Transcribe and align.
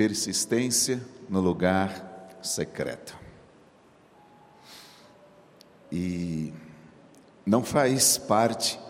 persistência 0.00 0.98
no 1.28 1.42
lugar 1.42 2.30
secreto. 2.40 3.14
E 5.92 6.54
não 7.44 7.62
faz 7.62 8.16
parte 8.16 8.80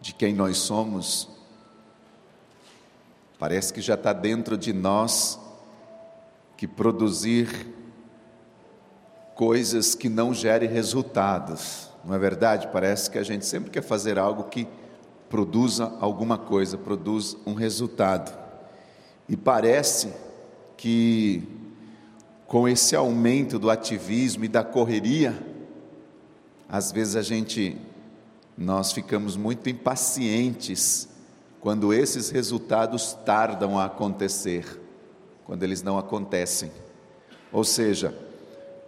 de 0.00 0.12
quem 0.12 0.34
nós 0.34 0.56
somos, 0.56 1.28
parece 3.38 3.72
que 3.72 3.80
já 3.80 3.94
está 3.94 4.12
dentro 4.12 4.58
de 4.58 4.72
nós 4.72 5.38
que 6.56 6.66
produzir 6.66 7.68
coisas 9.36 9.94
que 9.94 10.08
não 10.08 10.34
gerem 10.34 10.68
resultados, 10.68 11.88
não 12.04 12.16
é 12.16 12.18
verdade? 12.18 12.66
Parece 12.72 13.08
que 13.08 13.18
a 13.18 13.22
gente 13.22 13.46
sempre 13.46 13.70
quer 13.70 13.82
fazer 13.82 14.18
algo 14.18 14.42
que 14.50 14.66
produza 15.30 15.96
alguma 16.00 16.36
coisa, 16.36 16.76
produz 16.76 17.36
um 17.46 17.54
resultado. 17.54 18.36
E 19.28 19.36
parece 19.36 20.31
que 20.82 21.44
com 22.44 22.68
esse 22.68 22.96
aumento 22.96 23.56
do 23.56 23.70
ativismo 23.70 24.44
e 24.44 24.48
da 24.48 24.64
correria, 24.64 25.32
às 26.68 26.90
vezes 26.90 27.14
a 27.14 27.22
gente 27.22 27.76
nós 28.58 28.90
ficamos 28.90 29.36
muito 29.36 29.70
impacientes 29.70 31.08
quando 31.60 31.94
esses 31.94 32.30
resultados 32.30 33.16
tardam 33.24 33.78
a 33.78 33.84
acontecer, 33.84 34.80
quando 35.44 35.62
eles 35.62 35.84
não 35.84 35.96
acontecem. 35.96 36.72
Ou 37.52 37.62
seja, 37.62 38.12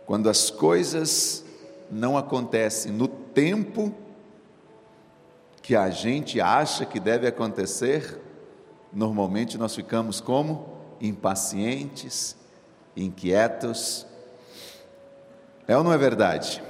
quando 0.04 0.28
as 0.28 0.50
coisas 0.50 1.44
não 1.88 2.18
acontecem 2.18 2.90
no 2.90 3.06
tempo 3.06 3.94
que 5.62 5.76
a 5.76 5.90
gente 5.90 6.40
acha 6.40 6.84
que 6.84 6.98
deve 6.98 7.28
acontecer, 7.28 8.20
normalmente 8.92 9.56
nós 9.56 9.76
ficamos 9.76 10.20
como 10.20 10.73
impacientes, 11.00 12.36
inquietos. 12.96 14.06
É 15.66 15.76
ou 15.76 15.84
não 15.84 15.92
é 15.92 15.98
verdade? 15.98 16.62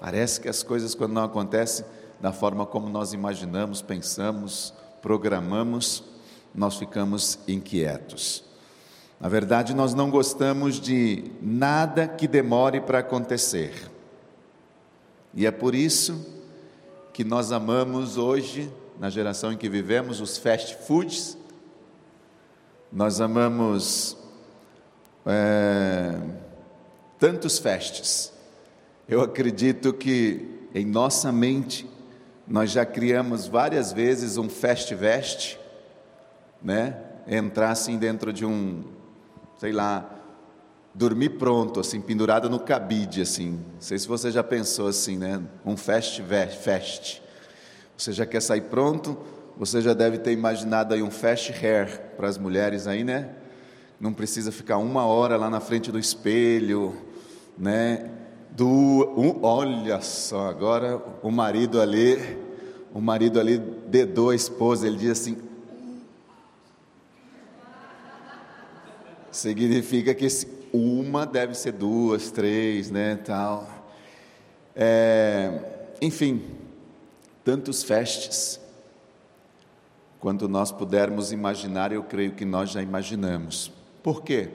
Parece 0.00 0.40
que 0.40 0.48
as 0.48 0.62
coisas, 0.62 0.94
quando 0.94 1.12
não 1.12 1.24
acontecem 1.24 1.84
da 2.20 2.32
forma 2.32 2.66
como 2.66 2.88
nós 2.88 3.12
imaginamos, 3.12 3.82
pensamos, 3.82 4.74
programamos, 5.00 6.04
nós 6.54 6.76
ficamos 6.76 7.38
inquietos. 7.48 8.44
Na 9.20 9.28
verdade, 9.28 9.74
nós 9.74 9.94
não 9.94 10.10
gostamos 10.10 10.80
de 10.80 11.30
nada 11.40 12.08
que 12.08 12.26
demore 12.26 12.80
para 12.80 12.98
acontecer. 12.98 13.90
E 15.34 15.46
é 15.46 15.50
por 15.50 15.74
isso 15.74 16.26
que 17.12 17.24
nós 17.24 17.52
amamos 17.52 18.16
hoje, 18.16 18.72
na 18.98 19.08
geração 19.08 19.52
em 19.52 19.56
que 19.56 19.68
vivemos, 19.68 20.20
os 20.20 20.36
fast 20.36 20.76
foods. 20.86 21.38
Nós 22.92 23.20
amamos 23.20 24.16
é, 25.24 26.20
tantos 27.18 27.58
festes 27.58 28.32
eu 29.12 29.20
acredito 29.20 29.92
que 29.92 30.48
em 30.74 30.86
nossa 30.86 31.30
mente 31.32 31.86
nós 32.46 32.70
já 32.70 32.86
criamos 32.86 33.46
várias 33.46 33.92
vezes 33.92 34.38
um 34.38 34.48
fast-vest, 34.48 35.58
né? 36.62 36.96
Entrar 37.26 37.70
assim 37.70 37.98
dentro 37.98 38.32
de 38.32 38.46
um, 38.46 38.84
sei 39.58 39.70
lá, 39.70 40.08
dormir 40.94 41.30
pronto, 41.30 41.78
assim, 41.78 42.00
pendurado 42.00 42.48
no 42.48 42.58
cabide, 42.58 43.20
assim. 43.20 43.60
Não 43.74 43.80
sei 43.80 43.98
se 43.98 44.08
você 44.08 44.30
já 44.30 44.42
pensou 44.42 44.86
assim, 44.86 45.18
né? 45.18 45.42
Um 45.62 45.76
fast-vest. 45.76 47.20
Você 47.96 48.12
já 48.12 48.24
quer 48.24 48.40
sair 48.40 48.62
pronto? 48.62 49.18
Você 49.56 49.80
já 49.80 49.94
deve 49.94 50.18
ter 50.18 50.32
imaginado 50.32 50.94
aí 50.94 51.02
um 51.02 51.10
fast 51.10 51.52
hair 51.52 52.00
para 52.16 52.28
as 52.28 52.38
mulheres 52.38 52.86
aí, 52.86 53.04
né? 53.04 53.30
Não 54.00 54.12
precisa 54.12 54.50
ficar 54.50 54.78
uma 54.78 55.06
hora 55.06 55.36
lá 55.36 55.48
na 55.48 55.60
frente 55.60 55.92
do 55.92 55.98
espelho, 55.98 56.96
né? 57.56 58.10
do 58.56 59.14
um, 59.16 59.42
olha 59.42 60.00
só, 60.00 60.48
agora 60.48 61.02
o 61.22 61.30
marido 61.30 61.80
ali, 61.80 62.18
o 62.92 63.00
marido 63.00 63.40
ali 63.40 63.58
dedou 63.58 64.30
a 64.30 64.34
esposa, 64.34 64.86
ele 64.86 64.98
diz 64.98 65.10
assim: 65.12 65.36
significa 69.30 70.14
que 70.14 70.26
esse, 70.26 70.46
uma 70.72 71.24
deve 71.24 71.54
ser 71.54 71.72
duas, 71.72 72.30
três, 72.30 72.90
né, 72.90 73.16
tal. 73.24 73.66
É, 74.76 75.60
enfim, 76.00 76.42
tantos 77.42 77.82
festes. 77.82 78.60
Quanto 80.22 80.48
nós 80.48 80.70
pudermos 80.70 81.32
imaginar, 81.32 81.90
eu 81.90 82.04
creio 82.04 82.30
que 82.30 82.44
nós 82.44 82.70
já 82.70 82.80
imaginamos. 82.80 83.72
Por 84.04 84.22
quê? 84.22 84.50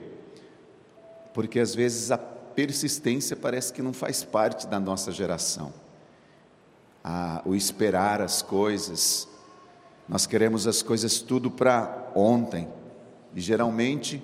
Porque 1.34 1.60
às 1.60 1.74
vezes 1.74 2.10
a 2.10 2.16
persistência 2.16 3.36
parece 3.36 3.70
que 3.74 3.82
não 3.82 3.92
faz 3.92 4.24
parte 4.24 4.66
da 4.66 4.80
nossa 4.80 5.12
geração. 5.12 5.70
Ah, 7.04 7.42
o 7.44 7.54
esperar 7.54 8.22
as 8.22 8.40
coisas, 8.40 9.28
nós 10.08 10.24
queremos 10.24 10.66
as 10.66 10.80
coisas 10.80 11.20
tudo 11.20 11.50
para 11.50 12.12
ontem, 12.14 12.66
e 13.34 13.40
geralmente 13.42 14.22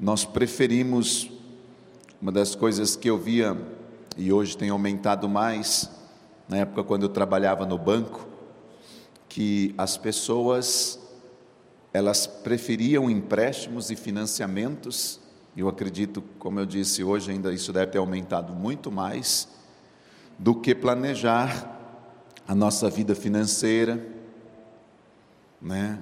nós 0.00 0.24
preferimos, 0.24 1.28
uma 2.22 2.30
das 2.30 2.54
coisas 2.54 2.94
que 2.94 3.10
eu 3.10 3.18
via, 3.18 3.60
e 4.16 4.32
hoje 4.32 4.56
tem 4.56 4.70
aumentado 4.70 5.28
mais, 5.28 5.90
na 6.48 6.58
época 6.58 6.84
quando 6.84 7.02
eu 7.02 7.08
trabalhava 7.08 7.66
no 7.66 7.76
banco, 7.76 8.28
que 9.34 9.74
as 9.76 9.96
pessoas 9.96 10.96
elas 11.92 12.26
preferiam 12.26 13.10
empréstimos 13.10 13.90
e 13.90 13.96
financiamentos 13.96 15.20
eu 15.56 15.68
acredito, 15.68 16.20
como 16.38 16.58
eu 16.58 16.66
disse 16.66 17.04
hoje, 17.04 17.30
ainda 17.30 17.52
isso 17.52 17.72
deve 17.72 17.92
ter 17.92 17.98
aumentado 17.98 18.52
muito 18.52 18.90
mais 18.90 19.48
do 20.36 20.54
que 20.54 20.74
planejar 20.74 21.70
a 22.46 22.54
nossa 22.54 22.90
vida 22.90 23.14
financeira, 23.14 24.04
né? 25.62 26.00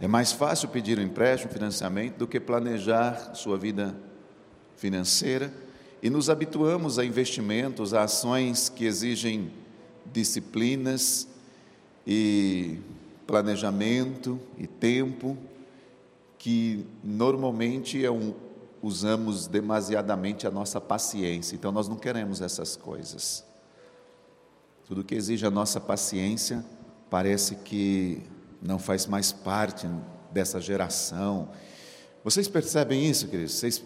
É 0.00 0.08
mais 0.08 0.32
fácil 0.32 0.68
pedir 0.68 0.98
um 0.98 1.02
empréstimo, 1.02 1.52
financiamento, 1.52 2.16
do 2.16 2.26
que 2.26 2.40
planejar 2.40 3.34
sua 3.34 3.58
vida 3.58 3.94
financeira 4.76 5.52
e 6.02 6.10
nos 6.10 6.28
habituamos 6.28 6.98
a 6.98 7.04
investimentos, 7.04 7.92
a 7.94 8.02
ações 8.02 8.68
que 8.68 8.84
exigem 8.84 9.52
disciplinas 10.10 11.28
e 12.06 12.78
planejamento 13.26 14.38
e 14.56 14.66
tempo, 14.66 15.36
que 16.38 16.86
normalmente 17.02 18.04
é 18.04 18.10
um, 18.10 18.32
usamos 18.80 19.48
demasiadamente 19.48 20.46
a 20.46 20.50
nossa 20.50 20.80
paciência. 20.80 21.56
Então 21.56 21.72
nós 21.72 21.88
não 21.88 21.96
queremos 21.96 22.40
essas 22.40 22.76
coisas. 22.76 23.44
Tudo 24.86 25.02
que 25.02 25.16
exige 25.16 25.44
a 25.44 25.50
nossa 25.50 25.80
paciência 25.80 26.64
parece 27.10 27.56
que 27.56 28.22
não 28.62 28.78
faz 28.78 29.06
mais 29.06 29.32
parte 29.32 29.88
dessa 30.30 30.60
geração. 30.60 31.48
Vocês 32.22 32.46
percebem 32.46 33.04
isso, 33.08 33.26
queridos? 33.26 33.54
Vocês 33.54 33.82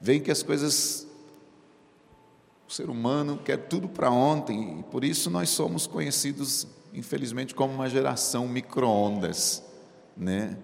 veem 0.00 0.20
que 0.20 0.30
as 0.30 0.44
coisas 0.44 1.07
o 2.68 2.72
ser 2.72 2.90
humano 2.90 3.38
quer 3.42 3.56
tudo 3.56 3.88
para 3.88 4.10
ontem, 4.10 4.80
e 4.80 4.82
por 4.82 5.02
isso 5.02 5.30
nós 5.30 5.48
somos 5.48 5.86
conhecidos, 5.86 6.68
infelizmente, 6.92 7.54
como 7.54 7.72
uma 7.72 7.88
geração 7.88 8.46
micro-ondas. 8.46 9.64
Né? 10.14 10.58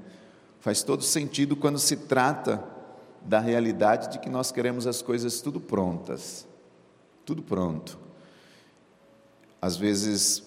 Faz 0.61 0.83
todo 0.83 1.03
sentido 1.03 1.57
quando 1.57 1.79
se 1.79 1.97
trata 1.97 2.63
da 3.23 3.41
realidade 3.41 4.13
de 4.13 4.19
que 4.19 4.29
nós 4.29 4.53
queremos 4.53 4.87
as 4.87 5.01
coisas 5.01 5.41
tudo 5.41 5.59
prontas, 5.59 6.47
tudo 7.25 7.43
pronto. 7.43 7.99
Às 9.63 9.79
vezes, 9.79 10.43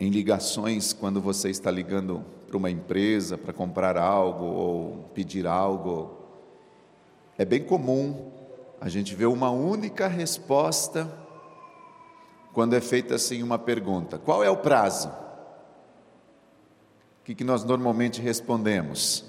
em 0.00 0.10
ligações, 0.10 0.92
quando 0.92 1.20
você 1.20 1.48
está 1.48 1.70
ligando 1.70 2.24
para 2.48 2.56
uma 2.56 2.72
empresa 2.72 3.38
para 3.38 3.52
comprar 3.52 3.96
algo 3.96 4.44
ou 4.44 5.10
pedir 5.14 5.46
algo, 5.46 6.16
é 7.38 7.44
bem 7.44 7.62
comum 7.62 8.32
a 8.80 8.88
gente 8.88 9.14
ver 9.14 9.26
uma 9.26 9.50
única 9.50 10.06
resposta 10.06 11.10
quando 12.52 12.74
é 12.74 12.80
feita 12.80 13.14
assim 13.14 13.42
uma 13.42 13.58
pergunta: 13.58 14.18
qual 14.18 14.42
é 14.42 14.50
o 14.50 14.56
prazo? 14.56 15.08
O 17.20 17.24
que, 17.24 17.34
que 17.34 17.44
nós 17.44 17.64
normalmente 17.64 18.20
respondemos? 18.20 19.24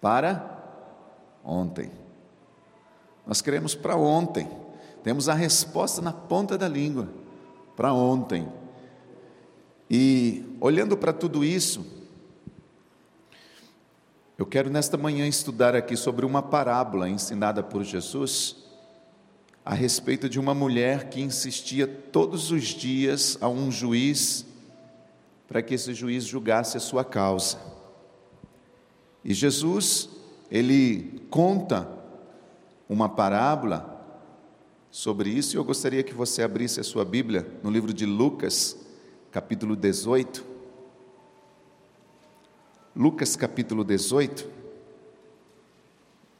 Para 0.00 0.60
ontem. 1.42 1.90
Nós 3.26 3.40
queremos 3.40 3.74
para 3.74 3.96
ontem. 3.96 4.48
Temos 5.02 5.28
a 5.28 5.34
resposta 5.34 6.00
na 6.00 6.12
ponta 6.12 6.56
da 6.56 6.68
língua, 6.68 7.08
para 7.76 7.92
ontem. 7.92 8.48
E 9.90 10.56
olhando 10.60 10.96
para 10.96 11.12
tudo 11.12 11.44
isso, 11.44 11.84
eu 14.36 14.44
quero 14.44 14.68
nesta 14.68 14.96
manhã 14.96 15.28
estudar 15.28 15.76
aqui 15.76 15.96
sobre 15.96 16.26
uma 16.26 16.42
parábola 16.42 17.08
ensinada 17.08 17.62
por 17.62 17.84
Jesus 17.84 18.56
a 19.64 19.72
respeito 19.72 20.28
de 20.28 20.40
uma 20.40 20.52
mulher 20.52 21.08
que 21.08 21.20
insistia 21.20 21.86
todos 21.86 22.50
os 22.50 22.64
dias 22.64 23.38
a 23.40 23.48
um 23.48 23.70
juiz 23.70 24.44
para 25.46 25.62
que 25.62 25.74
esse 25.74 25.94
juiz 25.94 26.24
julgasse 26.24 26.76
a 26.76 26.80
sua 26.80 27.04
causa. 27.04 27.58
E 29.24 29.32
Jesus, 29.32 30.10
ele 30.50 31.22
conta 31.30 31.88
uma 32.88 33.08
parábola 33.08 33.92
sobre 34.90 35.30
isso, 35.30 35.54
e 35.54 35.58
eu 35.58 35.64
gostaria 35.64 36.02
que 36.02 36.12
você 36.12 36.42
abrisse 36.42 36.80
a 36.80 36.84
sua 36.84 37.04
Bíblia 37.04 37.46
no 37.62 37.70
livro 37.70 37.94
de 37.94 38.04
Lucas, 38.04 38.76
capítulo 39.30 39.76
18. 39.76 40.53
Lucas, 42.96 43.34
capítulo 43.34 43.82
18, 43.82 44.48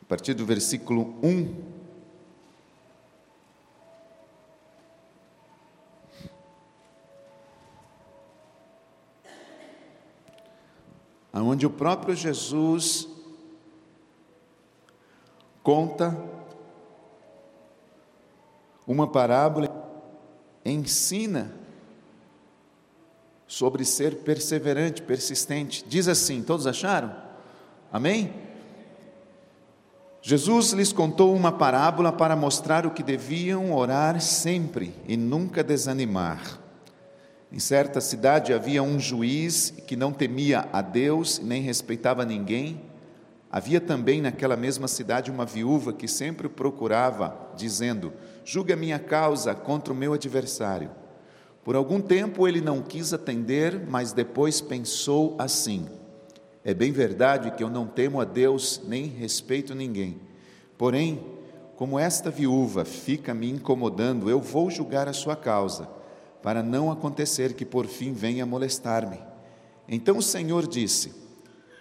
a 0.02 0.04
partir 0.04 0.34
do 0.34 0.46
versículo 0.46 1.14
1. 1.22 1.74
onde 11.54 11.66
o 11.66 11.70
próprio 11.70 12.16
Jesus 12.16 13.06
conta 15.62 16.16
uma 18.86 19.06
parábola, 19.06 19.68
ensina 20.64 21.63
sobre 23.54 23.84
ser 23.84 24.16
perseverante, 24.16 25.00
persistente. 25.00 25.84
Diz 25.86 26.08
assim: 26.08 26.42
todos 26.42 26.66
acharam? 26.66 27.14
Amém? 27.92 28.34
Jesus 30.20 30.72
lhes 30.72 30.92
contou 30.92 31.32
uma 31.36 31.52
parábola 31.52 32.10
para 32.10 32.34
mostrar 32.34 32.84
o 32.84 32.90
que 32.90 33.02
deviam 33.02 33.72
orar 33.72 34.20
sempre 34.20 34.92
e 35.06 35.16
nunca 35.16 35.62
desanimar. 35.62 36.58
Em 37.52 37.60
certa 37.60 38.00
cidade 38.00 38.52
havia 38.52 38.82
um 38.82 38.98
juiz 38.98 39.72
que 39.86 39.94
não 39.94 40.12
temia 40.12 40.68
a 40.72 40.82
Deus 40.82 41.38
nem 41.38 41.62
respeitava 41.62 42.24
ninguém. 42.24 42.80
Havia 43.52 43.80
também 43.80 44.20
naquela 44.20 44.56
mesma 44.56 44.88
cidade 44.88 45.30
uma 45.30 45.46
viúva 45.46 45.92
que 45.92 46.08
sempre 46.08 46.48
o 46.48 46.50
procurava, 46.50 47.52
dizendo: 47.56 48.12
Julga 48.44 48.74
minha 48.74 48.98
causa 48.98 49.54
contra 49.54 49.92
o 49.92 49.96
meu 49.96 50.12
adversário. 50.12 51.03
Por 51.64 51.75
algum 51.75 51.99
tempo 51.99 52.46
ele 52.46 52.61
não 52.61 52.82
quis 52.82 53.14
atender, 53.14 53.81
mas 53.88 54.12
depois 54.12 54.61
pensou 54.61 55.34
assim: 55.38 55.88
É 56.62 56.75
bem 56.75 56.93
verdade 56.93 57.50
que 57.52 57.64
eu 57.64 57.70
não 57.70 57.87
temo 57.87 58.20
a 58.20 58.25
Deus 58.25 58.82
nem 58.87 59.06
respeito 59.06 59.75
ninguém. 59.75 60.20
Porém, 60.76 61.25
como 61.75 61.99
esta 61.99 62.31
viúva 62.31 62.84
fica 62.84 63.32
me 63.32 63.50
incomodando, 63.50 64.28
eu 64.28 64.40
vou 64.40 64.70
julgar 64.70 65.08
a 65.08 65.14
sua 65.14 65.34
causa 65.34 65.88
para 66.43 66.62
não 66.62 66.93
acontecer 66.93 67.55
que 67.55 67.64
por 67.64 67.87
fim 67.87 68.12
venha 68.12 68.44
molestar-me. 68.44 69.19
Então 69.88 70.19
o 70.19 70.22
Senhor 70.22 70.67
disse: 70.67 71.14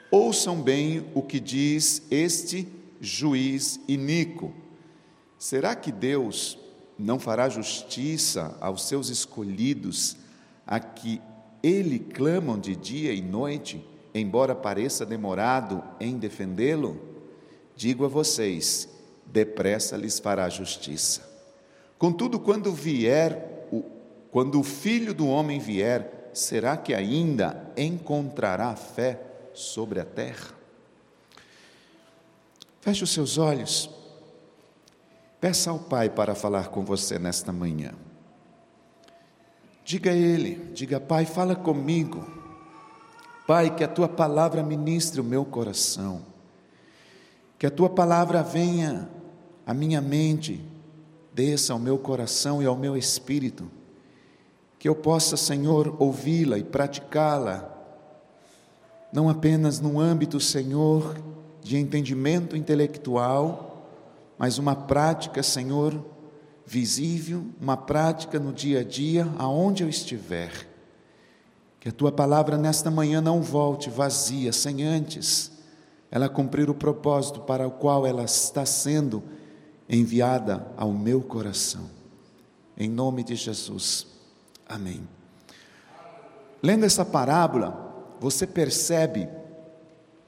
Ouçam 0.10 0.62
bem 0.62 1.06
o 1.14 1.22
que 1.22 1.42
diz 1.42 2.02
este 2.10 2.68
juiz 3.02 3.82
iníquo. 3.86 4.54
Será 5.38 5.76
que 5.76 5.92
Deus 5.92 6.58
não 6.98 7.20
fará 7.20 7.50
justiça 7.50 8.56
aos 8.60 8.84
seus 8.88 9.10
escolhidos, 9.10 10.18
a 10.66 10.80
que 10.80 11.22
ele 11.62 12.00
clamam 12.00 12.60
de 12.60 12.76
dia 12.76 13.14
e 13.14 13.22
noite, 13.22 13.86
embora 14.14 14.54
pareça 14.54 15.06
demorado 15.06 15.84
em 16.00 16.18
defendê-lo? 16.18 17.00
Digo 17.76 18.06
a 18.06 18.08
vocês: 18.08 18.88
depressa 19.26 19.98
lhes 19.98 20.20
fará 20.20 20.50
justiça. 20.50 21.32
Contudo, 21.98 22.40
quando 22.40 22.72
vier 22.72 23.54
quando 24.34 24.60
o 24.60 24.64
filho 24.64 25.14
do 25.14 25.28
homem 25.28 25.60
vier, 25.60 26.32
será 26.34 26.76
que 26.76 26.92
ainda 26.92 27.72
encontrará 27.78 28.76
fé 28.76 29.22
sobre 29.54 30.00
a 30.00 30.04
terra? 30.04 30.56
Feche 32.82 33.04
os 33.04 33.12
seus 33.12 33.38
olhos. 33.38 33.88
Peça 35.44 35.72
ao 35.72 35.78
Pai 35.78 36.10
para 36.10 36.34
falar 36.34 36.70
com 36.70 36.86
você 36.86 37.20
nesta 37.20 37.52
manhã. 37.52 37.92
Diga 39.84 40.12
a 40.12 40.16
Ele, 40.16 40.72
diga, 40.74 41.02
Pai, 41.02 41.26
fala 41.26 41.54
comigo. 41.54 42.26
Pai, 43.46 43.76
que 43.76 43.84
a 43.84 43.88
tua 43.90 44.08
palavra 44.08 44.64
ministre 44.64 45.20
o 45.20 45.24
meu 45.24 45.44
coração. 45.44 46.22
Que 47.60 47.66
a 47.66 47.70
tua 47.70 47.90
palavra 47.90 48.42
venha 48.42 49.10
à 49.66 49.74
minha 49.74 50.00
mente, 50.00 50.64
desça 51.34 51.74
ao 51.74 51.80
meu 51.80 51.98
coração 51.98 52.64
e 52.64 52.66
ao 52.66 52.78
meu 52.78 52.96
espírito 52.96 53.70
que 54.80 54.88
eu 54.88 54.96
possa, 54.96 55.36
Senhor, 55.36 55.94
ouvi-la 56.00 56.58
e 56.58 56.64
praticá-la, 56.64 57.70
não 59.12 59.28
apenas 59.28 59.82
no 59.82 60.00
âmbito, 60.00 60.40
Senhor, 60.40 61.18
de 61.62 61.76
entendimento 61.76 62.56
intelectual, 62.56 63.73
mas 64.44 64.58
uma 64.58 64.76
prática, 64.76 65.42
Senhor, 65.42 66.06
visível, 66.66 67.46
uma 67.62 67.78
prática 67.78 68.38
no 68.38 68.52
dia 68.52 68.82
a 68.82 68.84
dia, 68.84 69.26
aonde 69.38 69.84
eu 69.84 69.88
estiver. 69.88 70.68
Que 71.80 71.88
a 71.88 71.94
tua 71.94 72.12
palavra 72.12 72.58
nesta 72.58 72.92
manhã 72.92 73.22
não 73.22 73.42
volte 73.42 73.90
vazia, 73.90 74.52
sem 74.52 74.84
antes 74.84 75.50
ela 76.12 76.28
cumprir 76.28 76.70
o 76.70 76.76
propósito 76.76 77.40
para 77.40 77.66
o 77.66 77.72
qual 77.72 78.06
ela 78.06 78.26
está 78.26 78.66
sendo 78.66 79.24
enviada 79.88 80.68
ao 80.76 80.92
meu 80.92 81.22
coração. 81.22 81.90
Em 82.78 82.90
nome 82.90 83.24
de 83.24 83.38
Jesus. 83.38 84.06
Amém. 84.68 85.08
Lendo 86.62 86.84
essa 86.84 87.06
parábola, 87.06 88.12
você 88.20 88.46
percebe 88.46 89.30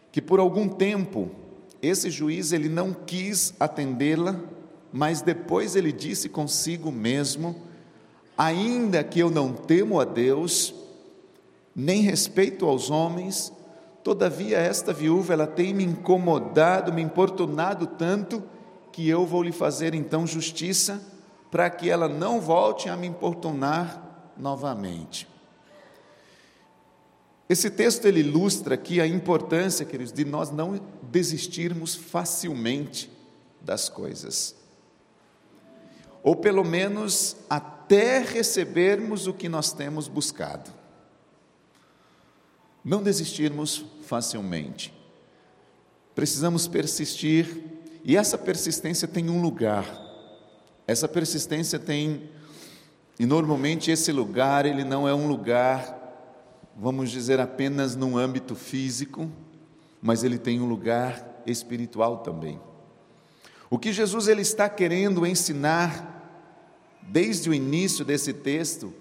que 0.10 0.22
por 0.22 0.40
algum 0.40 0.70
tempo 0.70 1.32
esse 1.86 2.10
juiz 2.10 2.52
ele 2.52 2.70
não 2.70 2.94
quis 2.94 3.54
atendê-la, 3.60 4.40
mas 4.92 5.22
depois 5.22 5.76
ele 5.76 5.92
disse 5.92 6.30
consigo 6.30 6.92
mesmo: 6.92 7.56
ainda 8.38 9.04
que 9.04 9.20
eu 9.20 9.30
não 9.30 9.54
temo 9.54 10.00
a 10.00 10.06
Deus, 10.06 10.74
nem 11.76 12.02
respeito 12.02 12.66
aos 12.66 12.90
homens, 12.90 13.52
todavia 14.04 14.58
esta 14.58 14.94
viúva 14.94 15.34
ela 15.34 15.48
tem 15.48 15.74
me 15.74 15.84
incomodado, 15.84 16.94
me 16.94 17.02
importunado 17.02 17.88
tanto 17.88 18.44
que 18.92 19.10
eu 19.10 19.26
vou 19.26 19.44
lhe 19.44 19.52
fazer 19.52 19.94
então 19.94 20.26
justiça 20.26 21.02
para 21.52 21.70
que 21.70 21.90
ela 21.90 22.08
não 22.08 22.40
volte 22.40 22.88
a 22.88 22.96
me 22.96 23.08
importunar 23.08 24.32
novamente. 24.38 25.28
Esse 27.48 27.70
texto 27.70 28.06
ele 28.06 28.22
ilustra 28.22 28.74
aqui 28.76 29.00
a 29.00 29.06
importância, 29.06 29.86
queridos, 29.86 30.12
de 30.12 30.26
nós 30.26 30.50
não 30.50 30.80
desistirmos 31.16 31.96
facilmente 31.96 33.10
das 33.62 33.88
coisas. 33.88 34.54
Ou 36.22 36.36
pelo 36.36 36.62
menos 36.62 37.38
até 37.50 38.20
recebermos 38.20 39.26
o 39.26 39.34
que 39.34 39.48
nós 39.48 39.72
temos 39.72 40.10
buscado. 40.10 40.70
Não 42.84 43.02
desistirmos 43.02 43.86
facilmente. 44.06 44.94
Precisamos 46.14 46.68
persistir, 46.68 47.64
e 48.04 48.18
essa 48.18 48.38
persistência 48.38 49.08
tem 49.08 49.30
um 49.30 49.42
lugar. 49.42 49.86
Essa 50.86 51.08
persistência 51.08 51.80
tem 51.80 52.30
e 53.18 53.26
normalmente 53.26 53.90
esse 53.90 54.12
lugar, 54.12 54.66
ele 54.66 54.84
não 54.84 55.08
é 55.08 55.16
um 55.16 55.30
lugar, 55.30 55.98
vamos 56.76 57.10
dizer, 57.10 57.40
apenas 57.40 57.96
num 57.96 58.18
âmbito 58.18 58.54
físico, 58.54 59.32
mas 60.06 60.24
ele 60.24 60.38
tem 60.38 60.62
um 60.62 60.68
lugar 60.68 61.42
espiritual 61.48 62.18
também. 62.18 62.62
O 63.72 63.80
que 63.80 63.92
Jesus 63.92 64.28
ele 64.28 64.44
está 64.44 64.70
querendo 64.70 65.26
ensinar 65.26 66.22
desde 67.02 67.50
o 67.50 67.54
início 67.56 68.06
desse 68.06 68.32
texto 68.32 68.94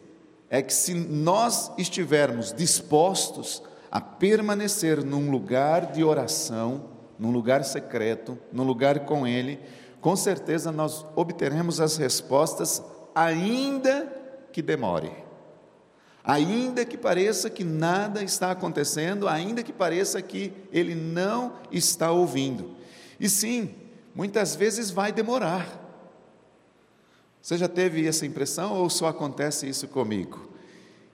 é 0.49 0.63
que 0.63 0.73
se 0.73 0.95
nós 0.95 1.71
estivermos 1.77 2.55
dispostos 2.55 3.63
a 3.91 4.01
permanecer 4.01 5.05
num 5.05 5.31
lugar 5.31 5.93
de 5.93 6.03
oração, 6.03 6.87
num 7.19 7.31
lugar 7.31 7.67
secreto, 7.67 8.39
num 8.51 8.65
lugar 8.65 9.01
com 9.01 9.27
ele, 9.27 9.61
com 10.01 10.17
certeza 10.17 10.73
nós 10.73 11.05
obteremos 11.15 11.83
as 11.83 11.99
respostas 11.99 12.83
ainda 13.15 14.11
que 14.51 14.63
demore, 14.63 15.13
ainda 16.25 16.87
que 16.87 16.97
pareça 16.97 17.51
que 17.51 17.63
nada 17.63 18.23
está 18.23 18.51
acontecendo, 18.51 19.29
ainda 19.29 19.63
que 19.63 19.73
pareça 19.73 20.23
que 20.23 20.53
ele 20.73 20.95
não 20.95 21.53
está 21.71 22.11
ouvindo. 22.11 22.75
E 23.21 23.29
sim, 23.29 23.75
muitas 24.15 24.57
vezes 24.57 24.91
vai 24.91 25.13
demorar. 25.13 25.83
Você 27.43 27.59
já 27.59 27.69
teve 27.69 28.09
essa 28.09 28.25
impressão 28.25 28.73
ou 28.73 28.89
só 28.89 29.07
acontece 29.07 29.69
isso 29.69 29.87
comigo? 29.87 30.51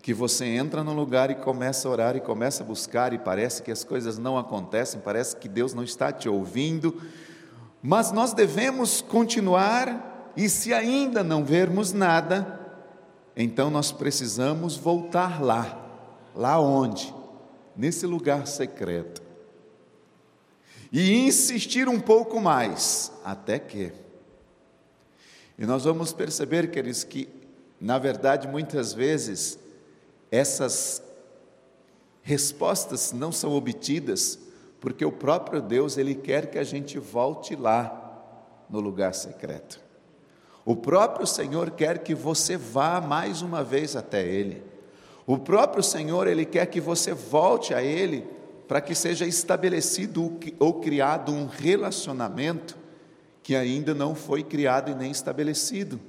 Que 0.01 0.15
você 0.15 0.45
entra 0.45 0.85
num 0.85 0.95
lugar 0.95 1.29
e 1.29 1.35
começa 1.35 1.89
a 1.89 1.91
orar 1.91 2.17
e 2.17 2.21
começa 2.21 2.63
a 2.63 2.67
buscar 2.67 3.13
e 3.13 3.19
parece 3.19 3.65
que 3.65 3.73
as 3.73 3.83
coisas 3.83 4.17
não 4.17 4.39
acontecem, 4.39 5.01
parece 5.01 5.37
que 5.37 5.49
Deus 5.49 5.75
não 5.75 5.83
está 5.83 6.13
te 6.13 6.29
ouvindo, 6.29 7.03
mas 7.83 8.13
nós 8.13 8.33
devemos 8.33 9.01
continuar 9.01 10.33
e 10.37 10.49
se 10.49 10.73
ainda 10.73 11.25
não 11.25 11.45
vermos 11.45 11.93
nada, 11.93 12.60
então 13.37 13.71
nós 13.71 13.93
precisamos 13.93 14.77
voltar 14.77 15.43
lá. 15.43 15.87
Lá 16.35 16.61
onde? 16.61 17.15
Nesse 17.77 18.07
lugar 18.07 18.47
secreto. 18.47 19.23
e 20.93 21.15
insistir 21.15 21.89
um 21.89 22.01
pouco 22.01 22.41
mais, 22.41 23.13
até 23.25 23.59
que. 23.59 23.93
E 25.57 25.65
nós 25.65 25.85
vamos 25.85 26.13
perceber, 26.13 26.71
queridos, 26.71 27.05
que, 27.05 27.29
na 27.81 27.97
verdade, 27.99 28.49
muitas 28.49 28.93
vezes, 28.93 29.59
essas 30.33 31.03
respostas 32.23 33.13
não 33.13 33.31
são 33.31 33.53
obtidas 33.53 34.39
porque 34.81 35.05
o 35.05 35.13
próprio 35.13 35.61
Deus, 35.61 35.99
Ele 35.99 36.15
quer 36.15 36.51
que 36.51 36.59
a 36.59 36.65
gente 36.65 36.99
volte 36.99 37.55
lá, 37.55 37.99
no 38.69 38.81
lugar 38.81 39.15
secreto. 39.15 39.81
O 40.65 40.77
próprio 40.77 41.27
Senhor 41.27 41.71
quer 41.71 41.99
que 41.99 42.15
você 42.15 42.57
vá 42.57 43.01
mais 43.01 43.43
uma 43.43 43.65
vez 43.65 43.97
até 43.97 44.27
Ele. 44.27 44.63
O 45.27 45.39
próprio 45.39 45.83
Senhor, 45.83 46.27
Ele 46.27 46.45
quer 46.45 46.67
que 46.67 46.81
você 46.81 47.13
volte 47.13 47.73
a 47.73 47.83
Ele 47.83 48.27
para 48.69 48.81
que 48.81 48.95
seja 48.95 49.27
estabelecido 49.27 50.39
ou 50.59 50.75
criado 50.75 51.33
um 51.33 51.47
relacionamento 51.47 52.77
que 53.43 53.57
ainda 53.57 53.95
não 53.95 54.15
foi 54.15 54.43
criado 54.43 54.91
e 54.91 54.95
nem 54.95 55.11
estabelecido 55.11 56.01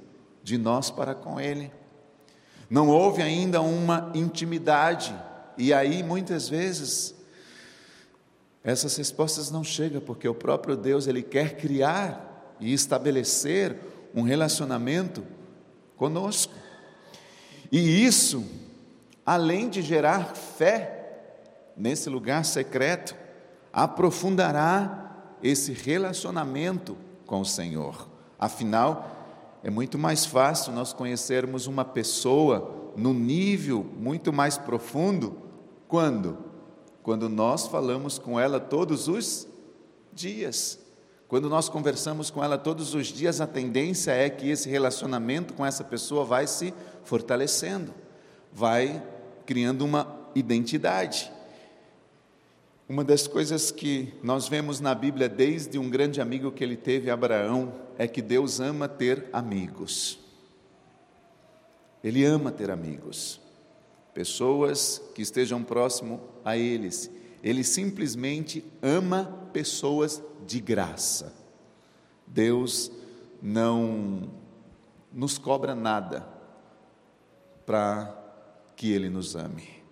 de 0.42 0.58
nós 0.58 0.90
para 0.90 1.14
com 1.14 1.40
Ele. 1.40 1.72
Não 2.68 2.88
houve 2.88 3.20
ainda 3.20 3.60
uma 3.60 4.10
intimidade, 4.14 5.14
e 5.58 5.74
aí 5.74 6.02
muitas 6.02 6.48
vezes 6.48 7.14
essas 8.64 8.96
respostas 8.96 9.50
não 9.50 9.64
chegam, 9.64 10.00
porque 10.00 10.28
o 10.28 10.34
próprio 10.34 10.76
Deus 10.76 11.06
ele 11.06 11.22
quer 11.22 11.56
criar 11.56 12.54
e 12.60 12.72
estabelecer 12.72 13.76
um 14.14 14.22
relacionamento 14.22 15.24
conosco. 15.96 16.52
E 17.70 18.04
isso, 18.04 18.44
além 19.24 19.68
de 19.68 19.82
gerar 19.82 20.34
fé, 20.34 20.98
nesse 21.76 22.10
lugar 22.10 22.44
secreto, 22.44 23.16
aprofundará 23.72 25.36
esse 25.42 25.72
relacionamento 25.72 26.96
com 27.26 27.40
o 27.40 27.46
Senhor. 27.46 28.08
Afinal, 28.38 29.58
é 29.62 29.70
muito 29.70 29.98
mais 29.98 30.26
fácil 30.26 30.72
nós 30.72 30.92
conhecermos 30.92 31.66
uma 31.66 31.84
pessoa 31.84 32.92
no 32.96 33.14
nível 33.14 33.86
muito 33.98 34.32
mais 34.32 34.58
profundo 34.58 35.38
quando 35.88 36.52
quando 37.02 37.28
nós 37.28 37.66
falamos 37.66 38.18
com 38.18 38.38
ela 38.38 38.60
todos 38.60 39.08
os 39.08 39.48
dias. 40.12 40.78
Quando 41.32 41.48
nós 41.48 41.66
conversamos 41.66 42.28
com 42.30 42.44
ela 42.44 42.58
todos 42.58 42.94
os 42.94 43.06
dias, 43.06 43.40
a 43.40 43.46
tendência 43.46 44.10
é 44.10 44.28
que 44.28 44.50
esse 44.50 44.68
relacionamento 44.68 45.54
com 45.54 45.64
essa 45.64 45.82
pessoa 45.82 46.26
vai 46.26 46.46
se 46.46 46.74
fortalecendo, 47.04 47.94
vai 48.52 49.02
criando 49.46 49.82
uma 49.82 50.28
identidade. 50.34 51.32
Uma 52.86 53.02
das 53.02 53.26
coisas 53.26 53.70
que 53.70 54.12
nós 54.22 54.46
vemos 54.46 54.78
na 54.78 54.94
Bíblia 54.94 55.26
desde 55.26 55.78
um 55.78 55.88
grande 55.88 56.20
amigo 56.20 56.52
que 56.52 56.62
ele 56.62 56.76
teve, 56.76 57.10
Abraão, 57.10 57.72
é 57.96 58.06
que 58.06 58.20
Deus 58.20 58.60
ama 58.60 58.86
ter 58.86 59.30
amigos. 59.32 60.18
Ele 62.04 62.26
ama 62.26 62.52
ter 62.52 62.70
amigos, 62.70 63.40
pessoas 64.12 65.00
que 65.14 65.22
estejam 65.22 65.64
próximo 65.64 66.20
a 66.44 66.58
eles. 66.58 67.10
Ele 67.42 67.64
simplesmente 67.64 68.62
ama 68.82 69.48
pessoas 69.50 70.22
de 70.46 70.60
graça. 70.60 71.32
Deus 72.26 72.90
não 73.40 74.30
nos 75.12 75.38
cobra 75.38 75.74
nada 75.74 76.26
para 77.66 78.16
que 78.76 78.90
Ele 78.92 79.08
nos 79.08 79.36
ame. 79.36 79.82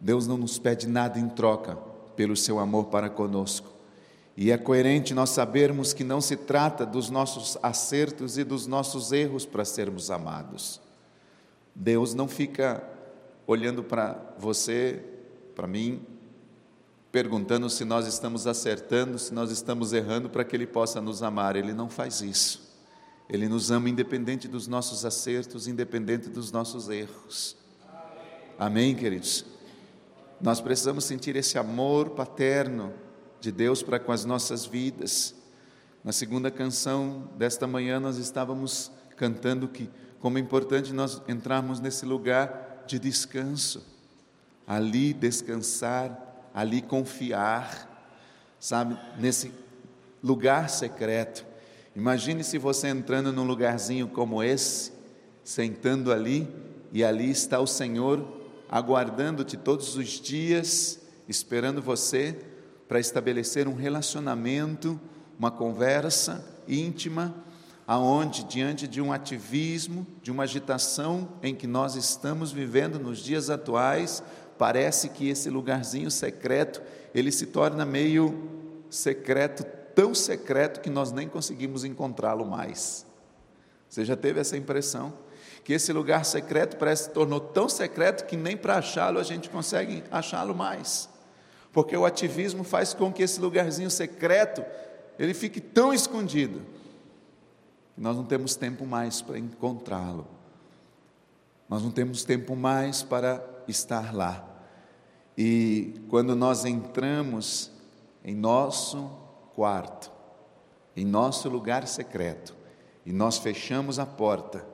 Deus 0.00 0.26
não 0.26 0.36
nos 0.36 0.58
pede 0.58 0.86
nada 0.86 1.18
em 1.18 1.28
troca 1.28 1.76
pelo 2.14 2.36
seu 2.36 2.58
amor 2.58 2.86
para 2.86 3.08
conosco. 3.08 3.68
E 4.36 4.52
é 4.52 4.56
coerente 4.56 5.14
nós 5.14 5.30
sabermos 5.30 5.92
que 5.92 6.04
não 6.04 6.20
se 6.20 6.36
trata 6.36 6.86
dos 6.86 7.10
nossos 7.10 7.58
acertos 7.62 8.38
e 8.38 8.44
dos 8.44 8.66
nossos 8.66 9.10
erros 9.10 9.44
para 9.44 9.64
sermos 9.64 10.10
amados. 10.10 10.80
Deus 11.74 12.14
não 12.14 12.28
fica 12.28 12.82
olhando 13.46 13.82
para 13.82 14.34
você, 14.38 15.02
para 15.56 15.66
mim, 15.66 16.00
perguntando 17.10 17.70
se 17.70 17.84
nós 17.84 18.06
estamos 18.06 18.46
acertando, 18.46 19.18
se 19.18 19.32
nós 19.32 19.50
estamos 19.50 19.92
errando 19.92 20.28
para 20.28 20.44
que 20.44 20.54
Ele 20.54 20.66
possa 20.66 21.00
nos 21.00 21.22
amar. 21.22 21.56
Ele 21.56 21.72
não 21.72 21.88
faz 21.88 22.20
isso. 22.20 22.68
Ele 23.28 23.48
nos 23.48 23.70
ama 23.70 23.88
independente 23.88 24.48
dos 24.48 24.66
nossos 24.66 25.04
acertos, 25.04 25.66
independente 25.66 26.28
dos 26.28 26.50
nossos 26.50 26.88
erros. 26.88 27.56
Amém, 28.58 28.94
queridos? 28.94 29.44
Nós 30.40 30.60
precisamos 30.60 31.04
sentir 31.04 31.36
esse 31.36 31.58
amor 31.58 32.10
paterno 32.10 32.92
de 33.40 33.52
Deus 33.52 33.82
para 33.82 33.98
com 33.98 34.12
as 34.12 34.24
nossas 34.24 34.64
vidas. 34.64 35.34
Na 36.02 36.12
segunda 36.12 36.50
canção 36.50 37.28
desta 37.36 37.66
manhã, 37.66 38.00
nós 38.00 38.16
estávamos 38.16 38.90
cantando 39.16 39.68
que, 39.68 39.90
como 40.20 40.38
é 40.38 40.40
importante 40.40 40.92
nós 40.92 41.20
entrarmos 41.28 41.80
nesse 41.80 42.06
lugar 42.06 42.84
de 42.86 42.98
descanso, 42.98 43.84
ali 44.66 45.12
descansar, 45.12 46.27
ali 46.54 46.82
confiar, 46.82 47.88
sabe, 48.58 48.98
nesse 49.18 49.52
lugar 50.22 50.68
secreto. 50.68 51.44
Imagine 51.94 52.44
se 52.44 52.58
você 52.58 52.88
entrando 52.88 53.32
num 53.32 53.44
lugarzinho 53.44 54.08
como 54.08 54.42
esse, 54.42 54.92
sentando 55.42 56.12
ali, 56.12 56.48
e 56.92 57.04
ali 57.04 57.30
está 57.30 57.58
o 57.60 57.66
Senhor 57.66 58.38
aguardando-te 58.68 59.56
todos 59.56 59.96
os 59.96 60.08
dias, 60.20 61.00
esperando 61.28 61.80
você 61.80 62.38
para 62.86 63.00
estabelecer 63.00 63.66
um 63.66 63.74
relacionamento, 63.74 65.00
uma 65.38 65.50
conversa 65.50 66.44
íntima, 66.66 67.34
aonde 67.86 68.44
diante 68.44 68.86
de 68.86 69.00
um 69.00 69.12
ativismo, 69.12 70.06
de 70.22 70.30
uma 70.30 70.42
agitação 70.42 71.28
em 71.42 71.54
que 71.54 71.66
nós 71.66 71.94
estamos 71.94 72.52
vivendo 72.52 72.98
nos 72.98 73.18
dias 73.18 73.48
atuais, 73.48 74.22
parece 74.58 75.08
que 75.08 75.28
esse 75.28 75.48
lugarzinho 75.48 76.10
secreto, 76.10 76.82
ele 77.14 77.30
se 77.30 77.46
torna 77.46 77.86
meio 77.86 78.34
secreto, 78.90 79.64
tão 79.94 80.14
secreto 80.14 80.80
que 80.80 80.90
nós 80.90 81.12
nem 81.12 81.28
conseguimos 81.28 81.84
encontrá-lo 81.84 82.44
mais. 82.44 83.06
Você 83.88 84.04
já 84.04 84.16
teve 84.16 84.40
essa 84.40 84.56
impressão? 84.56 85.12
que 85.68 85.74
esse 85.74 85.92
lugar 85.92 86.24
secreto 86.24 86.78
parece 86.78 87.04
se 87.04 87.10
tornou 87.10 87.38
tão 87.38 87.68
secreto 87.68 88.24
que 88.24 88.38
nem 88.38 88.56
para 88.56 88.78
achá-lo 88.78 89.18
a 89.18 89.22
gente 89.22 89.50
consegue 89.50 90.02
achá-lo 90.10 90.54
mais. 90.54 91.10
Porque 91.74 91.94
o 91.94 92.06
ativismo 92.06 92.64
faz 92.64 92.94
com 92.94 93.12
que 93.12 93.22
esse 93.22 93.38
lugarzinho 93.38 93.90
secreto 93.90 94.64
ele 95.18 95.34
fique 95.34 95.60
tão 95.60 95.92
escondido 95.92 96.62
que 97.94 98.00
nós 98.00 98.16
não 98.16 98.24
temos 98.24 98.56
tempo 98.56 98.86
mais 98.86 99.20
para 99.20 99.38
encontrá-lo. 99.38 100.26
Nós 101.68 101.82
não 101.82 101.90
temos 101.90 102.24
tempo 102.24 102.56
mais 102.56 103.02
para 103.02 103.44
estar 103.70 104.14
lá. 104.14 104.44
E 105.36 105.94
quando 106.08 106.34
nós 106.34 106.64
entramos 106.64 107.70
em 108.24 108.34
nosso 108.34 109.10
quarto, 109.54 110.10
em 110.96 111.04
nosso 111.04 111.48
lugar 111.48 111.86
secreto, 111.86 112.56
e 113.06 113.12
nós 113.12 113.38
fechamos 113.38 113.98
a 113.98 114.04
porta, 114.04 114.66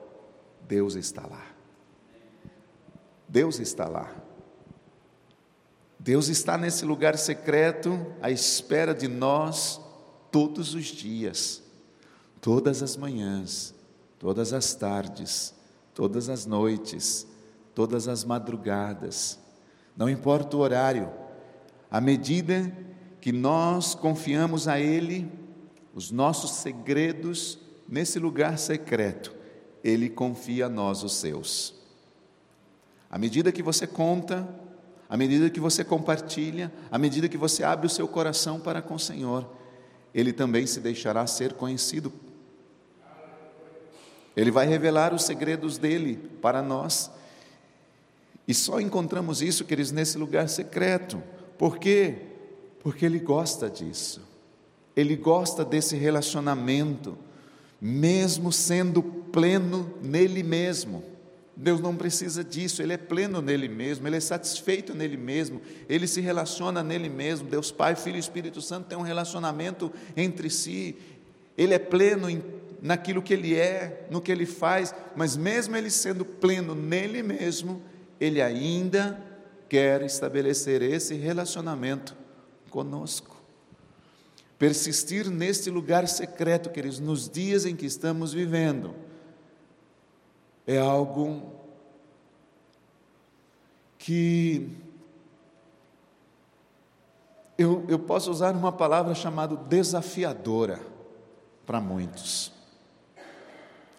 Deus 0.67 0.95
está 0.95 1.25
lá. 1.25 1.45
Deus 3.27 3.59
está 3.59 3.87
lá. 3.87 4.13
Deus 5.99 6.27
está 6.27 6.57
nesse 6.57 6.85
lugar 6.85 7.17
secreto 7.17 8.13
à 8.21 8.29
espera 8.29 8.93
de 8.93 9.07
nós 9.07 9.79
todos 10.31 10.75
os 10.75 10.85
dias, 10.85 11.63
todas 12.41 12.83
as 12.83 12.95
manhãs, 12.97 13.73
todas 14.19 14.53
as 14.53 14.75
tardes, 14.75 15.53
todas 15.93 16.29
as 16.29 16.45
noites, 16.45 17.25
todas 17.75 18.07
as 18.07 18.23
madrugadas. 18.23 19.37
Não 19.95 20.09
importa 20.09 20.57
o 20.57 20.61
horário, 20.61 21.11
à 21.91 22.01
medida 22.01 22.75
que 23.21 23.31
nós 23.31 23.93
confiamos 23.93 24.67
a 24.67 24.79
Ele 24.79 25.29
os 25.95 26.11
nossos 26.11 26.51
segredos 26.51 27.57
nesse 27.87 28.19
lugar 28.19 28.59
secreto, 28.59 29.33
ele 29.81 30.09
confia 30.09 30.65
a 30.65 30.69
nós 30.69 31.03
os 31.03 31.13
seus. 31.13 31.73
À 33.09 33.17
medida 33.17 33.49
que 33.49 33.63
você 33.63 33.87
conta, 33.87 34.45
à 35.07 35.15
medida 35.15 35.49
que 35.49 35.59
você 35.59 35.85
compartilha, 35.85 36.69
à 36.91 36.97
medida 36.97 37.29
que 37.29 37.37
você 37.37 37.63
abre 37.63 37.87
o 37.87 37.89
seu 37.89 38.09
coração 38.09 38.59
para 38.59 38.81
com 38.81 38.95
o 38.95 38.99
Senhor, 38.99 39.49
Ele 40.13 40.33
também 40.33 40.67
se 40.67 40.81
deixará 40.81 41.25
ser 41.25 41.53
conhecido. 41.53 42.11
Ele 44.35 44.51
vai 44.51 44.67
revelar 44.67 45.13
os 45.13 45.23
segredos 45.23 45.77
dele 45.77 46.17
para 46.41 46.61
nós. 46.61 47.09
E 48.47 48.53
só 48.53 48.79
encontramos 48.79 49.41
isso, 49.41 49.65
queridos, 49.65 49.91
nesse 49.91 50.17
lugar 50.17 50.47
secreto. 50.49 51.21
Por 51.57 51.77
quê? 51.77 52.15
Porque 52.81 53.05
Ele 53.05 53.19
gosta 53.19 53.69
disso. 53.69 54.21
Ele 54.95 55.15
gosta 55.15 55.65
desse 55.65 55.95
relacionamento 55.95 57.17
mesmo 57.81 58.51
sendo 58.51 59.03
pleno 59.03 59.93
nele 60.01 60.41
mesmo. 60.43 61.03
Deus 61.57 61.79
não 61.79 61.95
precisa 61.95 62.43
disso, 62.43 62.81
Ele 62.81 62.93
é 62.93 62.97
pleno 62.97 63.41
nele 63.41 63.67
mesmo, 63.67 64.07
Ele 64.07 64.17
é 64.17 64.19
satisfeito 64.19 64.93
nele 64.93 65.15
mesmo, 65.15 65.61
Ele 65.87 66.05
se 66.05 66.19
relaciona 66.19 66.83
nele 66.83 67.09
mesmo. 67.09 67.47
Deus 67.47 67.71
Pai, 67.71 67.95
Filho 67.95 68.17
e 68.17 68.19
Espírito 68.19 68.61
Santo 68.61 68.87
têm 68.87 68.97
um 68.97 69.01
relacionamento 69.01 69.91
entre 70.17 70.49
si, 70.49 70.97
Ele 71.57 71.73
é 71.73 71.79
pleno 71.79 72.29
em, 72.29 72.43
naquilo 72.81 73.21
que 73.21 73.33
Ele 73.33 73.55
é, 73.55 74.05
no 74.09 74.19
que 74.19 74.31
Ele 74.31 74.45
faz, 74.45 74.93
mas 75.15 75.37
mesmo 75.37 75.77
Ele 75.77 75.89
sendo 75.89 76.25
pleno 76.25 76.75
nele 76.75 77.23
mesmo, 77.23 77.81
Ele 78.19 78.41
ainda 78.41 79.19
quer 79.67 80.01
estabelecer 80.03 80.81
esse 80.81 81.15
relacionamento 81.15 82.15
conosco. 82.69 83.35
Persistir 84.57 85.29
neste 85.29 85.69
lugar 85.69 86.07
secreto, 86.07 86.69
queridos, 86.69 86.99
nos 86.99 87.29
dias 87.29 87.65
em 87.65 87.75
que 87.75 87.85
estamos 87.85 88.33
vivendo 88.33 88.95
é 90.65 90.77
algo 90.77 91.53
que 93.97 94.69
eu, 97.57 97.85
eu 97.87 97.99
posso 97.99 98.31
usar 98.31 98.55
uma 98.55 98.71
palavra 98.71 99.13
chamada 99.13 99.55
desafiadora 99.55 100.79
para 101.65 101.79
muitos. 101.81 102.51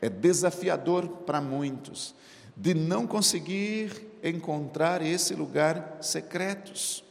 É 0.01 0.09
desafiador 0.09 1.09
para 1.09 1.41
muitos 1.41 2.15
de 2.57 2.73
não 2.73 3.07
conseguir 3.07 3.93
encontrar 4.23 5.03
esse 5.03 5.35
lugar 5.35 5.99
secretos. 6.01 7.05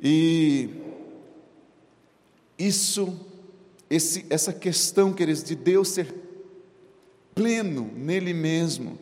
E 0.00 0.68
isso, 2.58 3.18
esse, 3.88 4.26
essa 4.28 4.52
questão, 4.52 5.12
queridos, 5.12 5.44
de 5.44 5.54
Deus 5.54 5.88
ser 5.88 6.12
pleno 7.34 7.90
nele 7.94 8.34
mesmo. 8.34 8.98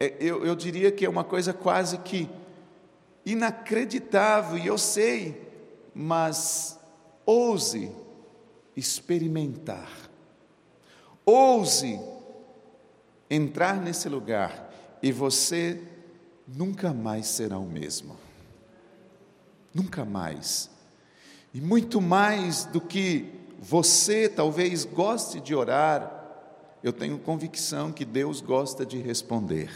É, 0.00 0.16
eu, 0.18 0.44
eu 0.44 0.56
diria 0.56 0.90
que 0.90 1.06
é 1.06 1.08
uma 1.08 1.22
coisa 1.22 1.52
quase 1.52 1.96
que 1.98 2.28
inacreditável, 3.24 4.58
e 4.58 4.66
eu 4.66 4.76
sei, 4.76 5.40
mas 5.94 6.78
ouse 7.24 7.90
experimentar, 8.76 10.10
ouse 11.24 12.00
entrar 13.34 13.80
nesse 13.80 14.10
lugar 14.10 14.70
e 15.02 15.10
você 15.10 15.80
nunca 16.46 16.92
mais 16.92 17.26
será 17.26 17.58
o 17.58 17.64
mesmo. 17.64 18.14
Nunca 19.74 20.04
mais. 20.04 20.68
E 21.54 21.60
muito 21.60 21.98
mais 21.98 22.66
do 22.66 22.78
que 22.78 23.32
você 23.58 24.28
talvez 24.28 24.84
goste 24.84 25.40
de 25.40 25.54
orar, 25.54 26.18
eu 26.82 26.92
tenho 26.92 27.18
convicção 27.18 27.90
que 27.90 28.04
Deus 28.04 28.42
gosta 28.42 28.84
de 28.84 28.98
responder. 28.98 29.70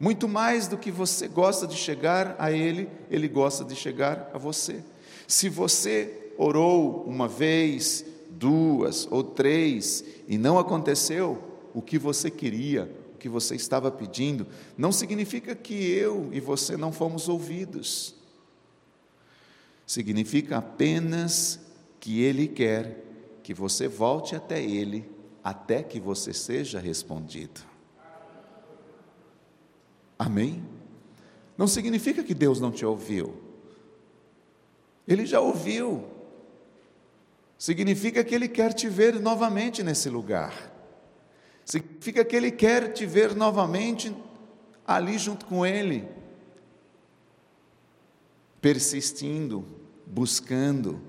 Muito 0.00 0.26
mais 0.26 0.66
do 0.66 0.78
que 0.78 0.90
você 0.90 1.28
gosta 1.28 1.66
de 1.66 1.76
chegar 1.76 2.34
a 2.38 2.50
Ele, 2.50 2.88
Ele 3.10 3.28
gosta 3.28 3.64
de 3.64 3.76
chegar 3.76 4.30
a 4.32 4.38
você. 4.38 4.82
Se 5.28 5.48
você 5.50 6.32
orou 6.38 7.04
uma 7.04 7.28
vez, 7.28 8.04
duas 8.30 9.06
ou 9.10 9.22
três 9.22 10.02
e 10.26 10.38
não 10.38 10.58
aconteceu 10.58 11.51
o 11.74 11.80
que 11.82 11.98
você 11.98 12.30
queria, 12.30 12.90
o 13.14 13.18
que 13.18 13.28
você 13.28 13.54
estava 13.54 13.90
pedindo, 13.90 14.46
não 14.76 14.92
significa 14.92 15.54
que 15.54 15.74
eu 15.74 16.28
e 16.32 16.40
você 16.40 16.76
não 16.76 16.92
fomos 16.92 17.28
ouvidos. 17.28 18.14
Significa 19.86 20.58
apenas 20.58 21.60
que 22.00 22.20
Ele 22.20 22.48
quer 22.48 23.04
que 23.42 23.52
você 23.52 23.88
volte 23.88 24.34
até 24.34 24.62
Ele 24.62 25.08
até 25.42 25.82
que 25.82 25.98
você 25.98 26.32
seja 26.32 26.78
respondido. 26.78 27.60
Amém? 30.18 30.62
Não 31.58 31.66
significa 31.66 32.22
que 32.22 32.34
Deus 32.34 32.60
não 32.60 32.70
te 32.70 32.86
ouviu. 32.86 33.34
Ele 35.06 35.26
já 35.26 35.40
ouviu. 35.40 36.04
Significa 37.58 38.22
que 38.22 38.34
Ele 38.34 38.48
quer 38.48 38.72
te 38.72 38.88
ver 38.88 39.20
novamente 39.20 39.82
nesse 39.82 40.08
lugar. 40.08 40.71
Significa 41.64 42.24
que 42.24 42.34
Ele 42.34 42.50
quer 42.50 42.92
te 42.92 43.06
ver 43.06 43.34
novamente 43.34 44.14
ali 44.86 45.18
junto 45.18 45.46
com 45.46 45.64
Ele. 45.64 46.08
Persistindo, 48.60 49.64
buscando. 50.06 51.00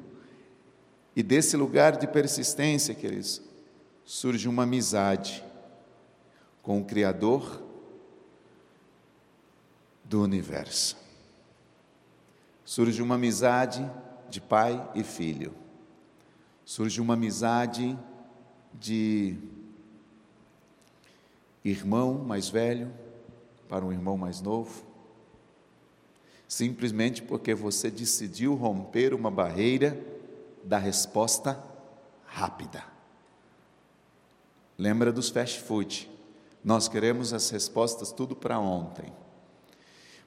E 1.16 1.22
desse 1.22 1.56
lugar 1.56 1.98
de 1.98 2.08
persistência, 2.08 2.96
queridos, 2.96 3.42
surge 4.04 4.48
uma 4.48 4.64
amizade 4.64 5.44
com 6.62 6.80
o 6.80 6.86
Criador 6.86 7.62
do 10.04 10.22
universo. 10.22 10.98
Surge 12.64 13.02
uma 13.02 13.16
amizade 13.16 13.90
de 14.30 14.40
pai 14.40 14.90
e 14.96 15.04
filho. 15.04 15.54
Surge 16.66 17.02
uma 17.02 17.14
amizade 17.14 17.98
de 18.74 19.38
irmão 21.64 22.16
mais 22.16 22.50
velho 22.50 22.92
para 23.70 23.86
um 23.86 23.92
irmão 23.92 24.18
mais 24.18 24.42
novo. 24.42 24.84
Simplesmente 26.48 27.22
porque 27.22 27.54
você 27.54 27.90
decidiu 27.90 28.56
romper 28.56 29.14
uma 29.14 29.32
barreira 29.32 29.98
da 30.64 30.78
resposta 30.78 31.62
rápida. 32.26 32.84
Lembra 34.78 35.12
dos 35.12 35.30
fast 35.30 35.60
food? 35.62 36.10
Nós 36.64 36.88
queremos 36.88 37.34
as 37.34 37.50
respostas 37.50 38.12
tudo 38.12 38.36
para 38.36 38.60
ontem. 38.60 39.12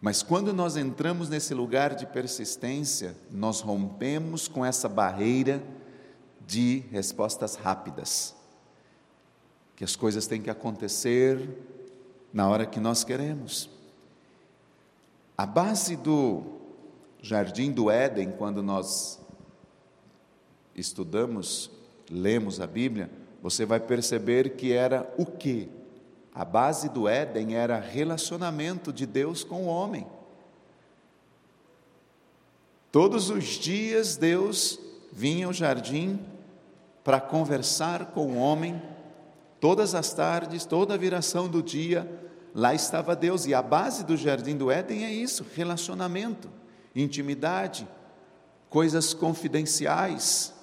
Mas 0.01 0.23
quando 0.23 0.53
nós 0.53 0.77
entramos 0.77 1.29
nesse 1.29 1.55
lugar 1.55 1.95
de 1.95 2.07
persistência, 2.07 3.17
nós 3.31 3.61
rompemos 3.61 4.47
com 4.47 4.65
essa 4.65 4.89
barreira 4.89 5.63
de 6.47 6.85
respostas 6.91 7.57
rápidas. 7.57 8.36
Que 9.77 9.85
as 9.85 9.95
coisas 9.95 10.27
têm 10.27 10.43
que 10.43 10.51
acontecer 10.51 11.49
na 12.33 12.49
hora 12.49 12.67
que 12.67 12.81
nós 12.81 13.05
queremos. 13.05 13.71
A 15.39 15.47
base 15.47 15.97
do 15.97 16.43
jardim 17.21 17.71
do 17.71 17.91
Éden, 17.91 18.33
quando 18.33 18.63
nós 18.63 19.21
estudamos, 20.75 21.71
lemos 22.11 22.61
a 22.61 22.67
Bíblia, 22.67 23.11
você 23.43 23.65
vai 23.65 23.79
perceber 23.79 24.57
que 24.57 24.73
era 24.73 25.13
o 25.17 25.27
que? 25.27 25.69
A 26.35 26.45
base 26.45 26.89
do 26.89 27.09
Éden 27.09 27.55
era 27.55 27.79
relacionamento 27.79 28.93
de 28.93 29.07
Deus 29.07 29.45
com 29.45 29.65
o 29.65 29.67
homem. 29.67 30.07
Todos 32.93 33.31
os 33.31 33.45
dias 33.45 34.17
Deus 34.17 34.79
vinha 35.13 35.47
ao 35.47 35.53
jardim 35.53 36.19
para 37.05 37.21
conversar 37.21 38.07
com 38.07 38.33
o 38.33 38.39
homem, 38.39 38.83
todas 39.61 39.95
as 39.95 40.13
tardes, 40.13 40.65
toda 40.65 40.95
a 40.95 40.97
viração 40.97 41.49
do 41.49 41.63
dia, 41.63 42.11
lá 42.55 42.75
estava 42.75 43.17
Deus, 43.17 43.47
e 43.47 43.55
a 43.55 43.63
base 43.63 44.05
do 44.05 44.17
jardim 44.17 44.57
do 44.57 44.71
Éden 44.71 45.05
é 45.05 45.13
isso: 45.13 45.45
relacionamento, 45.55 46.49
intimidade, 46.95 47.87
coisas 48.69 49.15
confidenciais. 49.15 50.55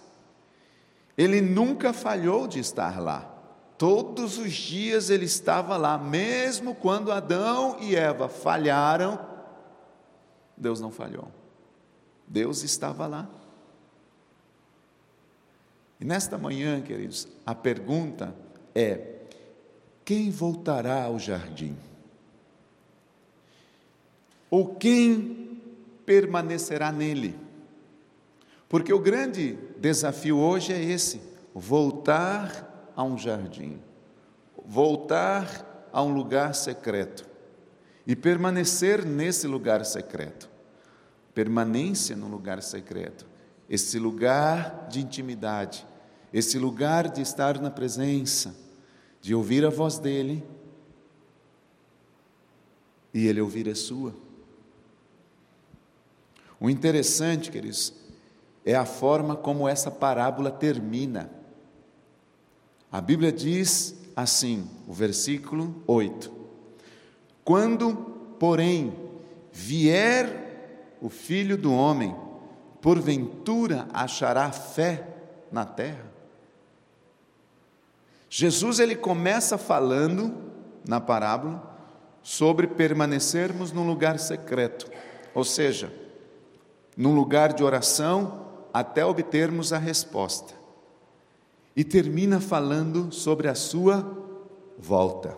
Ele 1.17 1.41
nunca 1.41 1.93
falhou 1.93 2.47
de 2.47 2.59
estar 2.59 2.99
lá. 2.99 3.29
Todos 3.77 4.37
os 4.37 4.53
dias 4.53 5.09
ele 5.09 5.25
estava 5.25 5.77
lá, 5.77 5.97
mesmo 5.97 6.73
quando 6.73 7.11
Adão 7.11 7.77
e 7.79 7.95
Eva 7.95 8.29
falharam, 8.29 9.19
Deus 10.55 10.79
não 10.79 10.91
falhou. 10.91 11.29
Deus 12.27 12.63
estava 12.63 13.05
lá. 13.05 13.27
E 15.99 16.05
nesta 16.05 16.37
manhã, 16.37 16.81
queridos, 16.81 17.27
a 17.45 17.53
pergunta 17.53 18.35
é: 18.73 18.99
quem 20.05 20.29
voltará 20.29 21.03
ao 21.03 21.17
jardim? 21.17 21.75
Ou 24.49 24.75
quem 24.75 25.61
permanecerá 26.05 26.91
nele? 26.91 27.35
Porque 28.69 28.93
o 28.93 28.99
grande 28.99 29.57
desafio 29.79 30.37
hoje 30.37 30.73
é 30.73 30.83
esse: 30.83 31.21
voltar 31.53 32.91
a 32.95 33.03
um 33.03 33.17
jardim, 33.17 33.79
voltar 34.65 35.89
a 35.91 36.01
um 36.01 36.13
lugar 36.13 36.55
secreto 36.55 37.27
e 38.05 38.15
permanecer 38.15 39.05
nesse 39.05 39.47
lugar 39.47 39.85
secreto. 39.85 40.49
Permanência 41.33 42.15
no 42.15 42.27
lugar 42.27 42.61
secreto, 42.61 43.25
esse 43.69 43.97
lugar 43.97 44.87
de 44.89 44.99
intimidade, 44.99 45.85
esse 46.33 46.57
lugar 46.57 47.09
de 47.09 47.21
estar 47.21 47.61
na 47.61 47.69
presença, 47.69 48.55
de 49.21 49.35
ouvir 49.35 49.63
a 49.63 49.69
voz 49.69 49.99
dele 49.99 50.43
e 53.13 53.27
ele 53.27 53.39
ouvir 53.39 53.69
a 53.69 53.75
sua. 53.75 54.15
O 56.59 56.69
interessante, 56.69 57.51
queridos, 57.51 57.93
é 58.65 58.73
a 58.73 58.85
forma 58.85 59.35
como 59.35 59.67
essa 59.67 59.91
parábola 59.91 60.49
termina. 60.49 61.29
A 62.91 62.99
Bíblia 62.99 63.31
diz 63.31 63.95
assim, 64.15 64.67
o 64.87 64.93
versículo 64.93 65.83
8: 65.85 66.31
Quando, 67.43 67.95
porém, 68.39 68.97
vier 69.51 70.95
o 70.99 71.09
filho 71.09 71.57
do 71.57 71.71
homem, 71.71 72.15
porventura 72.81 73.87
achará 73.93 74.51
fé 74.51 75.07
na 75.51 75.65
terra? 75.65 76.12
Jesus 78.35 78.79
ele 78.79 78.95
começa 78.95 79.59
falando 79.59 80.33
na 80.89 80.99
parábola 80.99 81.61
sobre 82.23 82.65
permanecermos 82.65 83.71
num 83.71 83.85
lugar 83.85 84.17
secreto, 84.17 84.89
ou 85.35 85.43
seja, 85.43 85.93
num 86.97 87.13
lugar 87.13 87.53
de 87.53 87.63
oração 87.63 88.47
até 88.73 89.05
obtermos 89.05 89.71
a 89.71 89.77
resposta. 89.77 90.55
E 91.75 91.83
termina 91.83 92.41
falando 92.41 93.11
sobre 93.11 93.47
a 93.47 93.53
sua 93.53 94.03
volta. 94.79 95.37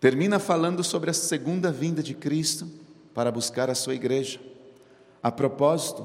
Termina 0.00 0.40
falando 0.40 0.82
sobre 0.82 1.10
a 1.10 1.14
segunda 1.14 1.70
vinda 1.70 2.02
de 2.02 2.14
Cristo 2.14 2.68
para 3.14 3.30
buscar 3.30 3.70
a 3.70 3.76
sua 3.76 3.94
igreja. 3.94 4.40
A 5.22 5.30
propósito, 5.30 6.04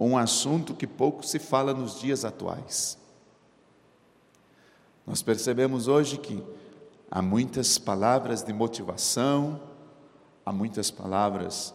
um 0.00 0.18
assunto 0.18 0.74
que 0.74 0.88
pouco 0.88 1.24
se 1.24 1.38
fala 1.38 1.72
nos 1.72 2.00
dias 2.00 2.24
atuais. 2.24 3.05
Nós 5.06 5.22
percebemos 5.22 5.86
hoje 5.86 6.18
que 6.18 6.42
há 7.08 7.22
muitas 7.22 7.78
palavras 7.78 8.42
de 8.42 8.52
motivação, 8.52 9.60
há 10.44 10.52
muitas 10.52 10.90
palavras 10.90 11.72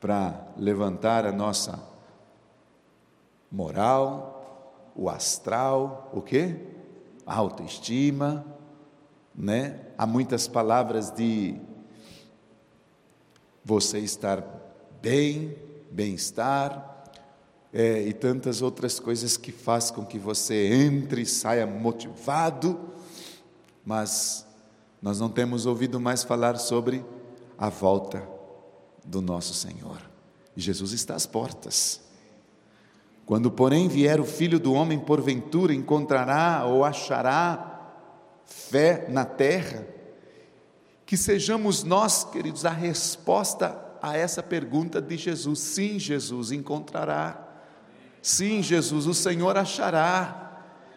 para 0.00 0.46
levantar 0.56 1.26
a 1.26 1.32
nossa 1.32 1.78
moral, 3.52 4.90
o 4.96 5.10
astral, 5.10 6.10
o 6.12 6.22
quê? 6.22 6.56
A 7.26 7.34
autoestima, 7.34 8.44
né? 9.34 9.80
Há 9.98 10.06
muitas 10.06 10.48
palavras 10.48 11.10
de 11.10 11.60
você 13.62 13.98
estar 13.98 14.42
bem, 15.02 15.54
bem-estar, 15.90 16.97
é, 17.72 18.02
e 18.02 18.12
tantas 18.12 18.62
outras 18.62 18.98
coisas 18.98 19.36
que 19.36 19.52
faz 19.52 19.90
com 19.90 20.04
que 20.04 20.18
você 20.18 20.72
entre 20.72 21.22
e 21.22 21.26
saia 21.26 21.66
motivado, 21.66 22.78
mas 23.84 24.46
nós 25.00 25.20
não 25.20 25.28
temos 25.28 25.66
ouvido 25.66 26.00
mais 26.00 26.24
falar 26.24 26.56
sobre 26.58 27.04
a 27.56 27.68
volta 27.68 28.26
do 29.04 29.20
nosso 29.20 29.54
Senhor. 29.54 30.00
Jesus 30.56 30.92
está 30.92 31.14
às 31.14 31.26
portas. 31.26 32.00
Quando, 33.24 33.50
porém, 33.50 33.88
vier 33.88 34.20
o 34.20 34.24
filho 34.24 34.58
do 34.58 34.72
homem, 34.72 34.98
porventura 34.98 35.72
encontrará 35.74 36.64
ou 36.64 36.84
achará 36.84 37.92
fé 38.44 39.06
na 39.08 39.24
terra, 39.24 39.86
que 41.04 41.16
sejamos 41.16 41.84
nós, 41.84 42.24
queridos, 42.24 42.64
a 42.64 42.70
resposta 42.70 43.78
a 44.00 44.16
essa 44.16 44.42
pergunta 44.42 45.00
de 45.00 45.16
Jesus. 45.16 45.60
Sim, 45.60 45.98
Jesus 45.98 46.52
encontrará. 46.52 47.47
Sim, 48.22 48.62
Jesus, 48.62 49.06
o 49.06 49.14
Senhor 49.14 49.56
achará. 49.56 50.44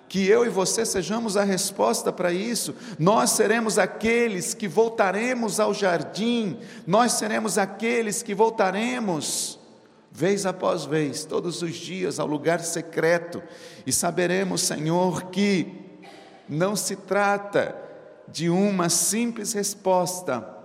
Que 0.09 0.27
eu 0.27 0.45
e 0.45 0.49
você 0.49 0.85
sejamos 0.85 1.37
a 1.37 1.43
resposta 1.45 2.11
para 2.11 2.33
isso. 2.33 2.75
Nós 2.99 3.29
seremos 3.29 3.77
aqueles 3.77 4.53
que 4.53 4.67
voltaremos 4.67 5.57
ao 5.57 5.73
jardim, 5.73 6.59
nós 6.85 7.13
seremos 7.13 7.57
aqueles 7.57 8.21
que 8.21 8.35
voltaremos, 8.35 9.57
vez 10.11 10.45
após 10.45 10.83
vez, 10.83 11.23
todos 11.23 11.61
os 11.61 11.75
dias, 11.75 12.19
ao 12.19 12.27
lugar 12.27 12.59
secreto, 12.59 13.41
e 13.85 13.93
saberemos, 13.93 14.63
Senhor, 14.63 15.27
que 15.27 15.81
não 16.49 16.75
se 16.75 16.97
trata 16.97 17.73
de 18.27 18.49
uma 18.49 18.89
simples 18.89 19.53
resposta 19.53 20.60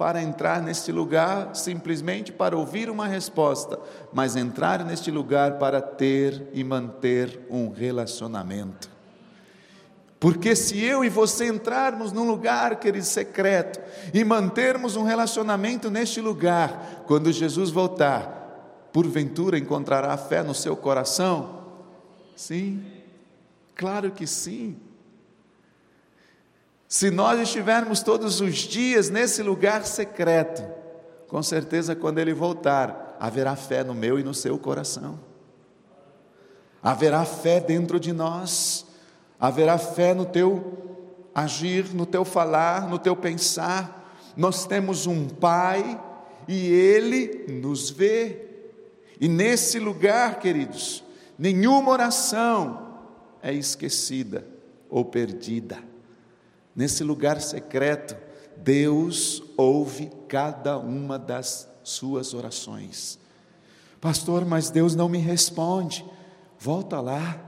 para 0.00 0.22
entrar 0.22 0.62
neste 0.62 0.90
lugar 0.90 1.54
simplesmente 1.54 2.32
para 2.32 2.56
ouvir 2.56 2.88
uma 2.88 3.06
resposta, 3.06 3.78
mas 4.14 4.34
entrar 4.34 4.82
neste 4.82 5.10
lugar 5.10 5.58
para 5.58 5.78
ter 5.82 6.48
e 6.54 6.64
manter 6.64 7.38
um 7.50 7.70
relacionamento. 7.70 8.88
Porque 10.18 10.56
se 10.56 10.82
eu 10.82 11.04
e 11.04 11.10
você 11.10 11.48
entrarmos 11.48 12.12
num 12.12 12.26
lugar, 12.26 12.80
querido, 12.80 13.04
secreto, 13.04 13.78
e 14.14 14.24
mantermos 14.24 14.96
um 14.96 15.02
relacionamento 15.02 15.90
neste 15.90 16.18
lugar, 16.18 17.02
quando 17.06 17.30
Jesus 17.30 17.68
voltar, 17.68 18.88
porventura 18.94 19.58
encontrará 19.58 20.16
fé 20.16 20.42
no 20.42 20.54
seu 20.54 20.74
coração? 20.74 21.62
Sim, 22.34 22.82
claro 23.74 24.12
que 24.12 24.26
sim. 24.26 24.78
Se 26.90 27.08
nós 27.08 27.38
estivermos 27.38 28.02
todos 28.02 28.40
os 28.40 28.56
dias 28.56 29.10
nesse 29.10 29.44
lugar 29.44 29.86
secreto, 29.86 30.60
com 31.28 31.40
certeza 31.40 31.94
quando 31.94 32.18
ele 32.18 32.34
voltar, 32.34 33.16
haverá 33.20 33.54
fé 33.54 33.84
no 33.84 33.94
meu 33.94 34.18
e 34.18 34.24
no 34.24 34.34
seu 34.34 34.58
coração. 34.58 35.20
Haverá 36.82 37.24
fé 37.24 37.60
dentro 37.60 38.00
de 38.00 38.12
nós, 38.12 38.84
haverá 39.38 39.78
fé 39.78 40.12
no 40.12 40.26
teu 40.26 41.28
agir, 41.32 41.94
no 41.94 42.04
teu 42.04 42.24
falar, 42.24 42.88
no 42.88 42.98
teu 42.98 43.14
pensar. 43.14 44.12
Nós 44.36 44.66
temos 44.66 45.06
um 45.06 45.28
Pai 45.28 46.02
e 46.48 46.72
Ele 46.72 47.46
nos 47.52 47.88
vê. 47.88 48.48
E 49.20 49.28
nesse 49.28 49.78
lugar, 49.78 50.40
queridos, 50.40 51.04
nenhuma 51.38 51.92
oração 51.92 52.96
é 53.40 53.52
esquecida 53.54 54.44
ou 54.88 55.04
perdida. 55.04 55.89
Nesse 56.80 57.04
lugar 57.04 57.42
secreto, 57.42 58.16
Deus 58.56 59.42
ouve 59.54 60.10
cada 60.26 60.78
uma 60.78 61.18
das 61.18 61.68
suas 61.82 62.32
orações. 62.32 63.18
Pastor, 64.00 64.46
mas 64.46 64.70
Deus 64.70 64.94
não 64.94 65.06
me 65.06 65.18
responde. 65.18 66.02
Volta 66.58 66.98
lá. 66.98 67.38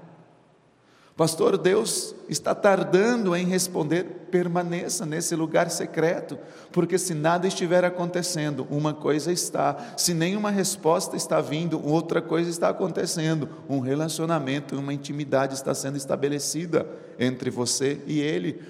Pastor, 1.17 1.57
Deus 1.57 2.15
está 2.29 2.55
tardando 2.55 3.35
em 3.35 3.47
responder. 3.47 4.05
Permaneça 4.31 5.07
nesse 5.07 5.35
lugar 5.35 5.71
secreto, 5.71 6.39
porque 6.71 6.99
se 6.99 7.15
nada 7.15 7.47
estiver 7.47 7.85
acontecendo, 7.85 8.67
uma 8.71 8.95
coisa 8.95 9.31
está, 9.31 9.95
se 9.95 10.15
nenhuma 10.15 10.51
resposta 10.51 11.17
está 11.17 11.39
vindo, 11.39 11.87
outra 11.87 12.23
coisa 12.23 12.49
está 12.49 12.71
acontecendo. 12.71 13.49
Um 13.69 13.81
relacionamento, 13.81 14.79
uma 14.79 14.93
intimidade 14.93 15.53
está 15.55 15.75
sendo 15.75 15.99
estabelecida 15.99 16.87
entre 17.19 17.51
você 17.51 18.01
e 18.07 18.21
Ele 18.21 18.61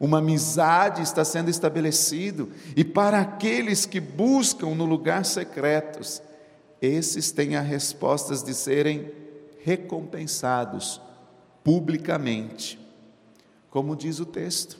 uma 0.00 0.18
amizade 0.18 1.02
está 1.02 1.24
sendo 1.24 1.50
estabelecido, 1.50 2.50
e 2.76 2.84
para 2.84 3.20
aqueles 3.20 3.84
que 3.84 3.98
buscam 4.00 4.74
no 4.74 4.84
lugar 4.84 5.24
secretos, 5.24 6.22
esses 6.80 7.32
têm 7.32 7.56
as 7.56 7.66
respostas 7.66 8.42
de 8.42 8.54
serem 8.54 9.10
recompensados 9.64 11.00
publicamente, 11.64 12.78
como 13.70 13.96
diz 13.96 14.20
o 14.20 14.24
texto. 14.24 14.78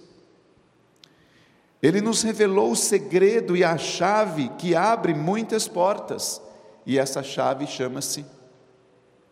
Ele 1.82 2.00
nos 2.00 2.22
revelou 2.22 2.72
o 2.72 2.76
segredo 2.76 3.56
e 3.56 3.64
a 3.64 3.76
chave 3.76 4.48
que 4.50 4.74
abre 4.74 5.14
muitas 5.14 5.66
portas, 5.66 6.40
e 6.86 6.98
essa 6.98 7.22
chave 7.22 7.66
chama-se 7.66 8.24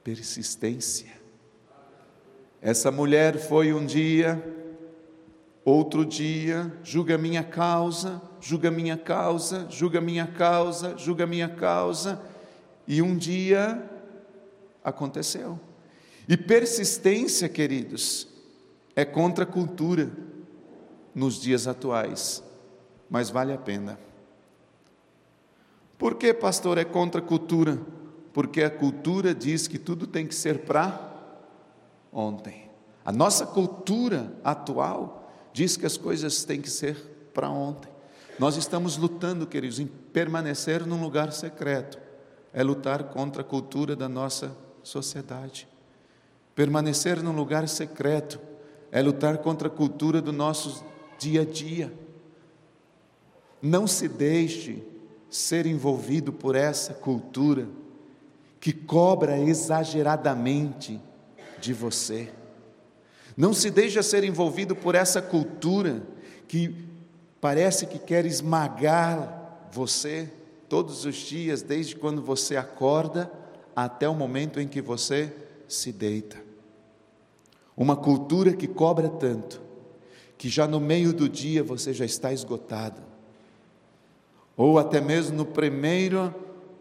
persistência. 0.02 1.14
Essa 2.60 2.90
mulher 2.90 3.38
foi 3.38 3.72
um 3.72 3.86
dia 3.86 4.55
Outro 5.66 6.06
dia, 6.06 6.72
julga 6.84 7.18
minha 7.18 7.42
causa, 7.42 8.22
julga 8.40 8.70
minha 8.70 8.96
causa, 8.96 9.66
julga 9.68 10.00
minha 10.00 10.24
causa, 10.24 10.96
julga 10.96 11.26
minha 11.26 11.48
causa, 11.48 12.22
e 12.86 13.02
um 13.02 13.16
dia 13.16 13.82
aconteceu. 14.84 15.58
E 16.28 16.36
persistência, 16.36 17.48
queridos, 17.48 18.28
é 18.94 19.04
contra 19.04 19.42
a 19.42 19.46
cultura 19.46 20.08
nos 21.12 21.40
dias 21.40 21.66
atuais, 21.66 22.44
mas 23.10 23.28
vale 23.28 23.52
a 23.52 23.58
pena. 23.58 23.98
Por 25.98 26.14
que, 26.14 26.32
pastor, 26.32 26.78
é 26.78 26.84
contra 26.84 27.20
a 27.20 27.24
cultura? 27.24 27.76
Porque 28.32 28.62
a 28.62 28.70
cultura 28.70 29.34
diz 29.34 29.66
que 29.66 29.80
tudo 29.80 30.06
tem 30.06 30.28
que 30.28 30.34
ser 30.36 30.60
para 30.60 31.12
ontem. 32.12 32.70
A 33.04 33.10
nossa 33.10 33.44
cultura 33.44 34.32
atual 34.44 35.24
diz 35.56 35.74
que 35.74 35.86
as 35.86 35.96
coisas 35.96 36.44
têm 36.44 36.60
que 36.60 36.68
ser 36.68 36.94
para 37.32 37.48
ontem. 37.48 37.90
Nós 38.38 38.58
estamos 38.58 38.98
lutando, 38.98 39.46
queridos, 39.46 39.80
em 39.80 39.86
permanecer 39.86 40.84
num 40.84 41.00
lugar 41.02 41.32
secreto. 41.32 41.98
É 42.52 42.62
lutar 42.62 43.04
contra 43.04 43.40
a 43.40 43.44
cultura 43.44 43.96
da 43.96 44.06
nossa 44.06 44.54
sociedade. 44.82 45.66
Permanecer 46.54 47.22
num 47.22 47.34
lugar 47.34 47.66
secreto 47.68 48.38
é 48.92 49.00
lutar 49.00 49.38
contra 49.38 49.68
a 49.68 49.70
cultura 49.70 50.20
do 50.20 50.30
nosso 50.30 50.84
dia 51.18 51.40
a 51.40 51.44
dia. 51.46 51.90
Não 53.62 53.86
se 53.86 54.08
deixe 54.08 54.86
ser 55.30 55.64
envolvido 55.64 56.34
por 56.34 56.54
essa 56.54 56.92
cultura 56.92 57.66
que 58.60 58.74
cobra 58.74 59.38
exageradamente 59.38 61.00
de 61.58 61.72
você. 61.72 62.30
Não 63.36 63.52
se 63.52 63.70
deixa 63.70 64.02
ser 64.02 64.24
envolvido 64.24 64.74
por 64.74 64.94
essa 64.94 65.20
cultura 65.20 66.02
que 66.48 66.74
parece 67.40 67.86
que 67.86 67.98
quer 67.98 68.24
esmagar 68.24 69.68
você 69.70 70.32
todos 70.68 71.04
os 71.04 71.16
dias, 71.16 71.62
desde 71.62 71.94
quando 71.94 72.22
você 72.22 72.56
acorda 72.56 73.30
até 73.74 74.08
o 74.08 74.14
momento 74.14 74.58
em 74.58 74.66
que 74.66 74.80
você 74.80 75.32
se 75.68 75.92
deita. 75.92 76.38
Uma 77.76 77.94
cultura 77.94 78.54
que 78.54 78.66
cobra 78.66 79.08
tanto, 79.08 79.60
que 80.38 80.48
já 80.48 80.66
no 80.66 80.80
meio 80.80 81.12
do 81.12 81.28
dia 81.28 81.62
você 81.62 81.92
já 81.92 82.06
está 82.06 82.32
esgotado, 82.32 83.02
ou 84.56 84.78
até 84.78 85.00
mesmo 85.00 85.36
no 85.36 85.44
primeiro 85.44 86.34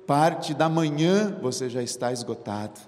parte 0.07 0.53
da 0.53 0.69
manhã 0.69 1.37
você 1.41 1.69
já 1.69 1.83
está 1.83 2.13
esgotado. 2.13 2.79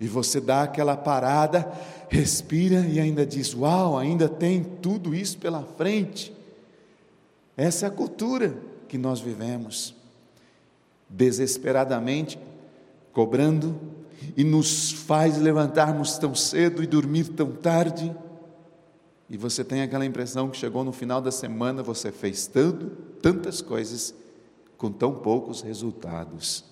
E 0.00 0.08
você 0.08 0.40
dá 0.40 0.62
aquela 0.62 0.96
parada, 0.96 1.70
respira 2.08 2.80
e 2.86 2.98
ainda 2.98 3.26
diz: 3.26 3.54
Uau, 3.54 3.98
ainda 3.98 4.28
tem 4.28 4.64
tudo 4.64 5.14
isso 5.14 5.36
pela 5.36 5.62
frente. 5.62 6.34
Essa 7.56 7.84
é 7.84 7.88
a 7.88 7.92
cultura 7.92 8.56
que 8.88 8.96
nós 8.96 9.20
vivemos, 9.20 9.94
desesperadamente 11.08 12.38
cobrando 13.12 13.78
e 14.36 14.44
nos 14.44 14.92
faz 14.92 15.36
levantarmos 15.36 16.16
tão 16.16 16.34
cedo 16.34 16.82
e 16.82 16.86
dormir 16.86 17.28
tão 17.28 17.52
tarde. 17.52 18.14
E 19.28 19.36
você 19.36 19.62
tem 19.62 19.82
aquela 19.82 20.06
impressão 20.06 20.48
que 20.48 20.56
chegou 20.56 20.82
no 20.82 20.92
final 20.92 21.20
da 21.20 21.30
semana, 21.30 21.82
você 21.82 22.10
fez 22.10 22.46
tanto, 22.46 22.86
tantas 23.20 23.60
coisas 23.60 24.14
com 24.76 24.90
tão 24.90 25.14
poucos 25.14 25.60
resultados. 25.60 26.69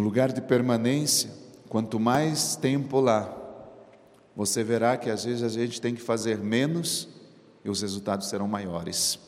No 0.00 0.04
lugar 0.04 0.32
de 0.32 0.40
permanência, 0.40 1.30
quanto 1.68 2.00
mais 2.00 2.56
tempo 2.56 3.00
lá, 3.00 3.36
você 4.34 4.64
verá 4.64 4.96
que 4.96 5.10
às 5.10 5.24
vezes 5.26 5.42
a 5.42 5.48
gente 5.50 5.78
tem 5.78 5.94
que 5.94 6.00
fazer 6.00 6.38
menos 6.38 7.06
e 7.62 7.68
os 7.68 7.82
resultados 7.82 8.30
serão 8.30 8.48
maiores. 8.48 9.18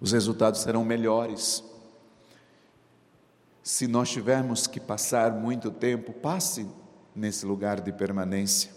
Os 0.00 0.12
resultados 0.12 0.60
serão 0.60 0.84
melhores. 0.84 1.64
Se 3.64 3.88
nós 3.88 4.08
tivermos 4.08 4.68
que 4.68 4.78
passar 4.78 5.32
muito 5.32 5.72
tempo, 5.72 6.12
passe 6.12 6.68
nesse 7.12 7.44
lugar 7.44 7.80
de 7.80 7.90
permanência. 7.90 8.70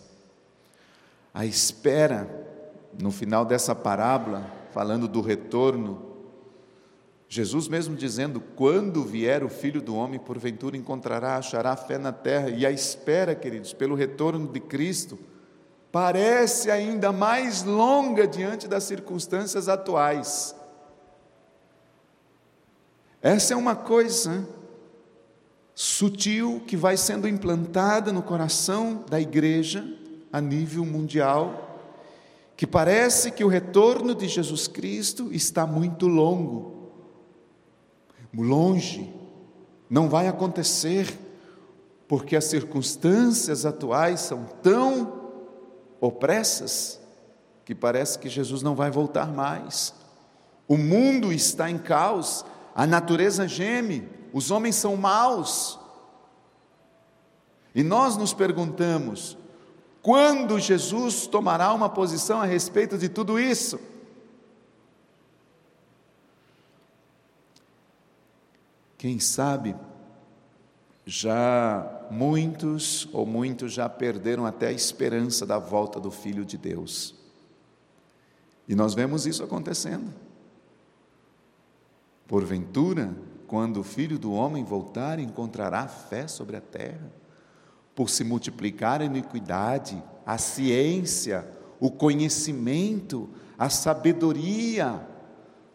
A 1.31 1.45
espera, 1.45 2.27
no 2.99 3.11
final 3.11 3.45
dessa 3.45 3.75
parábola, 3.75 4.51
falando 4.71 5.07
do 5.07 5.21
retorno, 5.21 6.12
Jesus 7.33 7.67
mesmo 7.67 7.95
dizendo: 7.95 8.39
quando 8.39 9.03
vier 9.03 9.43
o 9.43 9.49
filho 9.49 9.81
do 9.81 9.95
homem, 9.95 10.19
porventura 10.19 10.77
encontrará, 10.77 11.35
achará 11.35 11.75
fé 11.75 11.97
na 11.97 12.11
terra, 12.11 12.51
e 12.51 12.63
a 12.63 12.69
espera, 12.69 13.33
queridos, 13.33 13.73
pelo 13.73 13.95
retorno 13.95 14.47
de 14.47 14.59
Cristo, 14.59 15.17
parece 15.91 16.69
ainda 16.69 17.11
mais 17.11 17.63
longa 17.63 18.27
diante 18.27 18.67
das 18.67 18.83
circunstâncias 18.83 19.67
atuais. 19.67 20.55
Essa 23.19 23.55
é 23.55 23.57
uma 23.57 23.75
coisa 23.75 24.47
sutil 25.73 26.61
que 26.67 26.77
vai 26.77 26.95
sendo 26.95 27.27
implantada 27.27 28.13
no 28.13 28.21
coração 28.21 29.03
da 29.09 29.19
igreja 29.19 29.83
a 30.31 30.39
nível 30.39 30.85
mundial, 30.85 31.79
que 32.55 32.67
parece 32.67 33.31
que 33.31 33.43
o 33.43 33.47
retorno 33.47 34.13
de 34.13 34.27
Jesus 34.27 34.67
Cristo 34.67 35.33
está 35.33 35.65
muito 35.65 36.07
longo 36.07 36.82
longe, 38.41 39.13
não 39.89 40.09
vai 40.09 40.27
acontecer, 40.27 41.19
porque 42.07 42.35
as 42.35 42.45
circunstâncias 42.45 43.65
atuais 43.65 44.21
são 44.21 44.45
tão 44.61 45.21
opressas 46.01 46.99
que 47.65 47.73
parece 47.73 48.19
que 48.19 48.29
Jesus 48.29 48.61
não 48.61 48.75
vai 48.75 48.91
voltar 48.91 49.27
mais. 49.27 49.93
O 50.67 50.77
mundo 50.77 51.31
está 51.31 51.69
em 51.69 51.77
caos, 51.77 52.45
a 52.75 52.87
natureza 52.87 53.47
geme, 53.47 54.07
os 54.33 54.51
homens 54.51 54.75
são 54.75 54.97
maus. 54.97 55.79
E 57.75 57.83
nós 57.83 58.17
nos 58.17 58.33
perguntamos: 58.33 59.37
quando 60.01 60.59
Jesus 60.59 61.27
tomará 61.27 61.71
uma 61.73 61.89
posição 61.89 62.41
a 62.41 62.45
respeito 62.45 62.97
de 62.97 63.07
tudo 63.07 63.39
isso? 63.39 63.79
Quem 69.03 69.19
sabe 69.19 69.75
já 71.05 72.07
muitos 72.09 73.05
ou 73.11 73.25
muitos 73.25 73.73
já 73.73 73.89
perderam 73.89 74.45
até 74.45 74.67
a 74.67 74.71
esperança 74.71 75.45
da 75.45 75.59
volta 75.59 75.99
do 75.99 76.09
Filho 76.09 76.45
de 76.45 76.57
Deus. 76.57 77.13
E 78.65 78.73
nós 78.73 78.93
vemos 78.93 79.27
isso 79.27 79.43
acontecendo. 79.43 80.09
Porventura, 82.25 83.13
quando 83.45 83.81
o 83.81 83.83
Filho 83.83 84.17
do 84.17 84.31
Homem 84.31 84.63
voltar, 84.63 85.19
encontrará 85.19 85.85
fé 85.85 86.25
sobre 86.25 86.55
a 86.55 86.61
terra, 86.61 87.11
por 87.93 88.09
se 88.09 88.23
multiplicar 88.23 89.01
a 89.01 89.05
iniquidade, 89.05 90.01
a 90.25 90.37
ciência, 90.37 91.45
o 91.77 91.91
conhecimento, 91.91 93.29
a 93.59 93.69
sabedoria. 93.69 95.05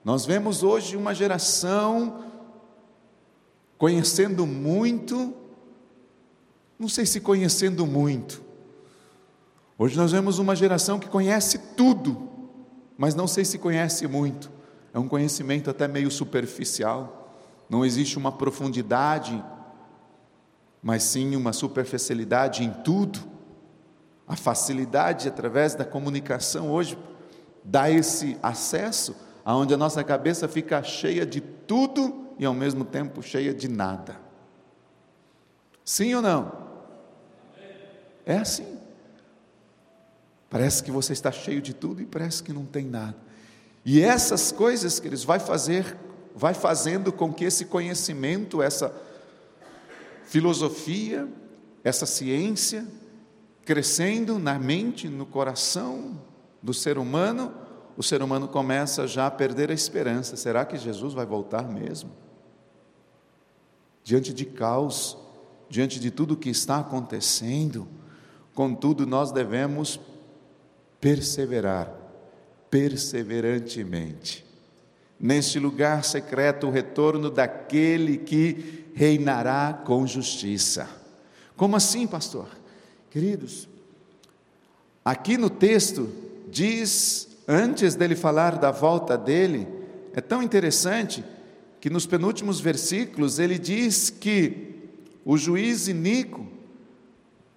Nós 0.02 0.24
vemos 0.24 0.62
hoje 0.62 0.96
uma 0.96 1.14
geração 1.14 2.24
conhecendo 3.78 4.44
muito, 4.44 5.32
não 6.76 6.88
sei 6.88 7.06
se 7.06 7.20
conhecendo 7.20 7.86
muito. 7.86 8.42
Hoje 9.78 9.96
nós 9.96 10.10
vemos 10.10 10.40
uma 10.40 10.56
geração 10.56 10.98
que 10.98 11.08
conhece 11.08 11.58
tudo, 11.76 12.28
mas 12.98 13.14
não 13.14 13.28
sei 13.28 13.44
se 13.44 13.56
conhece 13.56 14.08
muito. 14.08 14.50
É 14.92 14.98
um 14.98 15.06
conhecimento 15.06 15.70
até 15.70 15.86
meio 15.86 16.10
superficial. 16.10 17.32
Não 17.70 17.84
existe 17.84 18.18
uma 18.18 18.32
profundidade, 18.32 19.42
mas 20.82 21.04
sim 21.04 21.36
uma 21.36 21.52
superficialidade 21.52 22.64
em 22.64 22.72
tudo. 22.82 23.20
A 24.26 24.34
facilidade 24.34 25.28
através 25.28 25.76
da 25.76 25.84
comunicação 25.84 26.72
hoje 26.72 26.98
dá 27.62 27.88
esse 27.88 28.36
acesso 28.42 29.14
aonde 29.44 29.72
a 29.72 29.76
nossa 29.76 30.02
cabeça 30.02 30.48
fica 30.48 30.82
cheia 30.82 31.24
de 31.24 31.40
tudo 31.40 32.27
e 32.38 32.44
ao 32.44 32.54
mesmo 32.54 32.84
tempo 32.84 33.22
cheia 33.22 33.52
de 33.52 33.68
nada. 33.68 34.20
Sim 35.84 36.14
ou 36.14 36.22
não? 36.22 36.68
É 38.24 38.36
assim. 38.36 38.78
Parece 40.50 40.82
que 40.82 40.90
você 40.90 41.12
está 41.12 41.32
cheio 41.32 41.60
de 41.60 41.74
tudo 41.74 42.00
e 42.00 42.06
parece 42.06 42.42
que 42.42 42.52
não 42.52 42.64
tem 42.64 42.84
nada. 42.84 43.16
E 43.84 44.02
essas 44.02 44.52
coisas 44.52 45.00
que 45.00 45.06
eles 45.06 45.24
vai 45.24 45.38
fazer, 45.38 45.96
vai 46.34 46.54
fazendo 46.54 47.12
com 47.12 47.32
que 47.32 47.44
esse 47.44 47.64
conhecimento, 47.64 48.62
essa 48.62 48.94
filosofia, 50.24 51.28
essa 51.82 52.06
ciência 52.06 52.86
crescendo 53.64 54.38
na 54.38 54.58
mente, 54.58 55.08
no 55.08 55.26
coração 55.26 56.18
do 56.62 56.72
ser 56.72 56.96
humano, 56.96 57.52
o 57.96 58.02
ser 58.02 58.22
humano 58.22 58.48
começa 58.48 59.06
já 59.06 59.26
a 59.26 59.30
perder 59.30 59.70
a 59.70 59.74
esperança. 59.74 60.36
Será 60.36 60.64
que 60.64 60.76
Jesus 60.76 61.12
vai 61.12 61.26
voltar 61.26 61.68
mesmo? 61.68 62.10
Diante 64.08 64.32
de 64.32 64.46
caos, 64.46 65.18
diante 65.68 66.00
de 66.00 66.10
tudo 66.10 66.34
que 66.34 66.48
está 66.48 66.78
acontecendo, 66.78 67.86
contudo, 68.54 69.06
nós 69.06 69.30
devemos 69.30 70.00
perseverar, 70.98 71.92
perseverantemente. 72.70 74.46
Neste 75.20 75.58
lugar 75.58 76.06
secreto, 76.06 76.68
o 76.68 76.70
retorno 76.70 77.28
daquele 77.28 78.16
que 78.16 78.86
reinará 78.94 79.74
com 79.84 80.06
justiça. 80.06 80.88
Como 81.54 81.76
assim, 81.76 82.06
pastor? 82.06 82.48
Queridos, 83.10 83.68
aqui 85.04 85.36
no 85.36 85.50
texto 85.50 86.08
diz, 86.50 87.28
antes 87.46 87.94
dele 87.94 88.16
falar 88.16 88.56
da 88.56 88.70
volta 88.70 89.18
dele, 89.18 89.68
é 90.14 90.22
tão 90.22 90.42
interessante 90.42 91.22
que 91.88 91.94
nos 91.94 92.06
penúltimos 92.06 92.60
versículos 92.60 93.38
ele 93.38 93.58
diz 93.58 94.10
que 94.10 94.90
o 95.24 95.38
juiz 95.38 95.88
iníquo, 95.88 96.46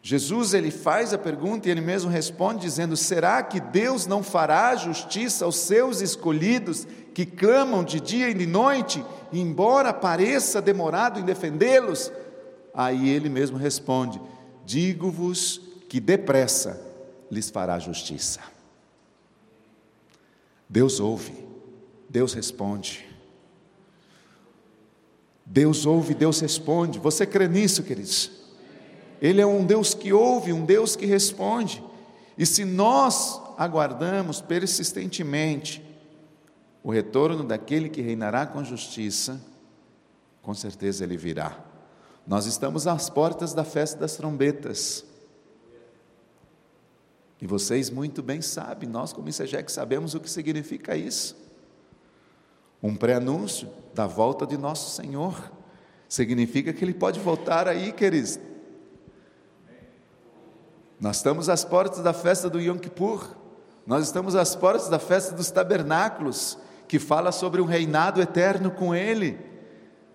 Jesus 0.01 0.53
ele 0.53 0.71
faz 0.71 1.13
a 1.13 1.17
pergunta 1.17 1.67
e 1.67 1.71
ele 1.71 1.81
mesmo 1.81 2.09
responde 2.09 2.61
dizendo: 2.61 2.95
Será 2.95 3.43
que 3.43 3.59
Deus 3.59 4.07
não 4.07 4.23
fará 4.23 4.73
justiça 4.77 5.43
aos 5.43 5.57
seus 5.57 5.99
escolhidos 5.99 6.87
que 7.13 7.25
clamam 7.25 7.83
de 7.83 7.99
dia 7.99 8.29
e 8.29 8.33
de 8.33 8.45
noite, 8.45 9.03
e 9.33 9.41
embora 9.41 9.91
pareça 9.91 10.61
demorado 10.61 11.19
em 11.19 11.25
defendê-los? 11.25 12.09
Aí 12.73 13.09
ele 13.09 13.27
mesmo 13.27 13.57
responde: 13.57 14.21
Digo-vos 14.65 15.59
que 15.89 15.99
depressa 15.99 16.79
lhes 17.29 17.49
fará 17.49 17.77
justiça. 17.79 18.39
Deus 20.69 21.01
ouve, 21.01 21.33
Deus 22.09 22.33
responde. 22.33 23.10
Deus 25.51 25.85
ouve, 25.85 26.13
Deus 26.13 26.39
responde. 26.39 26.97
Você 26.97 27.25
crê 27.25 27.45
nisso, 27.45 27.83
queridos? 27.83 28.31
Ele 29.21 29.41
é 29.41 29.45
um 29.45 29.65
Deus 29.65 29.93
que 29.93 30.13
ouve, 30.13 30.53
um 30.53 30.63
Deus 30.63 30.95
que 30.95 31.05
responde. 31.05 31.83
E 32.37 32.45
se 32.45 32.63
nós 32.63 33.39
aguardamos 33.57 34.39
persistentemente 34.39 35.83
o 36.81 36.89
retorno 36.89 37.43
daquele 37.43 37.89
que 37.89 38.01
reinará 38.01 38.45
com 38.45 38.63
justiça, 38.63 39.41
com 40.41 40.53
certeza 40.53 41.03
ele 41.03 41.17
virá. 41.17 41.59
Nós 42.25 42.45
estamos 42.45 42.87
às 42.87 43.09
portas 43.09 43.53
da 43.53 43.65
festa 43.65 43.99
das 43.99 44.15
trombetas. 44.15 45.03
E 47.41 47.45
vocês 47.45 47.89
muito 47.89 48.23
bem 48.23 48.41
sabem, 48.41 48.87
nós 48.87 49.11
como 49.11 49.27
ICEGEC 49.27 49.69
sabemos 49.69 50.15
o 50.15 50.19
que 50.21 50.29
significa 50.31 50.95
isso. 50.95 51.35
Um 52.81 52.95
pré-anúncio 52.95 53.69
da 53.93 54.07
volta 54.07 54.45
de 54.45 54.57
nosso 54.57 54.95
Senhor. 54.95 55.51
Significa 56.07 56.73
que 56.73 56.83
Ele 56.83 56.93
pode 56.93 57.19
voltar 57.19 57.67
aí, 57.67 57.91
queridos. 57.91 58.39
Nós 60.99 61.17
estamos 61.17 61.49
às 61.49 61.65
portas 61.65 62.03
da 62.03 62.13
festa 62.13 62.49
do 62.49 62.59
Yom 62.59 62.77
Kippur. 62.77 63.35
Nós 63.87 64.05
estamos 64.05 64.35
às 64.35 64.55
portas 64.55 64.87
da 64.87 64.99
festa 64.99 65.33
dos 65.33 65.49
tabernáculos, 65.49 66.57
que 66.87 66.99
fala 66.99 67.31
sobre 67.31 67.61
um 67.61 67.65
reinado 67.65 68.21
eterno 68.21 68.69
com 68.69 68.93
Ele, 68.93 69.39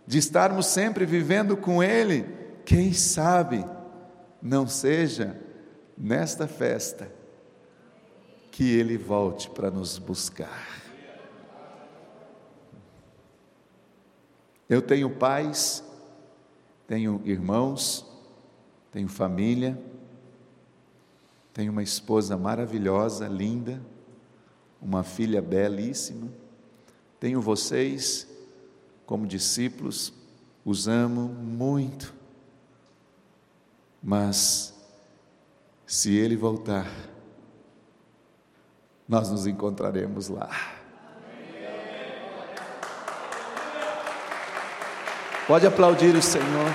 de 0.06 0.18
estarmos 0.18 0.66
sempre 0.66 1.04
vivendo 1.04 1.56
com 1.56 1.82
Ele. 1.82 2.24
Quem 2.64 2.92
sabe 2.92 3.64
não 4.40 4.68
seja 4.68 5.36
nesta 5.98 6.46
festa 6.46 7.10
que 8.52 8.76
Ele 8.76 8.96
volte 8.96 9.50
para 9.50 9.70
nos 9.70 9.98
buscar. 9.98 10.85
Eu 14.68 14.82
tenho 14.82 15.08
pais, 15.08 15.84
tenho 16.86 17.20
irmãos, 17.24 18.04
tenho 18.90 19.08
família, 19.08 19.80
tenho 21.52 21.70
uma 21.70 21.82
esposa 21.82 22.36
maravilhosa, 22.36 23.28
linda, 23.28 23.80
uma 24.82 25.02
filha 25.02 25.40
belíssima, 25.40 26.28
tenho 27.20 27.40
vocês 27.40 28.28
como 29.06 29.26
discípulos, 29.26 30.12
os 30.64 30.88
amo 30.88 31.28
muito, 31.28 32.12
mas 34.02 34.74
se 35.86 36.14
Ele 36.14 36.36
voltar, 36.36 36.90
nós 39.08 39.30
nos 39.30 39.46
encontraremos 39.46 40.28
lá. 40.28 40.75
Pode 45.46 45.64
aplaudir 45.64 46.12
o 46.16 46.20
Senhor. 46.20 46.74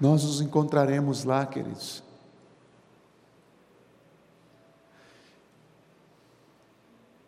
Nós 0.00 0.24
nos 0.24 0.40
encontraremos 0.40 1.22
lá, 1.22 1.46
queridos. 1.46 2.02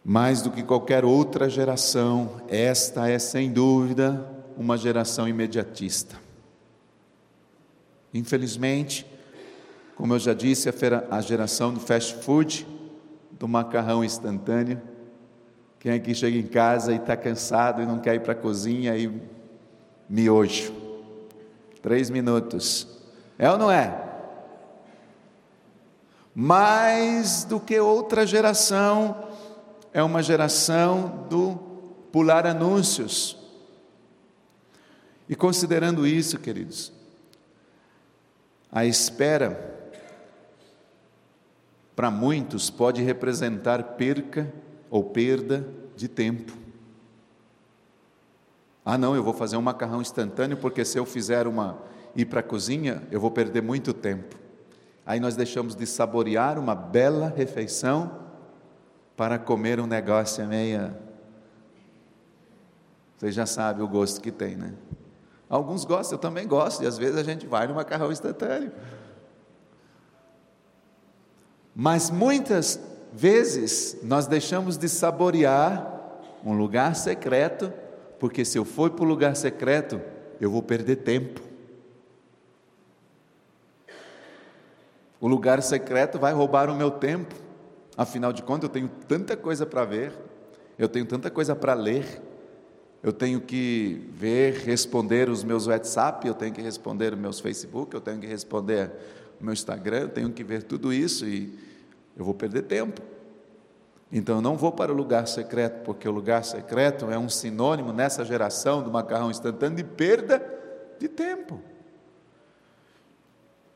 Mais 0.04 0.42
do 0.42 0.50
que 0.50 0.64
qualquer 0.64 1.04
outra 1.04 1.48
geração, 1.48 2.42
esta 2.48 3.08
é 3.08 3.20
sem 3.20 3.52
dúvida 3.52 4.28
uma 4.56 4.76
geração 4.76 5.28
imediatista. 5.28 6.16
Infelizmente, 8.12 9.06
como 10.02 10.14
eu 10.14 10.18
já 10.18 10.34
disse, 10.34 10.68
a 11.12 11.20
geração 11.20 11.72
do 11.72 11.78
fast 11.78 12.24
food, 12.24 12.66
do 13.38 13.46
macarrão 13.46 14.02
instantâneo. 14.02 14.82
Quem 15.78 15.92
aqui 15.92 16.12
chega 16.12 16.36
em 16.36 16.42
casa 16.42 16.92
e 16.92 16.96
está 16.96 17.16
cansado 17.16 17.80
e 17.80 17.86
não 17.86 18.00
quer 18.00 18.16
ir 18.16 18.20
para 18.20 18.32
a 18.32 18.34
cozinha 18.34 18.96
e 18.96 19.22
miojo. 20.08 20.74
Três 21.80 22.10
minutos. 22.10 22.88
É 23.38 23.48
ou 23.48 23.56
não 23.56 23.70
é? 23.70 23.96
Mais 26.34 27.44
do 27.44 27.60
que 27.60 27.78
outra 27.78 28.26
geração, 28.26 29.28
é 29.92 30.02
uma 30.02 30.20
geração 30.20 31.28
do 31.30 31.54
pular 32.10 32.44
anúncios. 32.44 33.38
E 35.28 35.36
considerando 35.36 36.04
isso, 36.04 36.40
queridos, 36.40 36.92
a 38.72 38.84
espera 38.84 39.71
para 41.94 42.10
muitos 42.10 42.70
pode 42.70 43.02
representar 43.02 43.82
perca 43.82 44.52
ou 44.90 45.04
perda 45.04 45.66
de 45.96 46.08
tempo. 46.08 46.52
Ah, 48.84 48.98
não, 48.98 49.14
eu 49.14 49.22
vou 49.22 49.32
fazer 49.32 49.56
um 49.56 49.62
macarrão 49.62 50.00
instantâneo 50.00 50.56
porque 50.56 50.84
se 50.84 50.98
eu 50.98 51.06
fizer 51.06 51.46
uma 51.46 51.78
ir 52.14 52.26
para 52.26 52.40
a 52.40 52.42
cozinha, 52.42 53.02
eu 53.10 53.20
vou 53.20 53.30
perder 53.30 53.62
muito 53.62 53.92
tempo. 53.92 54.36
Aí 55.06 55.18
nós 55.18 55.36
deixamos 55.36 55.74
de 55.74 55.86
saborear 55.86 56.58
uma 56.58 56.74
bela 56.74 57.32
refeição 57.34 58.20
para 59.16 59.38
comer 59.38 59.80
um 59.80 59.86
negócio 59.86 60.46
meia. 60.46 60.98
Você 63.16 63.30
já 63.30 63.46
sabe 63.46 63.82
o 63.82 63.88
gosto 63.88 64.20
que 64.20 64.32
tem, 64.32 64.56
né? 64.56 64.72
Alguns 65.48 65.84
gostam, 65.84 66.16
eu 66.16 66.20
também 66.20 66.46
gosto, 66.46 66.82
e 66.82 66.86
às 66.86 66.96
vezes 66.96 67.16
a 67.16 67.22
gente 67.22 67.46
vai 67.46 67.66
no 67.66 67.74
macarrão 67.74 68.10
instantâneo. 68.10 68.72
Mas 71.74 72.10
muitas 72.10 72.80
vezes 73.12 73.98
nós 74.02 74.26
deixamos 74.26 74.76
de 74.76 74.88
saborear 74.88 75.90
um 76.44 76.54
lugar 76.54 76.94
secreto, 76.94 77.72
porque 78.18 78.44
se 78.44 78.58
eu 78.58 78.64
for 78.64 78.90
para 78.90 79.04
o 79.04 79.08
lugar 79.08 79.36
secreto, 79.36 80.00
eu 80.40 80.50
vou 80.50 80.62
perder 80.62 80.96
tempo. 80.96 81.40
O 85.20 85.28
lugar 85.28 85.62
secreto 85.62 86.18
vai 86.18 86.32
roubar 86.32 86.68
o 86.68 86.74
meu 86.74 86.90
tempo. 86.90 87.34
Afinal 87.96 88.32
de 88.32 88.42
contas, 88.42 88.64
eu 88.64 88.72
tenho 88.72 88.88
tanta 89.06 89.36
coisa 89.36 89.64
para 89.64 89.84
ver, 89.84 90.12
eu 90.78 90.88
tenho 90.88 91.06
tanta 91.06 91.30
coisa 91.30 91.54
para 91.54 91.74
ler, 91.74 92.20
eu 93.02 93.12
tenho 93.12 93.40
que 93.40 94.08
ver, 94.14 94.54
responder 94.64 95.28
os 95.28 95.44
meus 95.44 95.66
WhatsApp, 95.66 96.26
eu 96.26 96.34
tenho 96.34 96.52
que 96.52 96.62
responder 96.62 97.12
os 97.12 97.18
meus 97.18 97.38
Facebook, 97.38 97.94
eu 97.94 98.00
tenho 98.00 98.18
que 98.18 98.26
responder 98.26 98.90
meu 99.44 99.52
Instagram, 99.52 100.00
eu 100.00 100.08
tenho 100.08 100.32
que 100.32 100.44
ver 100.44 100.62
tudo 100.62 100.92
isso 100.92 101.26
e 101.26 101.58
eu 102.16 102.24
vou 102.24 102.34
perder 102.34 102.62
tempo. 102.62 103.02
Então 104.10 104.36
eu 104.36 104.42
não 104.42 104.56
vou 104.56 104.70
para 104.70 104.92
o 104.92 104.94
lugar 104.94 105.26
secreto, 105.26 105.82
porque 105.84 106.06
o 106.06 106.12
lugar 106.12 106.44
secreto 106.44 107.10
é 107.10 107.18
um 107.18 107.28
sinônimo 107.28 107.92
nessa 107.92 108.24
geração 108.24 108.82
do 108.82 108.90
macarrão 108.90 109.30
instantâneo 109.30 109.76
de 109.76 109.84
perda 109.84 110.44
de 110.98 111.08
tempo. 111.08 111.60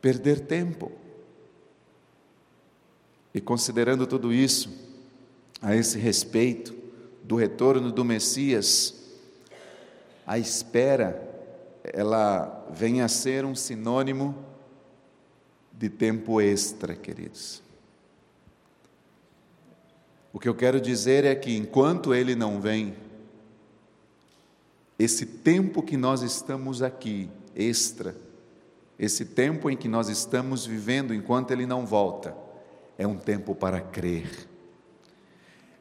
Perder 0.00 0.40
tempo. 0.40 0.92
E 3.35 3.40
considerando 3.40 4.07
tudo 4.07 4.33
isso, 4.33 4.70
a 5.61 5.74
esse 5.74 5.98
respeito 5.98 6.74
do 7.22 7.35
retorno 7.35 7.90
do 7.90 8.05
Messias, 8.05 8.94
a 10.26 10.38
espera, 10.38 11.22
ela 11.83 12.66
vem 12.70 13.00
a 13.00 13.09
ser 13.09 13.44
um 13.44 13.55
sinônimo 13.55 14.35
de 15.76 15.88
tempo 15.88 16.40
extra, 16.40 16.94
queridos. 16.94 17.62
O 20.32 20.38
que 20.38 20.48
eu 20.48 20.54
quero 20.54 20.80
dizer 20.80 21.24
é 21.24 21.34
que 21.34 21.56
enquanto 21.56 22.14
ele 22.14 22.34
não 22.34 22.60
vem, 22.60 22.94
esse 24.98 25.26
tempo 25.26 25.82
que 25.82 25.96
nós 25.96 26.22
estamos 26.22 26.82
aqui, 26.82 27.28
extra, 27.54 28.16
esse 28.98 29.24
tempo 29.24 29.70
em 29.70 29.76
que 29.76 29.88
nós 29.88 30.08
estamos 30.08 30.64
vivendo 30.64 31.14
enquanto 31.14 31.50
ele 31.50 31.66
não 31.66 31.86
volta, 31.86 32.34
é 32.98 33.06
um 33.06 33.16
tempo 33.16 33.54
para 33.54 33.80
crer, 33.80 34.48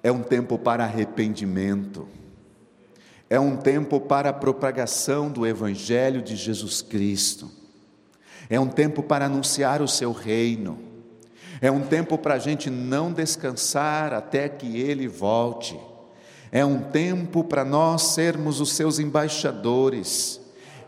é 0.04 0.12
um 0.12 0.22
tempo 0.22 0.58
para 0.58 0.84
arrependimento. 0.84 2.08
É 3.30 3.40
um 3.40 3.58
tempo 3.58 4.00
para 4.00 4.30
a 4.30 4.34
propagação 4.34 5.32
do 5.32 5.48
Evangelho 5.48 6.22
de 6.22 6.36
Jesus 6.36 6.82
Cristo, 6.82 7.50
é 8.50 8.60
um 8.60 8.68
tempo 8.68 9.02
para 9.04 9.26
anunciar 9.26 9.82
o 9.82 9.88
seu 9.88 10.12
reino, 10.12 10.80
é 11.62 11.72
um 11.72 11.82
tempo 11.82 12.18
para 12.18 12.36
a 12.36 12.40
gente 12.40 12.70
não 12.70 13.12
descansar 13.12 14.14
até 14.14 14.50
que 14.50 14.80
Ele 14.80 15.08
volte, 15.08 15.80
é 16.52 16.64
um 16.64 16.80
tempo 16.80 17.44
para 17.44 17.66
nós 17.66 18.02
sermos 18.02 18.62
os 18.62 18.72
seus 18.72 19.00
embaixadores, 19.00 20.40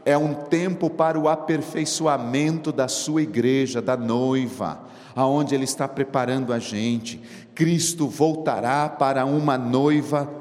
é 0.06 0.18
um 0.18 0.34
tempo 0.34 0.90
para 0.90 1.20
o 1.20 1.28
aperfeiçoamento 1.28 2.72
da 2.72 2.88
sua 2.88 3.22
igreja, 3.22 3.82
da 3.82 3.98
noiva, 3.98 4.82
aonde 5.14 5.54
Ele 5.54 5.66
está 5.66 5.88
preparando 5.88 6.54
a 6.54 6.60
gente. 6.60 7.22
Cristo 7.54 8.08
voltará 8.08 8.88
para 8.88 9.26
uma 9.26 9.58
noiva 9.58 10.32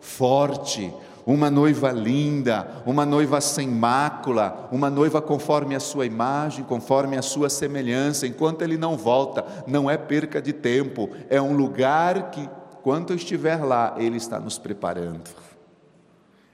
forte, 0.00 0.92
uma 1.26 1.50
noiva 1.50 1.90
linda, 1.90 2.82
uma 2.84 3.06
noiva 3.06 3.40
sem 3.40 3.66
mácula, 3.66 4.68
uma 4.70 4.90
noiva 4.90 5.22
conforme 5.22 5.74
a 5.74 5.80
sua 5.80 6.04
imagem, 6.04 6.64
conforme 6.64 7.16
a 7.16 7.22
sua 7.22 7.48
semelhança. 7.48 8.26
Enquanto 8.26 8.62
ele 8.62 8.76
não 8.76 8.96
volta, 8.96 9.44
não 9.66 9.90
é 9.90 9.96
perca 9.96 10.40
de 10.40 10.52
tempo, 10.52 11.10
é 11.30 11.40
um 11.40 11.56
lugar 11.56 12.30
que, 12.30 12.48
quando 12.82 13.12
eu 13.12 13.16
estiver 13.16 13.64
lá, 13.64 13.94
ele 13.98 14.18
está 14.18 14.38
nos 14.38 14.58
preparando, 14.58 15.30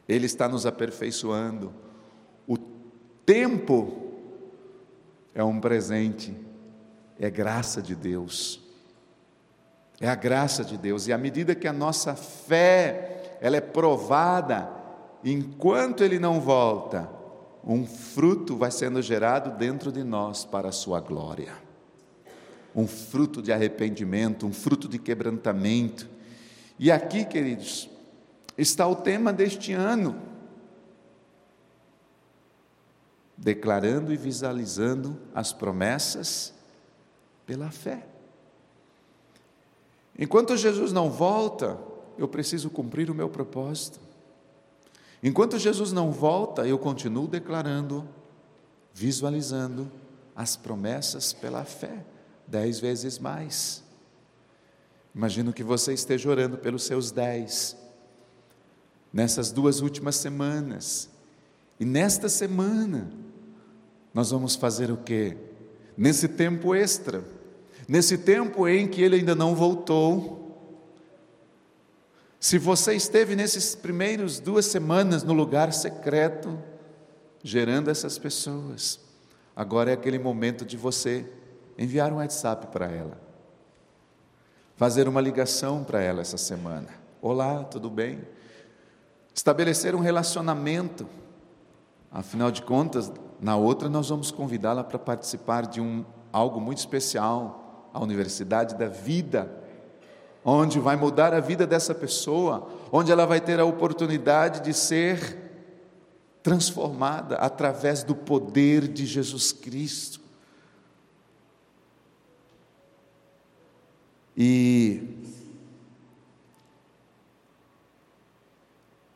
ele 0.08 0.26
está 0.26 0.48
nos 0.48 0.66
aperfeiçoando. 0.66 1.72
O 2.46 2.56
tempo 3.26 4.12
é 5.34 5.42
um 5.42 5.60
presente, 5.60 6.36
é 7.18 7.28
graça 7.28 7.82
de 7.82 7.94
Deus. 7.94 8.60
É 10.00 10.08
a 10.08 10.14
graça 10.14 10.64
de 10.64 10.78
Deus, 10.78 11.06
e 11.08 11.12
à 11.12 11.18
medida 11.18 11.54
que 11.54 11.68
a 11.68 11.74
nossa 11.74 12.14
fé 12.14 13.19
ela 13.40 13.56
é 13.56 13.60
provada, 13.60 14.70
enquanto 15.24 16.04
ele 16.04 16.18
não 16.18 16.40
volta, 16.40 17.08
um 17.64 17.86
fruto 17.86 18.56
vai 18.56 18.70
sendo 18.70 19.00
gerado 19.00 19.56
dentro 19.58 19.90
de 19.90 20.04
nós 20.04 20.44
para 20.44 20.68
a 20.68 20.72
sua 20.72 21.00
glória. 21.00 21.54
Um 22.74 22.86
fruto 22.86 23.42
de 23.42 23.52
arrependimento, 23.52 24.46
um 24.46 24.52
fruto 24.52 24.86
de 24.86 24.98
quebrantamento. 24.98 26.08
E 26.78 26.92
aqui, 26.92 27.24
queridos, 27.24 27.90
está 28.56 28.86
o 28.86 28.96
tema 28.96 29.32
deste 29.32 29.72
ano. 29.72 30.20
Declarando 33.36 34.12
e 34.12 34.16
visualizando 34.16 35.18
as 35.34 35.52
promessas 35.52 36.54
pela 37.46 37.70
fé. 37.70 38.06
Enquanto 40.18 40.56
Jesus 40.56 40.92
não 40.92 41.10
volta, 41.10 41.78
eu 42.18 42.28
preciso 42.28 42.70
cumprir 42.70 43.10
o 43.10 43.14
meu 43.14 43.28
propósito. 43.28 44.00
Enquanto 45.22 45.58
Jesus 45.58 45.92
não 45.92 46.10
volta, 46.10 46.66
eu 46.66 46.78
continuo 46.78 47.26
declarando, 47.26 48.08
visualizando 48.94 49.90
as 50.34 50.56
promessas 50.56 51.32
pela 51.32 51.64
fé, 51.64 52.04
dez 52.46 52.80
vezes 52.80 53.18
mais. 53.18 53.84
Imagino 55.14 55.52
que 55.52 55.62
você 55.62 55.92
esteja 55.92 56.30
orando 56.30 56.56
pelos 56.56 56.84
seus 56.84 57.10
dez, 57.10 57.76
nessas 59.12 59.50
duas 59.52 59.80
últimas 59.80 60.16
semanas. 60.16 61.10
E 61.78 61.84
nesta 61.84 62.28
semana, 62.28 63.10
nós 64.14 64.30
vamos 64.30 64.54
fazer 64.54 64.90
o 64.90 64.96
quê? 64.96 65.36
Nesse 65.96 66.28
tempo 66.28 66.74
extra, 66.74 67.24
nesse 67.86 68.16
tempo 68.16 68.66
em 68.66 68.88
que 68.88 69.02
ele 69.02 69.16
ainda 69.16 69.34
não 69.34 69.54
voltou, 69.54 70.39
se 72.40 72.56
você 72.56 72.94
esteve 72.94 73.36
nesses 73.36 73.74
primeiros 73.74 74.40
duas 74.40 74.64
semanas 74.64 75.22
no 75.22 75.34
lugar 75.34 75.74
secreto, 75.74 76.58
gerando 77.44 77.90
essas 77.90 78.18
pessoas, 78.18 78.98
agora 79.54 79.90
é 79.90 79.92
aquele 79.92 80.18
momento 80.18 80.64
de 80.64 80.74
você 80.74 81.30
enviar 81.76 82.10
um 82.10 82.16
WhatsApp 82.16 82.68
para 82.68 82.86
ela, 82.86 83.20
fazer 84.74 85.06
uma 85.06 85.20
ligação 85.20 85.84
para 85.84 86.00
ela 86.00 86.22
essa 86.22 86.38
semana. 86.38 86.88
Olá, 87.20 87.62
tudo 87.62 87.90
bem? 87.90 88.22
Estabelecer 89.34 89.94
um 89.94 90.00
relacionamento. 90.00 91.06
Afinal 92.10 92.50
de 92.50 92.62
contas, 92.62 93.12
na 93.38 93.58
outra 93.58 93.86
nós 93.86 94.08
vamos 94.08 94.30
convidá-la 94.30 94.82
para 94.82 94.98
participar 94.98 95.66
de 95.66 95.78
um 95.78 96.06
algo 96.32 96.58
muito 96.58 96.78
especial, 96.78 97.90
a 97.92 98.00
Universidade 98.02 98.76
da 98.76 98.88
Vida 98.88 99.59
onde 100.44 100.78
vai 100.78 100.96
mudar 100.96 101.34
a 101.34 101.40
vida 101.40 101.66
dessa 101.66 101.94
pessoa, 101.94 102.68
onde 102.90 103.12
ela 103.12 103.26
vai 103.26 103.40
ter 103.40 103.60
a 103.60 103.64
oportunidade 103.64 104.60
de 104.62 104.72
ser 104.72 105.38
transformada 106.42 107.36
através 107.36 108.02
do 108.02 108.14
poder 108.14 108.88
de 108.88 109.04
Jesus 109.04 109.52
Cristo. 109.52 110.20
E 114.36 115.18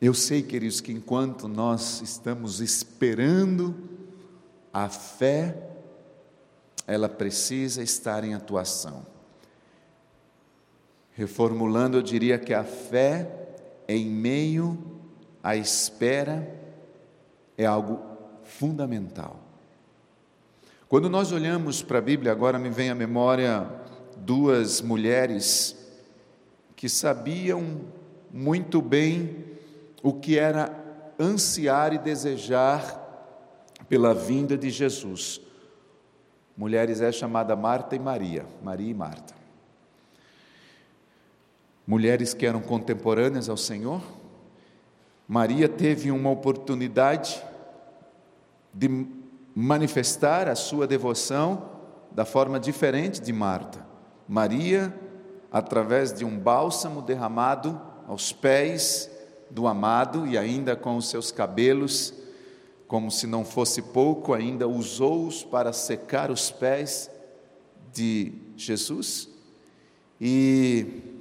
eu 0.00 0.12
sei, 0.12 0.42
queridos, 0.42 0.82
que 0.82 0.92
enquanto 0.92 1.48
nós 1.48 2.02
estamos 2.02 2.60
esperando 2.60 3.74
a 4.70 4.90
fé, 4.90 5.70
ela 6.86 7.08
precisa 7.08 7.82
estar 7.82 8.22
em 8.22 8.34
atuação. 8.34 9.13
Reformulando, 11.14 11.96
eu 11.96 12.02
diria 12.02 12.38
que 12.38 12.52
a 12.52 12.64
fé 12.64 13.30
em 13.86 14.06
meio 14.06 14.76
à 15.42 15.54
espera 15.56 16.48
é 17.56 17.64
algo 17.64 18.00
fundamental. 18.42 19.38
Quando 20.88 21.08
nós 21.08 21.30
olhamos 21.30 21.82
para 21.82 21.98
a 21.98 22.02
Bíblia, 22.02 22.32
agora 22.32 22.58
me 22.58 22.68
vem 22.68 22.90
à 22.90 22.94
memória 22.96 23.68
duas 24.16 24.80
mulheres 24.80 25.76
que 26.74 26.88
sabiam 26.88 27.82
muito 28.32 28.82
bem 28.82 29.44
o 30.02 30.12
que 30.12 30.36
era 30.36 30.72
ansiar 31.18 31.92
e 31.92 31.98
desejar 31.98 33.02
pela 33.88 34.12
vinda 34.12 34.58
de 34.58 34.68
Jesus. 34.68 35.40
Mulheres 36.56 37.00
é 37.00 37.12
chamada 37.12 37.54
Marta 37.54 37.94
e 37.94 38.00
Maria, 38.00 38.44
Maria 38.62 38.90
e 38.90 38.94
Marta 38.94 39.43
mulheres 41.86 42.32
que 42.32 42.46
eram 42.46 42.60
contemporâneas 42.60 43.48
ao 43.48 43.56
Senhor. 43.56 44.00
Maria 45.26 45.68
teve 45.68 46.10
uma 46.10 46.30
oportunidade 46.30 47.42
de 48.72 49.06
manifestar 49.54 50.48
a 50.48 50.54
sua 50.54 50.86
devoção 50.86 51.70
da 52.10 52.24
forma 52.24 52.58
diferente 52.58 53.20
de 53.20 53.32
Marta. 53.32 53.86
Maria, 54.28 54.94
através 55.50 56.12
de 56.12 56.24
um 56.24 56.38
bálsamo 56.38 57.02
derramado 57.02 57.80
aos 58.06 58.32
pés 58.32 59.10
do 59.50 59.66
amado 59.66 60.26
e 60.26 60.36
ainda 60.36 60.74
com 60.74 60.96
os 60.96 61.08
seus 61.08 61.30
cabelos, 61.30 62.12
como 62.88 63.10
se 63.10 63.26
não 63.26 63.44
fosse 63.44 63.80
pouco, 63.80 64.34
ainda 64.34 64.66
usou-os 64.66 65.44
para 65.44 65.72
secar 65.72 66.30
os 66.30 66.50
pés 66.50 67.10
de 67.92 68.32
Jesus. 68.56 69.28
E 70.20 71.13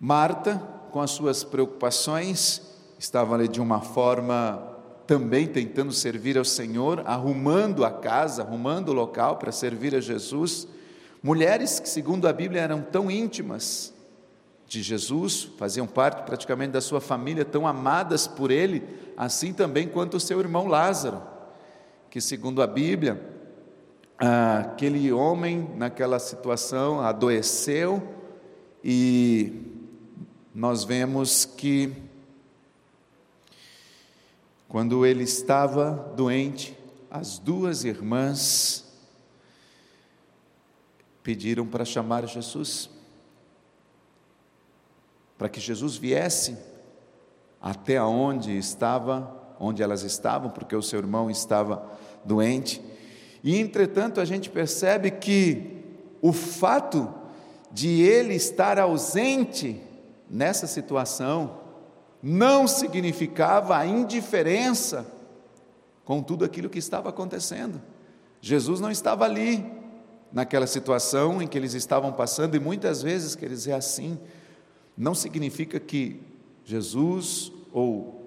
Marta, 0.00 0.62
com 0.92 1.00
as 1.00 1.10
suas 1.10 1.42
preocupações, 1.42 2.62
estava 2.98 3.34
ali 3.34 3.48
de 3.48 3.60
uma 3.60 3.80
forma 3.80 4.76
também 5.08 5.46
tentando 5.46 5.90
servir 5.90 6.38
ao 6.38 6.44
Senhor, 6.44 7.02
arrumando 7.04 7.84
a 7.84 7.90
casa, 7.90 8.42
arrumando 8.42 8.90
o 8.90 8.92
local 8.92 9.38
para 9.38 9.50
servir 9.50 9.94
a 9.94 10.00
Jesus. 10.00 10.68
Mulheres 11.22 11.80
que, 11.80 11.88
segundo 11.88 12.28
a 12.28 12.32
Bíblia, 12.32 12.60
eram 12.60 12.80
tão 12.80 13.10
íntimas 13.10 13.92
de 14.68 14.82
Jesus, 14.82 15.50
faziam 15.58 15.86
parte 15.86 16.22
praticamente 16.24 16.72
da 16.72 16.80
sua 16.80 17.00
família, 17.00 17.44
tão 17.44 17.66
amadas 17.66 18.28
por 18.28 18.50
ele, 18.50 18.84
assim 19.16 19.52
também 19.52 19.88
quanto 19.88 20.18
o 20.18 20.20
seu 20.20 20.38
irmão 20.38 20.68
Lázaro, 20.68 21.22
que, 22.10 22.20
segundo 22.20 22.62
a 22.62 22.66
Bíblia, 22.66 23.20
aquele 24.18 25.10
homem 25.10 25.70
naquela 25.74 26.18
situação 26.18 27.00
adoeceu 27.00 28.06
e 28.84 29.77
nós 30.58 30.82
vemos 30.82 31.44
que 31.44 31.92
quando 34.66 35.06
ele 35.06 35.22
estava 35.22 36.12
doente, 36.16 36.76
as 37.08 37.38
duas 37.38 37.84
irmãs 37.84 38.84
pediram 41.22 41.64
para 41.64 41.84
chamar 41.84 42.26
Jesus, 42.26 42.90
para 45.38 45.48
que 45.48 45.60
Jesus 45.60 45.96
viesse 45.96 46.58
até 47.62 48.02
onde 48.02 48.58
estava, 48.58 49.54
onde 49.60 49.80
elas 49.80 50.02
estavam, 50.02 50.50
porque 50.50 50.74
o 50.74 50.82
seu 50.82 50.98
irmão 50.98 51.30
estava 51.30 51.88
doente. 52.24 52.82
E 53.44 53.60
entretanto 53.60 54.20
a 54.20 54.24
gente 54.24 54.50
percebe 54.50 55.12
que 55.12 55.84
o 56.20 56.32
fato 56.32 57.14
de 57.70 58.02
ele 58.02 58.34
estar 58.34 58.76
ausente 58.80 59.86
nessa 60.30 60.66
situação 60.66 61.60
não 62.22 62.66
significava 62.66 63.76
a 63.76 63.86
indiferença 63.86 65.06
com 66.04 66.22
tudo 66.22 66.44
aquilo 66.44 66.68
que 66.68 66.78
estava 66.78 67.10
acontecendo. 67.10 67.80
Jesus 68.40 68.80
não 68.80 68.90
estava 68.90 69.24
ali 69.24 69.64
naquela 70.32 70.66
situação 70.66 71.40
em 71.40 71.46
que 71.46 71.56
eles 71.56 71.74
estavam 71.74 72.12
passando, 72.12 72.54
e 72.56 72.60
muitas 72.60 73.02
vezes, 73.02 73.34
quer 73.34 73.48
dizer 73.48 73.72
assim, 73.72 74.18
não 74.96 75.14
significa 75.14 75.78
que 75.80 76.20
Jesus 76.64 77.52
ou 77.72 78.18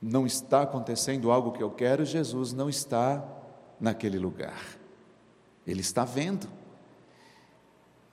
não 0.00 0.26
está 0.26 0.62
acontecendo 0.62 1.30
algo 1.30 1.52
que 1.52 1.62
eu 1.62 1.70
quero, 1.70 2.04
Jesus 2.04 2.52
não 2.52 2.68
está 2.68 3.22
naquele 3.78 4.18
lugar. 4.18 4.62
Ele 5.66 5.80
está 5.80 6.04
vendo. 6.04 6.48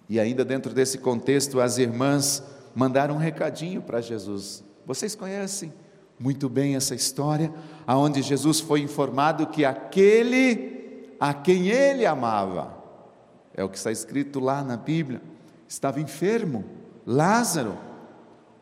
E 0.09 0.19
ainda 0.19 0.45
dentro 0.45 0.73
desse 0.73 0.97
contexto, 0.97 1.59
as 1.59 1.77
irmãs 1.77 2.43
mandaram 2.73 3.15
um 3.15 3.19
recadinho 3.19 3.81
para 3.81 4.01
Jesus. 4.01 4.63
Vocês 4.85 5.15
conhecem 5.15 5.73
muito 6.19 6.49
bem 6.49 6.75
essa 6.75 6.95
história, 6.95 7.53
aonde 7.85 8.21
Jesus 8.21 8.59
foi 8.59 8.81
informado 8.81 9.47
que 9.47 9.63
aquele 9.63 10.77
a 11.19 11.33
quem 11.33 11.69
ele 11.69 12.05
amava, 12.05 12.77
é 13.53 13.63
o 13.63 13.69
que 13.69 13.77
está 13.77 13.91
escrito 13.91 14.39
lá 14.39 14.63
na 14.63 14.77
Bíblia, 14.77 15.21
estava 15.67 15.99
enfermo, 15.99 16.63
Lázaro. 17.05 17.77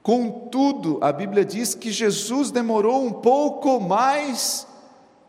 Contudo, 0.02 1.00
a 1.02 1.12
Bíblia 1.12 1.44
diz 1.44 1.74
que 1.76 1.92
Jesus 1.92 2.52
demorou 2.52 3.04
um 3.06 3.12
pouco 3.12 3.80
mais 3.80 4.66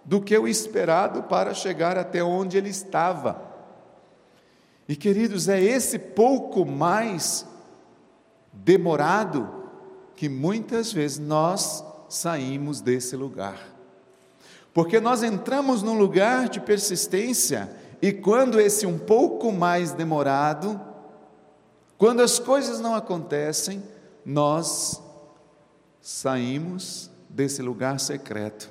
do 0.04 0.20
que 0.20 0.36
o 0.38 0.46
esperado 0.46 1.24
para 1.24 1.52
chegar 1.52 1.98
até 1.98 2.22
onde 2.22 2.56
ele 2.56 2.68
estava. 2.68 3.42
E 4.88 4.94
queridos, 4.94 5.48
é 5.48 5.60
esse 5.60 5.98
pouco 5.98 6.64
mais 6.64 7.46
demorado 8.52 9.48
que 10.14 10.28
muitas 10.28 10.92
vezes 10.92 11.18
nós 11.18 11.84
saímos 12.08 12.80
desse 12.80 13.16
lugar. 13.16 13.74
Porque 14.72 15.00
nós 15.00 15.22
entramos 15.22 15.82
num 15.82 15.98
lugar 15.98 16.48
de 16.48 16.60
persistência 16.60 17.70
e 18.00 18.12
quando 18.12 18.60
esse 18.60 18.86
um 18.86 18.98
pouco 18.98 19.50
mais 19.50 19.92
demorado, 19.92 20.80
quando 21.98 22.20
as 22.20 22.38
coisas 22.38 22.78
não 22.78 22.94
acontecem, 22.94 23.82
nós 24.24 25.02
saímos 26.00 27.10
desse 27.28 27.62
lugar 27.62 27.98
secreto, 27.98 28.70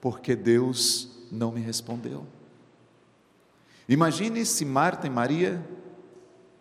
porque 0.00 0.34
Deus 0.34 1.08
não 1.30 1.52
me 1.52 1.60
respondeu. 1.60 2.26
Imagine 3.88 4.44
se 4.46 4.64
Marta 4.64 5.06
e 5.06 5.10
Maria 5.10 5.62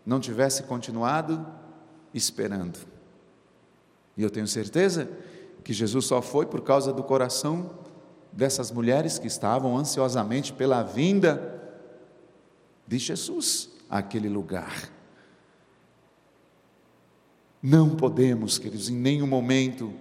não 0.06 0.20
tivessem 0.20 0.66
continuado 0.66 1.46
esperando. 2.14 2.80
E 4.18 4.24
eu 4.24 4.30
tenho 4.30 4.48
certeza 4.48 5.10
que 5.64 5.74
Jesus 5.74 6.06
só 6.06 6.22
foi 6.22 6.46
por 6.46 6.62
causa 6.62 6.92
do 6.92 7.04
coração 7.04 7.72
dessas 8.32 8.72
mulheres 8.72 9.18
que 9.18 9.28
estavam 9.28 9.78
ansiosamente 9.78 10.52
pela 10.52 10.84
vinda 10.84 11.62
de 12.86 12.98
Jesus 12.98 13.70
àquele 13.90 14.28
lugar. 14.28 14.90
Não 17.62 17.92
podemos, 17.96 18.58
queridos, 18.58 18.90
em 18.90 18.96
nenhum 18.96 19.28
momento 19.28 19.94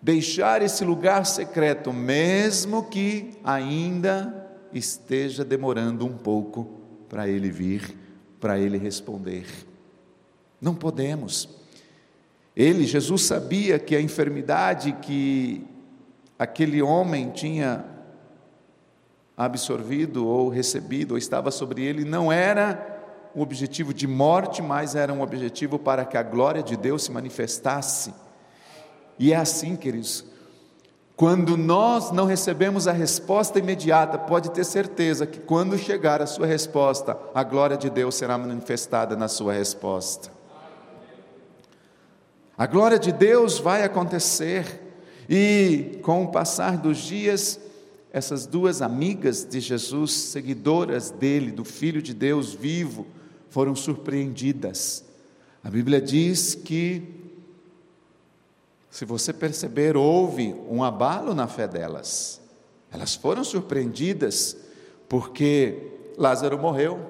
deixar 0.00 0.62
esse 0.62 0.84
lugar 0.84 1.26
secreto, 1.26 1.92
mesmo 1.92 2.84
que 2.84 3.38
ainda 3.44 4.43
esteja 4.74 5.44
demorando 5.44 6.04
um 6.04 6.16
pouco 6.16 6.68
para 7.08 7.28
ele 7.28 7.50
vir, 7.50 7.96
para 8.40 8.58
ele 8.58 8.76
responder. 8.76 9.46
Não 10.60 10.74
podemos. 10.74 11.48
Ele, 12.56 12.84
Jesus, 12.84 13.22
sabia 13.22 13.78
que 13.78 13.96
a 13.96 14.00
enfermidade 14.00 14.92
que 15.02 15.66
aquele 16.38 16.82
homem 16.82 17.30
tinha 17.30 17.84
absorvido 19.36 20.26
ou 20.26 20.48
recebido, 20.48 21.12
ou 21.12 21.18
estava 21.18 21.50
sobre 21.50 21.82
ele, 21.82 22.04
não 22.04 22.30
era 22.30 22.92
um 23.34 23.40
objetivo 23.40 23.92
de 23.92 24.06
morte, 24.06 24.62
mas 24.62 24.94
era 24.94 25.12
um 25.12 25.20
objetivo 25.20 25.78
para 25.78 26.04
que 26.04 26.16
a 26.16 26.22
glória 26.22 26.62
de 26.62 26.76
Deus 26.76 27.02
se 27.02 27.10
manifestasse. 27.10 28.14
E 29.18 29.32
é 29.32 29.36
assim, 29.36 29.74
queridos, 29.74 30.24
quando 31.16 31.56
nós 31.56 32.10
não 32.10 32.26
recebemos 32.26 32.88
a 32.88 32.92
resposta 32.92 33.60
imediata, 33.60 34.18
pode 34.18 34.50
ter 34.50 34.64
certeza 34.64 35.26
que 35.26 35.38
quando 35.38 35.78
chegar 35.78 36.20
a 36.20 36.26
sua 36.26 36.46
resposta, 36.46 37.16
a 37.32 37.44
glória 37.44 37.76
de 37.76 37.88
Deus 37.88 38.16
será 38.16 38.36
manifestada 38.36 39.14
na 39.14 39.28
sua 39.28 39.52
resposta. 39.52 40.32
A 42.58 42.66
glória 42.66 42.98
de 42.98 43.12
Deus 43.12 43.58
vai 43.58 43.82
acontecer, 43.84 44.80
e 45.28 45.98
com 46.02 46.24
o 46.24 46.28
passar 46.32 46.76
dos 46.78 46.98
dias, 46.98 47.60
essas 48.12 48.44
duas 48.44 48.82
amigas 48.82 49.44
de 49.44 49.60
Jesus, 49.60 50.12
seguidoras 50.12 51.10
dele, 51.10 51.52
do 51.52 51.64
Filho 51.64 52.02
de 52.02 52.12
Deus 52.12 52.52
vivo, 52.52 53.06
foram 53.50 53.74
surpreendidas. 53.76 55.04
A 55.62 55.70
Bíblia 55.70 56.00
diz 56.00 56.56
que, 56.56 57.23
se 58.94 59.04
você 59.04 59.32
perceber, 59.32 59.96
houve 59.96 60.54
um 60.70 60.84
abalo 60.84 61.34
na 61.34 61.48
fé 61.48 61.66
delas. 61.66 62.40
Elas 62.92 63.16
foram 63.16 63.42
surpreendidas 63.42 64.56
porque 65.08 65.90
Lázaro 66.16 66.56
morreu. 66.56 67.04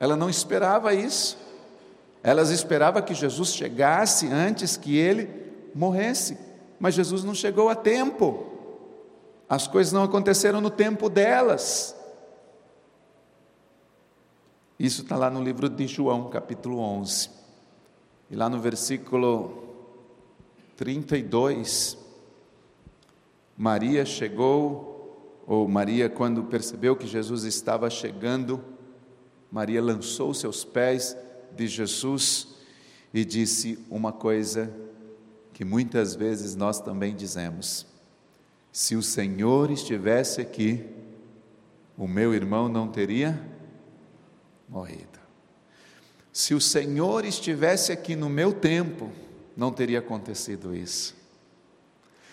Ela 0.00 0.16
não 0.16 0.28
esperava 0.28 0.92
isso. 0.92 1.38
Elas 2.20 2.50
esperavam 2.50 3.00
que 3.00 3.14
Jesus 3.14 3.54
chegasse 3.54 4.26
antes 4.26 4.76
que 4.76 4.96
ele 4.96 5.30
morresse, 5.72 6.36
mas 6.80 6.94
Jesus 6.94 7.22
não 7.22 7.32
chegou 7.32 7.68
a 7.68 7.76
tempo. 7.76 8.44
As 9.48 9.68
coisas 9.68 9.92
não 9.92 10.02
aconteceram 10.02 10.60
no 10.60 10.68
tempo 10.68 11.08
delas. 11.08 11.94
Isso 14.76 15.02
está 15.02 15.16
lá 15.16 15.30
no 15.30 15.44
livro 15.44 15.68
de 15.68 15.86
João, 15.86 16.28
capítulo 16.28 16.80
11. 16.80 17.30
E 18.28 18.34
lá 18.34 18.48
no 18.48 18.58
versículo 18.58 19.67
32, 20.78 21.98
Maria 23.56 24.06
chegou, 24.06 25.42
ou 25.44 25.66
Maria, 25.66 26.08
quando 26.08 26.44
percebeu 26.44 26.94
que 26.94 27.04
Jesus 27.04 27.42
estava 27.42 27.90
chegando, 27.90 28.62
Maria 29.50 29.82
lançou 29.82 30.32
seus 30.32 30.64
pés 30.64 31.16
de 31.56 31.66
Jesus 31.66 32.54
e 33.12 33.24
disse 33.24 33.84
uma 33.90 34.12
coisa 34.12 34.72
que 35.52 35.64
muitas 35.64 36.14
vezes 36.14 36.54
nós 36.54 36.80
também 36.80 37.12
dizemos: 37.12 37.84
se 38.70 38.94
o 38.94 39.02
Senhor 39.02 39.72
estivesse 39.72 40.40
aqui, 40.40 40.86
o 41.96 42.06
meu 42.06 42.32
irmão 42.32 42.68
não 42.68 42.86
teria 42.86 43.36
morrido. 44.68 45.18
Se 46.32 46.54
o 46.54 46.60
Senhor 46.60 47.24
estivesse 47.24 47.90
aqui 47.90 48.14
no 48.14 48.28
meu 48.28 48.52
tempo, 48.52 49.10
não 49.58 49.72
teria 49.72 49.98
acontecido 49.98 50.72
isso. 50.72 51.16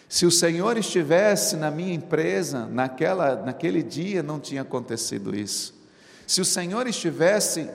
Se 0.07 0.27
o 0.27 0.31
Senhor 0.31 0.77
estivesse 0.77 1.57
na 1.57 1.71
minha 1.71 1.91
empresa, 1.91 2.67
naquela, 2.67 3.35
naquele 3.35 3.81
dia, 3.81 4.21
não 4.21 4.39
tinha 4.39 4.61
acontecido 4.61 5.35
isso. 5.35 5.73
Se 6.27 6.39
o 6.39 6.45
Senhor 6.45 6.85
estivesse 6.85 7.67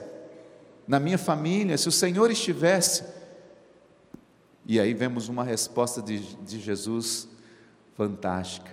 na 0.87 1.01
minha 1.01 1.17
família, 1.17 1.77
se 1.77 1.89
o 1.89 1.91
Senhor 1.91 2.31
estivesse. 2.31 3.03
E 4.65 4.79
aí 4.79 4.93
vemos 4.93 5.27
uma 5.27 5.43
resposta 5.43 6.01
de, 6.01 6.19
de 6.37 6.57
Jesus 6.57 7.27
fantástica. 7.97 8.71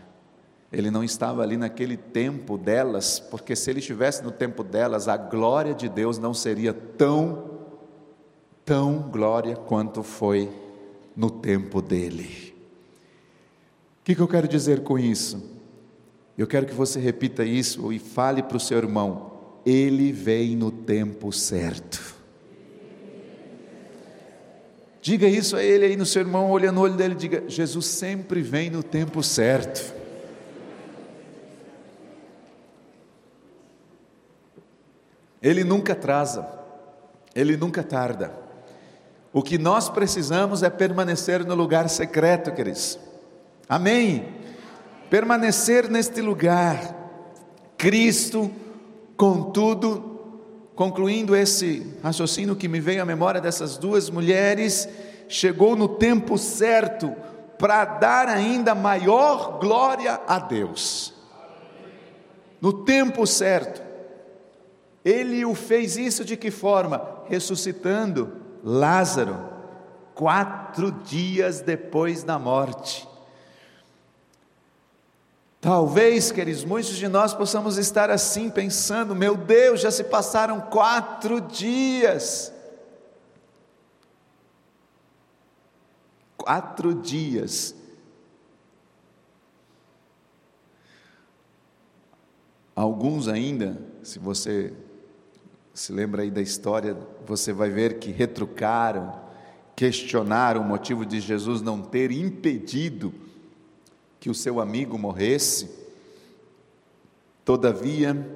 Ele 0.70 0.92
não 0.92 1.02
estava 1.02 1.42
ali 1.42 1.56
naquele 1.56 1.96
tempo 1.96 2.56
delas, 2.56 3.18
porque 3.18 3.56
se 3.56 3.68
ele 3.68 3.80
estivesse 3.80 4.22
no 4.22 4.30
tempo 4.30 4.62
delas, 4.62 5.08
a 5.08 5.16
glória 5.16 5.74
de 5.74 5.88
Deus 5.88 6.18
não 6.18 6.32
seria 6.32 6.72
tão, 6.72 7.66
tão 8.64 9.00
glória 9.10 9.56
quanto 9.56 10.04
foi 10.04 10.67
no 11.18 11.28
tempo 11.28 11.82
dele. 11.82 12.54
O 14.00 14.04
que, 14.04 14.14
que 14.14 14.20
eu 14.20 14.28
quero 14.28 14.46
dizer 14.46 14.84
com 14.84 14.96
isso? 14.96 15.42
Eu 16.38 16.46
quero 16.46 16.64
que 16.64 16.72
você 16.72 17.00
repita 17.00 17.44
isso 17.44 17.92
e 17.92 17.98
fale 17.98 18.40
para 18.40 18.56
o 18.56 18.60
seu 18.60 18.78
irmão: 18.78 19.32
ele 19.66 20.12
vem 20.12 20.54
no 20.54 20.70
tempo 20.70 21.32
certo. 21.32 22.16
Diga 25.02 25.26
isso 25.26 25.56
a 25.56 25.62
ele 25.62 25.86
aí 25.86 25.96
no 25.96 26.06
seu 26.06 26.22
irmão, 26.22 26.50
olhando 26.50 26.76
no 26.76 26.82
olho 26.82 26.94
dele, 26.94 27.16
diga: 27.16 27.42
Jesus 27.48 27.86
sempre 27.86 28.40
vem 28.40 28.70
no 28.70 28.84
tempo 28.84 29.20
certo. 29.20 29.92
Ele 35.42 35.64
nunca 35.64 35.94
atrasa, 35.94 36.48
ele 37.34 37.56
nunca 37.56 37.82
tarda. 37.82 38.47
O 39.32 39.42
que 39.42 39.58
nós 39.58 39.88
precisamos 39.88 40.62
é 40.62 40.70
permanecer 40.70 41.44
no 41.44 41.54
lugar 41.54 41.88
secreto, 41.88 42.52
queridos. 42.52 42.98
Amém? 43.68 44.28
Permanecer 45.10 45.90
neste 45.90 46.20
lugar. 46.20 46.96
Cristo 47.76 48.50
Contudo, 49.18 50.20
concluindo 50.76 51.34
esse 51.34 51.84
raciocínio 52.04 52.54
que 52.54 52.68
me 52.68 52.78
veio 52.78 53.02
à 53.02 53.04
memória 53.04 53.40
dessas 53.40 53.76
duas 53.76 54.08
mulheres, 54.08 54.88
chegou 55.28 55.74
no 55.74 55.88
tempo 55.88 56.38
certo 56.38 57.12
para 57.58 57.84
dar 57.84 58.28
ainda 58.28 58.76
maior 58.76 59.58
glória 59.58 60.20
a 60.24 60.38
Deus. 60.38 61.12
No 62.60 62.84
tempo 62.84 63.26
certo. 63.26 63.82
Ele 65.04 65.44
o 65.44 65.52
fez 65.52 65.96
isso 65.96 66.24
de 66.24 66.36
que 66.36 66.52
forma? 66.52 67.24
Ressuscitando 67.28 68.37
Lázaro, 68.62 69.38
quatro 70.14 70.90
dias 70.90 71.60
depois 71.60 72.22
da 72.22 72.38
morte. 72.38 73.08
Talvez, 75.60 76.30
queridos, 76.30 76.64
muitos 76.64 76.96
de 76.96 77.08
nós 77.08 77.34
possamos 77.34 77.78
estar 77.78 78.10
assim, 78.10 78.48
pensando: 78.48 79.14
meu 79.14 79.36
Deus, 79.36 79.80
já 79.80 79.90
se 79.90 80.04
passaram 80.04 80.60
quatro 80.60 81.40
dias. 81.40 82.52
Quatro 86.36 86.94
dias. 86.94 87.74
Alguns 92.74 93.26
ainda, 93.26 93.76
se 94.04 94.20
você 94.20 94.72
se 95.78 95.92
lembra 95.92 96.22
aí 96.22 96.30
da 96.30 96.40
história, 96.40 96.98
você 97.24 97.52
vai 97.52 97.70
ver 97.70 98.00
que 98.00 98.10
retrucaram, 98.10 99.20
questionaram 99.76 100.60
o 100.60 100.64
motivo 100.64 101.06
de 101.06 101.20
Jesus 101.20 101.62
não 101.62 101.80
ter 101.80 102.10
impedido 102.10 103.14
que 104.18 104.28
o 104.28 104.34
seu 104.34 104.60
amigo 104.60 104.98
morresse. 104.98 105.70
Todavia, 107.44 108.28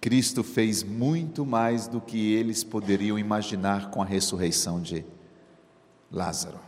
Cristo 0.00 0.42
fez 0.42 0.82
muito 0.82 1.46
mais 1.46 1.86
do 1.86 2.00
que 2.00 2.32
eles 2.32 2.64
poderiam 2.64 3.16
imaginar 3.16 3.92
com 3.92 4.02
a 4.02 4.04
ressurreição 4.04 4.82
de 4.82 5.04
Lázaro. 6.10 6.58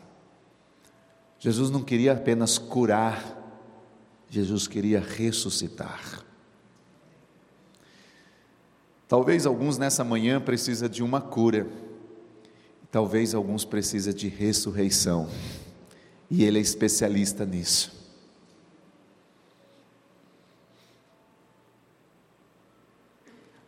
Jesus 1.41 1.69
não 1.69 1.83
queria 1.83 2.13
apenas 2.13 2.59
curar, 2.59 3.37
Jesus 4.31 4.69
queria 4.69 5.01
ressuscitar. 5.01 6.26
Talvez 9.09 9.47
alguns 9.47 9.79
nessa 9.79 10.03
manhã 10.03 10.41
precisa 10.41 10.89
de 10.89 11.03
uma 11.03 11.21
cura. 11.21 11.67
Talvez 12.91 13.35
alguns 13.35 13.65
precisa 13.65 14.13
de 14.13 14.29
ressurreição. 14.29 15.29
E 16.31 16.45
ele 16.45 16.59
é 16.59 16.61
especialista 16.61 17.45
nisso. 17.45 17.95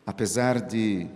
Apesar 0.05 0.61
de 0.61 1.07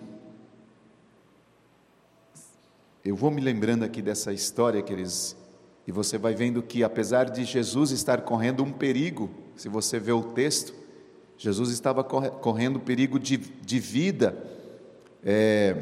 eu 3.04 3.16
vou 3.16 3.32
me 3.32 3.40
lembrando 3.40 3.84
aqui 3.84 4.00
dessa 4.00 4.32
história, 4.32 4.80
queridos, 4.80 5.34
e 5.84 5.90
você 5.90 6.16
vai 6.16 6.34
vendo 6.36 6.62
que, 6.62 6.84
apesar 6.84 7.24
de 7.24 7.44
Jesus 7.44 7.90
estar 7.90 8.20
correndo 8.20 8.62
um 8.62 8.70
perigo, 8.70 9.28
se 9.56 9.68
você 9.68 9.98
vê 9.98 10.12
o 10.12 10.22
texto, 10.22 10.72
Jesus 11.42 11.70
estava 11.70 12.04
correndo 12.04 12.78
perigo 12.78 13.18
de, 13.18 13.36
de 13.36 13.80
vida 13.80 14.36
é, 15.24 15.74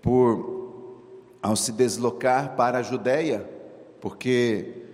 por 0.00 0.60
ao 1.42 1.56
se 1.56 1.72
deslocar 1.72 2.54
para 2.54 2.78
a 2.78 2.82
Judéia, 2.82 3.50
porque 4.00 4.84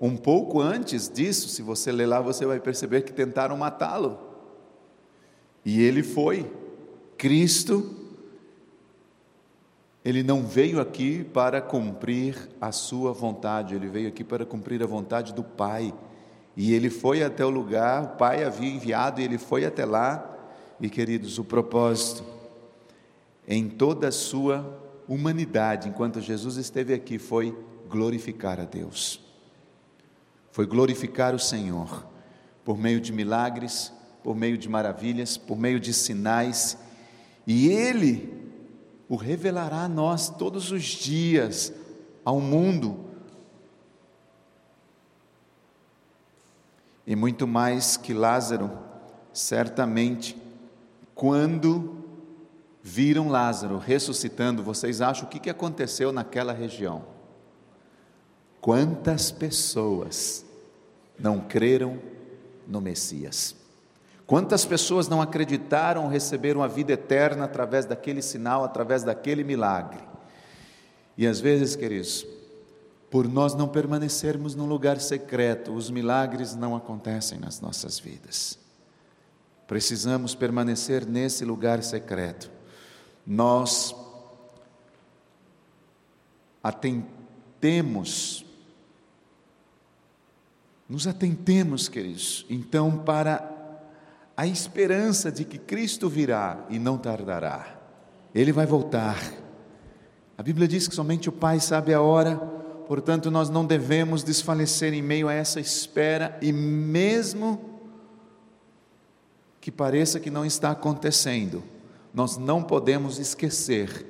um 0.00 0.16
pouco 0.16 0.60
antes 0.60 1.08
disso, 1.08 1.48
se 1.48 1.62
você 1.62 1.92
ler 1.92 2.06
lá, 2.06 2.20
você 2.20 2.44
vai 2.44 2.58
perceber 2.58 3.02
que 3.02 3.12
tentaram 3.12 3.56
matá-lo. 3.56 4.18
E 5.64 5.80
ele 5.80 6.02
foi. 6.02 6.50
Cristo 7.16 7.94
ele 10.04 10.24
não 10.24 10.42
veio 10.42 10.80
aqui 10.80 11.22
para 11.22 11.62
cumprir 11.62 12.48
a 12.60 12.72
sua 12.72 13.12
vontade, 13.12 13.76
ele 13.76 13.86
veio 13.86 14.08
aqui 14.08 14.24
para 14.24 14.44
cumprir 14.44 14.82
a 14.82 14.86
vontade 14.86 15.32
do 15.32 15.44
Pai. 15.44 15.94
E 16.56 16.74
ele 16.74 16.90
foi 16.90 17.22
até 17.22 17.44
o 17.44 17.50
lugar, 17.50 18.02
o 18.02 18.08
Pai 18.16 18.44
havia 18.44 18.70
enviado 18.70 19.20
e 19.20 19.24
ele 19.24 19.38
foi 19.38 19.64
até 19.64 19.84
lá. 19.84 20.28
E 20.80 20.88
queridos, 20.88 21.38
o 21.38 21.44
propósito 21.44 22.24
em 23.46 23.68
toda 23.68 24.08
a 24.08 24.12
sua 24.12 24.80
humanidade, 25.08 25.88
enquanto 25.88 26.20
Jesus 26.20 26.56
esteve 26.56 26.94
aqui, 26.94 27.18
foi 27.18 27.56
glorificar 27.88 28.60
a 28.60 28.64
Deus. 28.64 29.20
Foi 30.50 30.66
glorificar 30.66 31.34
o 31.34 31.38
Senhor 31.38 32.06
por 32.64 32.78
meio 32.78 33.00
de 33.00 33.12
milagres, 33.12 33.92
por 34.22 34.36
meio 34.36 34.56
de 34.56 34.68
maravilhas, 34.68 35.36
por 35.36 35.58
meio 35.58 35.80
de 35.80 35.92
sinais. 35.92 36.78
E 37.46 37.68
ele 37.68 38.42
o 39.08 39.16
revelará 39.16 39.84
a 39.84 39.88
nós 39.88 40.30
todos 40.30 40.70
os 40.70 40.84
dias, 40.84 41.72
ao 42.24 42.40
mundo. 42.40 43.11
E 47.06 47.16
muito 47.16 47.46
mais 47.46 47.96
que 47.96 48.14
Lázaro, 48.14 48.70
certamente, 49.32 50.36
quando 51.14 51.96
viram 52.82 53.28
Lázaro 53.28 53.78
ressuscitando, 53.78 54.62
vocês 54.62 55.00
acham 55.00 55.26
o 55.26 55.30
que 55.30 55.50
aconteceu 55.50 56.12
naquela 56.12 56.52
região? 56.52 57.04
Quantas 58.60 59.30
pessoas 59.32 60.44
não 61.18 61.40
creram 61.40 61.98
no 62.66 62.80
Messias? 62.80 63.56
Quantas 64.26 64.64
pessoas 64.64 65.08
não 65.08 65.20
acreditaram 65.20 66.08
receberam 66.08 66.62
a 66.62 66.68
vida 66.68 66.92
eterna 66.92 67.44
através 67.44 67.84
daquele 67.84 68.22
sinal, 68.22 68.64
através 68.64 69.02
daquele 69.02 69.42
milagre? 69.42 70.00
E 71.18 71.26
às 71.26 71.40
vezes, 71.40 71.76
queridos, 71.76 72.24
por 73.12 73.28
nós 73.28 73.54
não 73.54 73.68
permanecermos 73.68 74.54
num 74.54 74.64
lugar 74.64 74.98
secreto, 74.98 75.74
os 75.74 75.90
milagres 75.90 76.56
não 76.56 76.74
acontecem 76.74 77.38
nas 77.38 77.60
nossas 77.60 77.98
vidas. 77.98 78.58
Precisamos 79.66 80.34
permanecer 80.34 81.04
nesse 81.04 81.44
lugar 81.44 81.82
secreto. 81.82 82.50
Nós 83.26 83.94
atentemos, 86.62 88.46
nos 90.88 91.06
atentemos, 91.06 91.90
queridos, 91.90 92.46
então, 92.48 92.96
para 92.96 93.46
a 94.34 94.46
esperança 94.46 95.30
de 95.30 95.44
que 95.44 95.58
Cristo 95.58 96.08
virá 96.08 96.64
e 96.70 96.78
não 96.78 96.96
tardará. 96.96 97.78
Ele 98.34 98.52
vai 98.52 98.64
voltar. 98.64 99.18
A 100.38 100.42
Bíblia 100.42 100.66
diz 100.66 100.88
que 100.88 100.94
somente 100.94 101.28
o 101.28 101.32
Pai 101.32 101.60
sabe 101.60 101.92
a 101.92 102.00
hora, 102.00 102.61
portanto, 102.86 103.30
nós 103.30 103.48
não 103.48 103.64
devemos 103.64 104.22
desfalecer 104.22 104.92
em 104.92 105.02
meio 105.02 105.28
a 105.28 105.32
essa 105.32 105.60
espera 105.60 106.38
e 106.40 106.52
mesmo 106.52 107.80
que 109.60 109.70
pareça 109.70 110.18
que 110.18 110.30
não 110.30 110.44
está 110.44 110.72
acontecendo, 110.72 111.62
nós 112.12 112.36
não 112.36 112.62
podemos 112.62 113.18
esquecer 113.18 114.06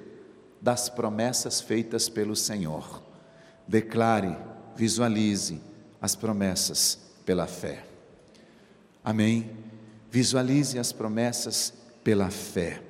das 0.61 0.89
promessas 0.89 1.61
feitas 1.61 2.09
pelo 2.09 2.35
Senhor. 2.35 3.03
Declare, 3.67 4.37
visualize 4.75 5.61
as 6.01 6.17
promessas 6.17 6.99
pela 7.25 7.47
fé. 7.47 7.85
Amém. 9.05 9.51
Visualize 10.11 10.79
as 10.79 10.93
promessas 10.93 11.73
pela 12.03 12.31
fé. 12.31 12.83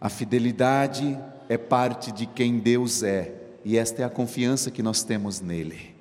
A 0.00 0.08
fidelidade 0.08 1.18
é 1.48 1.58
parte 1.58 2.12
de 2.12 2.26
quem 2.26 2.58
Deus 2.58 3.02
é, 3.02 3.39
e 3.64 3.76
esta 3.76 4.02
é 4.02 4.04
a 4.04 4.10
confiança 4.10 4.70
que 4.70 4.82
nós 4.82 5.02
temos 5.02 5.40
nele. 5.40 5.94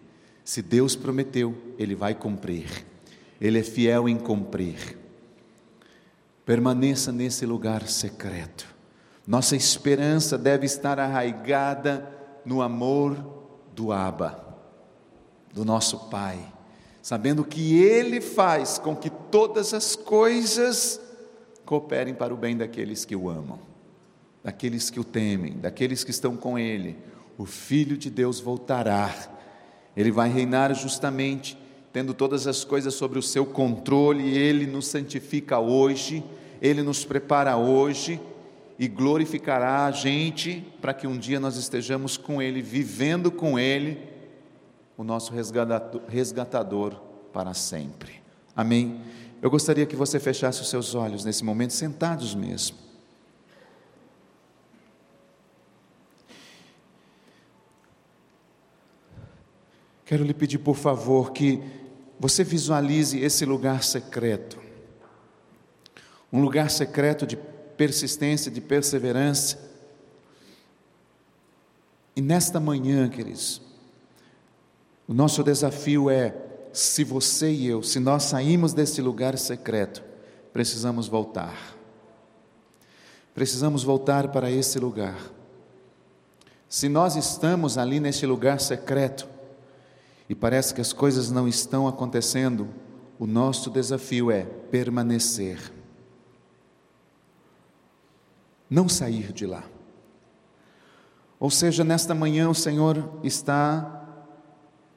Se 0.44 0.62
Deus 0.62 0.96
prometeu, 0.96 1.56
ele 1.78 1.96
vai 1.96 2.16
cumprir. 2.16 2.86
Ele 3.40 3.60
é 3.60 3.64
fiel 3.64 4.10
em 4.10 4.18
cumprir. 4.18 4.98
Permaneça 6.46 7.12
nesse 7.12 7.46
lugar 7.46 7.88
secreto. 7.88 8.68
Nossa 9.28 9.56
esperança 9.56 10.38
deve 10.38 10.66
estar 10.66 11.00
arraigada 11.00 12.10
no 12.44 12.62
amor 12.62 13.16
do 13.76 13.92
Abba, 13.92 14.44
do 15.54 15.64
nosso 15.64 16.10
Pai 16.10 16.40
sabendo 17.02 17.44
que 17.44 17.82
Ele 17.82 18.22
faz 18.22 18.78
com 18.78 18.96
que 18.96 19.10
todas 19.10 19.74
as 19.74 19.96
coisas 19.96 21.00
cooperem 21.66 22.14
para 22.14 22.34
o 22.34 22.38
bem 22.38 22.58
daqueles 22.58 23.06
que 23.06 23.16
o 23.16 23.30
amam, 23.30 23.60
daqueles 24.44 24.90
que 24.90 25.00
o 25.00 25.04
temem, 25.04 25.58
daqueles 25.58 26.04
que 26.04 26.12
estão 26.12 26.36
com 26.36 26.58
Ele. 26.58 26.98
O 27.40 27.46
Filho 27.46 27.96
de 27.96 28.10
Deus 28.10 28.42
voltará, 28.42 29.16
Ele 29.96 30.12
vai 30.12 30.28
reinar 30.28 30.76
justamente, 30.76 31.58
tendo 31.94 32.14
todas 32.14 32.46
as 32.48 32.66
coisas 32.66 32.94
sobre 32.94 33.18
o 33.18 33.22
seu 33.22 33.46
controle, 33.46 34.38
Ele 34.38 34.68
nos 34.68 34.88
santifica 34.88 35.58
hoje, 35.58 36.22
Ele 36.62 36.84
nos 36.84 37.06
prepara 37.06 37.56
hoje 37.56 38.20
e 38.78 38.90
glorificará 38.90 39.86
a 39.86 39.92
gente 39.92 40.68
para 40.82 40.94
que 40.94 41.08
um 41.08 41.18
dia 41.18 41.40
nós 41.40 41.56
estejamos 41.56 42.18
com 42.18 42.42
Ele, 42.42 42.62
vivendo 42.62 43.32
com 43.32 43.58
Ele 43.58 43.98
o 44.98 45.04
nosso 45.06 45.32
resgatador 46.10 46.96
para 47.32 47.54
sempre. 47.54 48.22
Amém? 48.54 49.00
Eu 49.42 49.50
gostaria 49.50 49.86
que 49.86 49.96
você 49.96 50.20
fechasse 50.20 50.62
os 50.62 50.70
seus 50.70 50.94
olhos 50.94 51.24
nesse 51.24 51.46
momento, 51.46 51.72
sentados 51.72 52.36
mesmo. 52.36 52.89
Quero 60.10 60.24
lhe 60.24 60.34
pedir, 60.34 60.58
por 60.58 60.76
favor, 60.76 61.32
que 61.32 61.62
você 62.20 62.44
visualize 62.44 63.20
esse 63.20 63.46
lugar 63.46 63.84
secreto. 63.84 64.58
Um 66.34 66.42
lugar 66.42 66.72
secreto 66.72 67.28
de 67.28 67.38
persistência, 67.78 68.50
de 68.50 68.60
perseverança. 68.60 69.60
E 72.16 72.24
nesta 72.24 72.60
manhã, 72.60 73.08
queridos, 73.08 73.62
o 75.08 75.14
nosso 75.14 75.44
desafio 75.44 76.10
é: 76.10 76.36
se 76.74 77.04
você 77.04 77.52
e 77.52 77.68
eu, 77.68 77.84
se 77.84 78.00
nós 78.00 78.24
saímos 78.24 78.74
desse 78.74 79.04
lugar 79.04 79.38
secreto, 79.38 80.04
precisamos 80.52 81.08
voltar. 81.08 81.78
Precisamos 83.36 83.84
voltar 83.84 84.30
para 84.30 84.50
esse 84.50 84.80
lugar. 84.80 85.20
Se 86.68 86.90
nós 86.90 87.16
estamos 87.16 87.78
ali 87.78 88.00
neste 88.00 88.26
lugar 88.26 88.60
secreto 88.60 89.38
e 90.30 90.36
parece 90.36 90.76
que 90.76 90.80
as 90.80 90.94
coisas 90.94 91.32
não 91.32 91.48
estão 91.48 91.88
acontecendo, 91.88 92.70
o 93.18 93.26
nosso 93.26 93.72
desafio 93.72 94.30
é 94.30 94.44
permanecer. 94.44 95.74
Não 98.70 98.88
sair 98.88 99.34
de 99.34 99.48
lá. 99.48 99.64
Ou 101.40 101.50
seja, 101.50 101.84
nesta 101.84 102.14
manhã 102.14 102.48
o 102.48 102.54
Senhor 102.54 103.10
está 103.24 104.06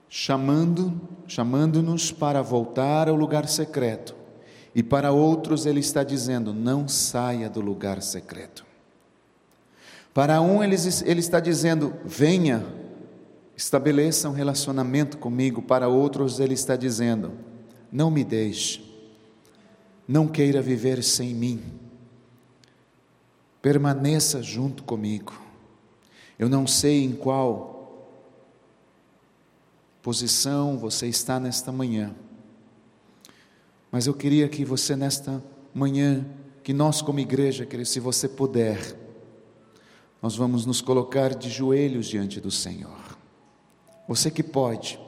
chamando, 0.06 1.00
chamando-nos 1.26 2.12
para 2.12 2.42
voltar 2.42 3.08
ao 3.08 3.16
lugar 3.16 3.48
secreto. 3.48 4.14
E 4.74 4.82
para 4.82 5.12
outros 5.12 5.64
ele 5.64 5.80
está 5.80 6.04
dizendo: 6.04 6.52
não 6.52 6.86
saia 6.86 7.48
do 7.48 7.60
lugar 7.62 8.02
secreto. 8.02 8.66
Para 10.12 10.42
um 10.42 10.62
ele, 10.62 10.76
ele 11.06 11.20
está 11.20 11.40
dizendo: 11.40 11.94
venha, 12.04 12.62
estabeleça 13.56 14.28
um 14.28 14.32
relacionamento 14.32 15.18
comigo. 15.18 15.62
Para 15.62 15.88
outros 15.88 16.40
ele 16.40 16.54
está 16.54 16.76
dizendo: 16.76 17.32
não 17.90 18.10
me 18.10 18.24
deixe, 18.24 18.82
não 20.06 20.26
queira 20.26 20.62
viver 20.62 21.02
sem 21.02 21.34
mim, 21.34 21.62
permaneça 23.60 24.42
junto 24.42 24.82
comigo. 24.82 25.32
Eu 26.38 26.48
não 26.48 26.66
sei 26.66 27.04
em 27.04 27.12
qual 27.12 27.72
posição 30.02 30.76
você 30.76 31.06
está 31.06 31.38
nesta 31.38 31.70
manhã. 31.70 32.14
Mas 33.90 34.06
eu 34.06 34.14
queria 34.14 34.48
que 34.48 34.64
você, 34.64 34.96
nesta 34.96 35.42
manhã, 35.72 36.26
que 36.64 36.72
nós, 36.72 37.02
como 37.02 37.20
igreja, 37.20 37.68
se 37.84 38.00
você 38.00 38.28
puder, 38.28 38.96
nós 40.20 40.34
vamos 40.34 40.64
nos 40.64 40.80
colocar 40.80 41.34
de 41.34 41.50
joelhos 41.50 42.06
diante 42.06 42.40
do 42.40 42.50
Senhor. 42.50 43.21
Você 44.06 44.30
que 44.30 44.42
pode. 44.42 44.98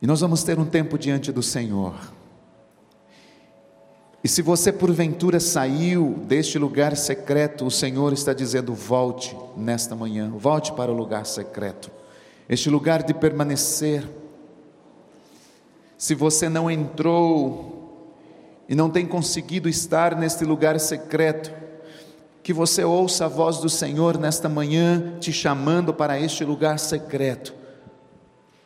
E 0.00 0.06
nós 0.06 0.20
vamos 0.20 0.42
ter 0.42 0.58
um 0.58 0.64
tempo 0.64 0.98
diante 0.98 1.30
do 1.30 1.42
Senhor. 1.42 1.94
E 4.22 4.28
se 4.28 4.42
você 4.42 4.72
porventura 4.72 5.40
saiu 5.40 6.14
deste 6.26 6.58
lugar 6.58 6.96
secreto, 6.96 7.66
o 7.66 7.70
Senhor 7.70 8.12
está 8.12 8.32
dizendo: 8.32 8.74
volte 8.74 9.36
nesta 9.56 9.94
manhã, 9.94 10.30
volte 10.30 10.72
para 10.72 10.90
o 10.90 10.94
lugar 10.94 11.26
secreto 11.26 11.90
este 12.50 12.68
lugar 12.68 13.04
de 13.04 13.14
permanecer. 13.14 14.04
Se 15.96 16.16
você 16.16 16.48
não 16.48 16.68
entrou 16.68 18.02
e 18.68 18.74
não 18.74 18.90
tem 18.90 19.06
conseguido 19.06 19.68
estar 19.68 20.16
neste 20.16 20.44
lugar 20.44 20.80
secreto, 20.80 21.52
que 22.42 22.52
você 22.52 22.82
ouça 22.84 23.26
a 23.26 23.28
voz 23.28 23.58
do 23.58 23.68
Senhor 23.68 24.18
nesta 24.18 24.48
manhã 24.48 25.18
te 25.20 25.32
chamando 25.32 25.92
para 25.92 26.18
este 26.18 26.44
lugar 26.44 26.78
secreto, 26.78 27.54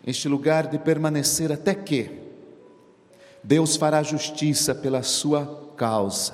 este 0.06 0.28
lugar 0.28 0.66
de 0.68 0.78
permanecer 0.78 1.50
até 1.50 1.74
que 1.74 2.22
Deus 3.42 3.76
fará 3.76 4.02
justiça 4.02 4.74
pela 4.74 5.02
sua 5.02 5.72
causa. 5.76 6.32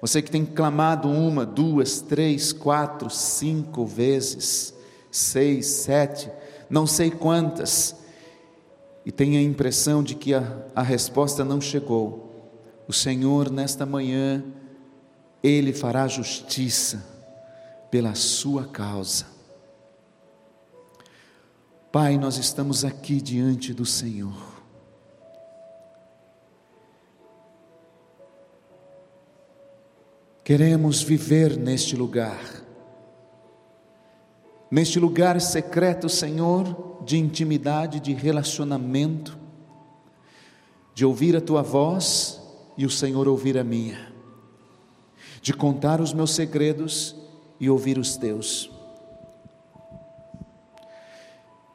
Você 0.00 0.20
que 0.20 0.30
tem 0.30 0.44
clamado 0.44 1.08
uma, 1.08 1.46
duas, 1.46 2.00
três, 2.00 2.52
quatro, 2.52 3.08
cinco 3.08 3.86
vezes, 3.86 4.74
seis, 5.10 5.66
sete, 5.66 6.30
não 6.68 6.86
sei 6.86 7.10
quantas, 7.10 7.96
e 9.06 9.12
tem 9.12 9.36
a 9.36 9.42
impressão 9.42 10.02
de 10.02 10.14
que 10.14 10.34
a, 10.34 10.66
a 10.74 10.82
resposta 10.82 11.44
não 11.44 11.60
chegou. 11.60 12.52
O 12.86 12.92
Senhor, 12.92 13.50
nesta 13.50 13.86
manhã, 13.86 14.44
Ele 15.44 15.72
fará 15.72 16.08
justiça 16.08 17.04
pela 17.90 18.16
sua 18.16 18.66
causa. 18.66 19.26
Pai, 21.92 22.18
nós 22.18 22.36
estamos 22.36 22.84
aqui 22.84 23.20
diante 23.20 23.72
do 23.72 23.86
Senhor. 23.86 24.54
Queremos 30.42 31.00
viver 31.00 31.56
neste 31.56 31.94
lugar 31.94 32.64
neste 34.74 34.98
lugar 34.98 35.40
secreto, 35.40 36.08
Senhor, 36.08 36.98
de 37.04 37.16
intimidade, 37.16 38.00
de 38.00 38.12
relacionamento, 38.12 39.38
de 40.92 41.04
ouvir 41.04 41.36
a 41.36 41.40
tua 41.40 41.62
voz 41.62 42.42
e 42.76 42.84
o 42.84 42.90
Senhor 42.90 43.28
ouvir 43.28 43.56
a 43.56 43.62
minha, 43.62 44.12
de 45.44 45.52
contar 45.52 46.00
os 46.00 46.14
meus 46.14 46.30
segredos 46.30 47.14
e 47.60 47.68
ouvir 47.68 47.98
os 47.98 48.16
teus. 48.16 48.70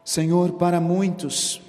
Senhor, 0.04 0.54
para 0.54 0.82
muitos, 0.82 1.62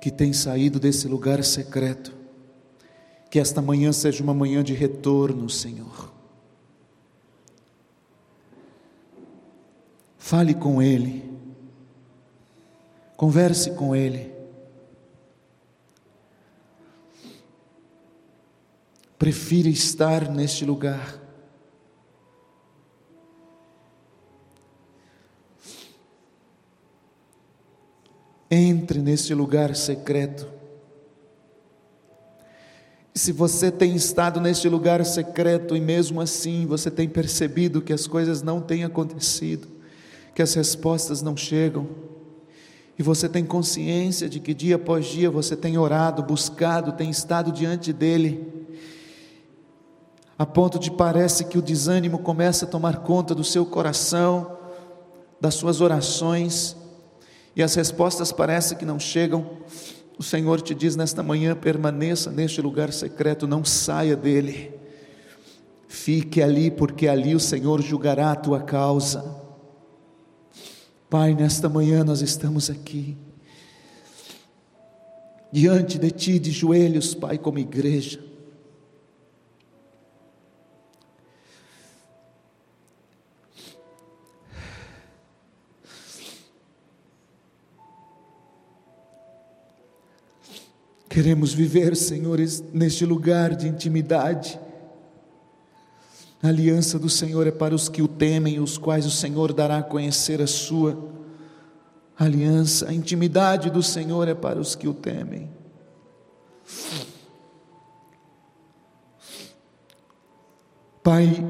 que 0.00 0.10
tem 0.10 0.32
saído 0.32 0.80
desse 0.80 1.06
lugar 1.06 1.44
secreto. 1.44 2.14
Que 3.30 3.38
esta 3.38 3.60
manhã 3.60 3.92
seja 3.92 4.24
uma 4.24 4.32
manhã 4.32 4.64
de 4.64 4.72
retorno, 4.72 5.50
Senhor. 5.50 6.19
Fale 10.30 10.54
com 10.54 10.80
Ele, 10.80 11.28
converse 13.16 13.72
com 13.72 13.96
Ele. 13.96 14.32
Prefira 19.18 19.68
estar 19.68 20.30
neste 20.30 20.64
lugar 20.64 21.18
Entre 28.48 29.00
nesse 29.02 29.34
lugar 29.34 29.74
secreto. 29.74 30.46
Se 33.12 33.32
você 33.32 33.72
tem 33.72 33.96
estado 33.96 34.40
neste 34.40 34.68
lugar 34.68 35.04
secreto 35.04 35.74
e 35.74 35.80
mesmo 35.80 36.20
assim 36.20 36.66
você 36.66 36.88
tem 36.88 37.08
percebido 37.08 37.82
que 37.82 37.92
as 37.92 38.06
coisas 38.06 38.42
não 38.42 38.60
têm 38.60 38.84
acontecido, 38.84 39.79
que 40.40 40.42
as 40.42 40.54
respostas 40.54 41.20
não 41.20 41.36
chegam, 41.36 41.86
e 42.98 43.02
você 43.02 43.28
tem 43.28 43.44
consciência 43.44 44.26
de 44.26 44.40
que 44.40 44.54
dia 44.54 44.76
após 44.76 45.04
dia 45.04 45.30
você 45.30 45.54
tem 45.54 45.76
orado, 45.76 46.22
buscado, 46.22 46.92
tem 46.92 47.10
estado 47.10 47.52
diante 47.52 47.92
dEle, 47.92 48.50
a 50.38 50.46
ponto 50.46 50.78
de 50.78 50.90
parece 50.90 51.44
que 51.44 51.58
o 51.58 51.62
desânimo 51.62 52.20
começa 52.20 52.64
a 52.64 52.68
tomar 52.68 53.00
conta 53.00 53.34
do 53.34 53.44
seu 53.44 53.66
coração, 53.66 54.56
das 55.38 55.56
suas 55.56 55.82
orações, 55.82 56.74
e 57.54 57.62
as 57.62 57.74
respostas 57.74 58.32
parecem 58.32 58.78
que 58.78 58.86
não 58.86 58.98
chegam, 58.98 59.44
o 60.18 60.22
Senhor 60.22 60.62
te 60.62 60.74
diz 60.74 60.96
nesta 60.96 61.22
manhã: 61.22 61.54
permaneça 61.54 62.30
neste 62.30 62.62
lugar 62.62 62.94
secreto, 62.94 63.46
não 63.46 63.62
saia 63.62 64.16
dele. 64.16 64.72
Fique 65.86 66.40
ali, 66.40 66.70
porque 66.70 67.08
ali 67.08 67.34
o 67.34 67.40
Senhor 67.40 67.82
julgará 67.82 68.32
a 68.32 68.36
tua 68.36 68.60
causa. 68.60 69.39
Pai, 71.10 71.34
nesta 71.34 71.68
manhã 71.68 72.04
nós 72.04 72.22
estamos 72.22 72.70
aqui, 72.70 73.16
diante 75.50 75.98
de 75.98 76.08
Ti, 76.12 76.38
de 76.38 76.52
joelhos, 76.52 77.14
Pai, 77.14 77.36
como 77.36 77.58
igreja, 77.58 78.20
Queremos 91.08 91.52
viver, 91.52 91.96
senhores, 91.96 92.62
neste 92.72 93.04
lugar 93.04 93.56
de 93.56 93.66
intimidade. 93.66 94.58
A 96.42 96.48
aliança 96.48 96.98
do 96.98 97.08
Senhor 97.10 97.46
é 97.46 97.50
para 97.50 97.74
os 97.74 97.88
que 97.88 98.00
o 98.00 98.08
temem, 98.08 98.60
os 98.60 98.78
quais 98.78 99.04
o 99.04 99.10
Senhor 99.10 99.52
dará 99.52 99.78
a 99.78 99.82
conhecer 99.82 100.40
a 100.40 100.46
sua 100.46 100.98
aliança. 102.18 102.88
A 102.88 102.94
intimidade 102.94 103.68
do 103.68 103.82
Senhor 103.82 104.26
é 104.26 104.34
para 104.34 104.58
os 104.58 104.74
que 104.74 104.88
o 104.88 104.94
temem. 104.94 105.50
Pai, 111.02 111.44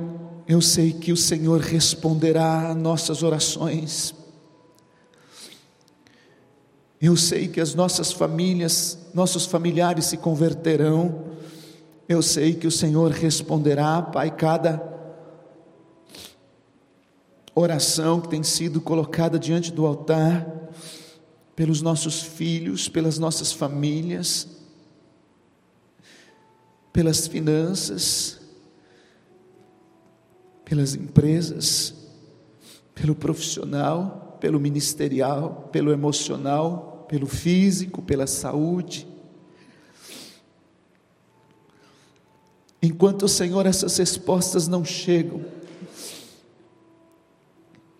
eu 0.47 0.61
sei 0.61 0.93
que 0.93 1.13
o 1.13 1.17
Senhor 1.17 1.61
responderá 1.61 2.71
a 2.71 2.75
nossas 2.75 3.23
orações. 3.23 4.15
Eu 7.01 7.17
sei 7.17 7.49
que 7.49 7.61
as 7.61 7.75
nossas 7.75 8.13
famílias, 8.13 8.99
nossos 9.15 9.47
familiares 9.47 10.07
se 10.07 10.17
converterão. 10.17 11.30
Eu 12.11 12.23
sei 12.23 12.55
que 12.55 12.67
o 12.67 12.73
Senhor 12.73 13.13
responderá, 13.13 14.03
Pai, 14.03 14.33
cada 14.33 14.83
oração 17.55 18.21
que 18.21 18.29
tem 18.29 18.43
sido 18.43 18.81
colocada 18.81 19.39
diante 19.39 19.71
do 19.71 19.87
altar, 19.87 20.45
pelos 21.55 21.81
nossos 21.81 22.21
filhos, 22.21 22.89
pelas 22.89 23.17
nossas 23.17 23.53
famílias, 23.53 24.49
pelas 26.93 27.29
finanças, 27.29 28.41
pelas 30.65 30.97
empresas, 30.97 31.95
pelo 32.93 33.15
profissional, 33.15 34.37
pelo 34.41 34.59
ministerial, 34.59 35.69
pelo 35.71 35.93
emocional, 35.93 37.07
pelo 37.09 37.29
físico, 37.29 38.03
pela 38.03 38.27
saúde. 38.27 39.07
Enquanto, 42.83 43.29
Senhor, 43.29 43.67
essas 43.67 43.97
respostas 43.99 44.67
não 44.67 44.85
chegam, 44.85 45.45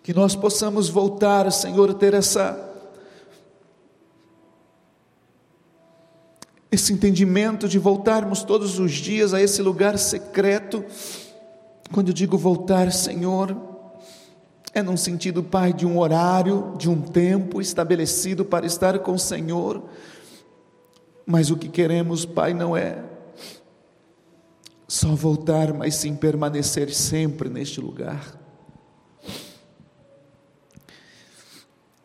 que 0.01 0.13
nós 0.13 0.35
possamos 0.35 0.89
voltar, 0.89 1.51
Senhor, 1.51 1.93
ter 1.93 2.13
essa 2.13 2.67
esse 6.71 6.93
entendimento 6.93 7.67
de 7.67 7.77
voltarmos 7.77 8.43
todos 8.43 8.79
os 8.79 8.93
dias 8.93 9.33
a 9.33 9.41
esse 9.41 9.61
lugar 9.61 9.99
secreto. 9.99 10.83
Quando 11.91 12.07
eu 12.07 12.13
digo 12.13 12.37
voltar, 12.37 12.93
Senhor, 12.93 13.55
é 14.73 14.81
num 14.81 14.95
sentido, 14.95 15.43
Pai, 15.43 15.73
de 15.73 15.85
um 15.85 15.99
horário, 15.99 16.73
de 16.77 16.89
um 16.89 17.01
tempo 17.01 17.59
estabelecido 17.59 18.45
para 18.45 18.65
estar 18.65 18.97
com 18.99 19.11
o 19.11 19.19
Senhor. 19.19 19.83
Mas 21.25 21.51
o 21.51 21.57
que 21.57 21.67
queremos, 21.67 22.23
Pai, 22.23 22.53
não 22.53 22.75
é 22.75 23.03
só 24.91 25.15
voltar, 25.15 25.73
mas 25.73 25.95
sim 25.95 26.13
permanecer 26.13 26.93
sempre 26.93 27.49
neste 27.49 27.79
lugar. 27.79 28.37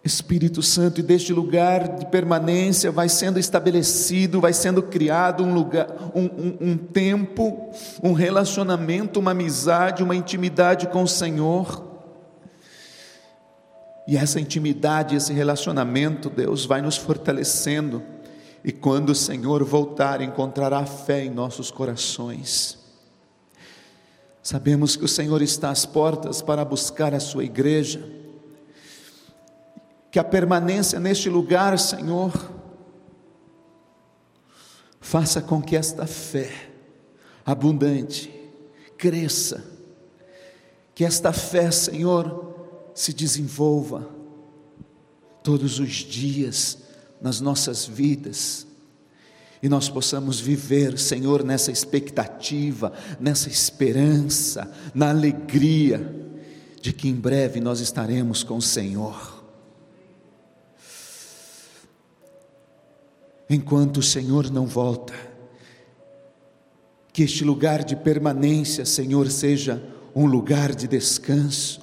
Espírito 0.05 0.63
Santo, 0.63 1.01
e 1.01 1.03
deste 1.03 1.33
lugar 1.33 1.97
de 1.99 2.07
permanência 2.07 2.93
vai 2.93 3.09
sendo 3.09 3.41
estabelecido, 3.41 4.41
vai 4.41 4.53
sendo 4.53 4.85
criado 4.85 5.43
um 5.43 5.53
lugar, 5.53 5.89
um, 6.15 6.27
um, 6.27 6.59
um, 6.61 6.77
tempo, 6.77 7.73
um 8.01 8.13
relacionamento, 8.13 9.19
uma 9.19 9.33
amizade, 9.33 10.05
uma 10.05 10.15
intimidade 10.15 10.87
com 10.87 11.03
o 11.03 11.09
Senhor. 11.09 11.85
E 14.07 14.17
essa 14.17 14.39
intimidade, 14.39 15.17
esse 15.17 15.33
relacionamento, 15.33 16.31
Deus 16.31 16.65
vai 16.65 16.81
nos 16.81 16.97
fortalecendo. 16.97 18.01
E 18.67 18.73
quando 18.73 19.11
o 19.11 19.15
Senhor 19.15 19.63
voltar, 19.63 20.21
encontrará 20.21 20.85
fé 20.85 21.25
em 21.25 21.31
nossos 21.31 21.71
corações. 21.71 22.77
Sabemos 24.43 24.97
que 24.97 25.05
o 25.05 25.09
Senhor 25.09 25.41
está 25.41 25.71
às 25.71 25.87
portas 25.87 26.43
para 26.43 26.65
buscar 26.65 27.15
a 27.15 27.21
sua 27.21 27.45
igreja 27.45 28.05
que 30.11 30.19
a 30.19 30.25
permanência 30.25 30.99
neste 30.99 31.29
lugar, 31.29 31.79
Senhor, 31.79 32.33
faça 35.01 35.41
com 35.41 35.63
que 35.63 35.77
esta 35.77 36.07
fé 36.07 36.51
abundante 37.45 38.33
cresça, 38.99 39.63
que 40.93 41.05
esta 41.05 41.33
fé, 41.33 41.71
Senhor, 41.71 42.91
se 42.95 43.13
desenvolva 43.13 44.09
todos 45.43 45.79
os 45.79 45.93
dias 45.93 46.86
nas 47.27 47.41
nossas 47.41 47.85
vidas 47.85 48.65
e 49.61 49.69
nós 49.69 49.89
possamos 49.89 50.39
viver, 50.39 50.97
Senhor, 50.97 51.43
nessa 51.43 51.73
expectativa, 51.73 52.93
nessa 53.19 53.49
esperança, 53.49 54.71
na 54.95 55.11
alegria 55.11 56.15
de 56.81 56.93
que 56.93 57.09
em 57.09 57.15
breve 57.15 57.61
nós 57.61 57.81
estaremos 57.81 58.45
com 58.45 58.59
o 58.59 58.63
Senhor. 58.63 59.35
enquanto 63.49 63.99
o 63.99 64.03
Senhor 64.03 64.51
não 64.51 64.67
volta. 64.67 65.15
Que 67.13 67.23
este 67.23 67.45
lugar 67.45 67.85
de 67.85 67.95
permanência, 67.95 68.85
Senhor, 68.85 69.31
seja 69.31 69.81
um 70.17 70.27
lugar 70.27 70.75
de 70.75 70.89
descanso, 70.89 71.81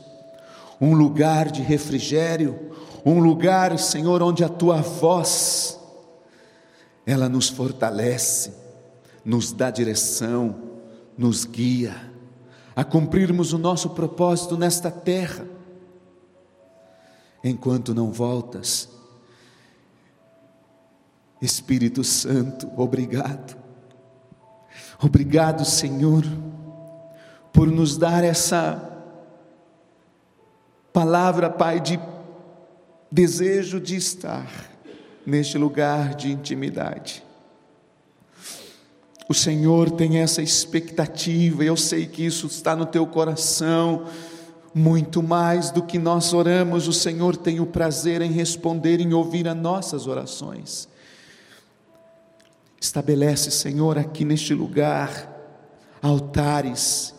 um 0.79 0.93
lugar 0.93 1.49
de 1.49 1.61
refrigério, 1.61 2.73
um 3.05 3.19
lugar, 3.19 3.77
Senhor, 3.77 4.21
onde 4.21 4.43
a 4.43 4.49
tua 4.49 4.81
voz 4.81 5.79
ela 7.05 7.27
nos 7.27 7.49
fortalece, 7.49 8.53
nos 9.25 9.51
dá 9.51 9.69
direção, 9.69 10.55
nos 11.17 11.45
guia 11.45 12.11
a 12.75 12.83
cumprirmos 12.83 13.53
o 13.53 13.57
nosso 13.57 13.91
propósito 13.91 14.57
nesta 14.57 14.89
terra. 14.89 15.45
Enquanto 17.43 17.93
não 17.93 18.11
voltas, 18.11 18.89
Espírito 21.41 22.03
Santo, 22.03 22.71
obrigado. 22.77 23.57
Obrigado, 25.01 25.65
Senhor, 25.65 26.23
por 27.51 27.67
nos 27.67 27.97
dar 27.97 28.23
essa 28.23 28.91
palavra, 30.93 31.49
Pai, 31.49 31.81
de 31.81 31.99
desejo 33.13 33.79
de 33.79 33.95
estar 33.95 34.71
neste 35.23 35.55
lugar 35.55 36.15
de 36.15 36.31
intimidade. 36.31 37.23
O 39.29 39.35
Senhor 39.35 39.91
tem 39.91 40.17
essa 40.17 40.41
expectativa, 40.41 41.63
eu 41.63 41.77
sei 41.77 42.07
que 42.07 42.25
isso 42.25 42.47
está 42.47 42.75
no 42.75 42.87
teu 42.87 43.05
coração, 43.05 44.07
muito 44.73 45.21
mais 45.21 45.69
do 45.69 45.83
que 45.83 45.99
nós 45.99 46.33
oramos, 46.33 46.87
o 46.87 46.93
Senhor 46.93 47.37
tem 47.37 47.59
o 47.59 47.67
prazer 47.67 48.19
em 48.23 48.31
responder, 48.31 48.99
em 48.99 49.13
ouvir 49.13 49.47
as 49.47 49.55
nossas 49.55 50.07
orações. 50.07 50.89
Estabelece, 52.81 53.51
Senhor, 53.51 53.95
aqui 53.99 54.25
neste 54.25 54.55
lugar, 54.55 55.29
altares. 56.01 57.13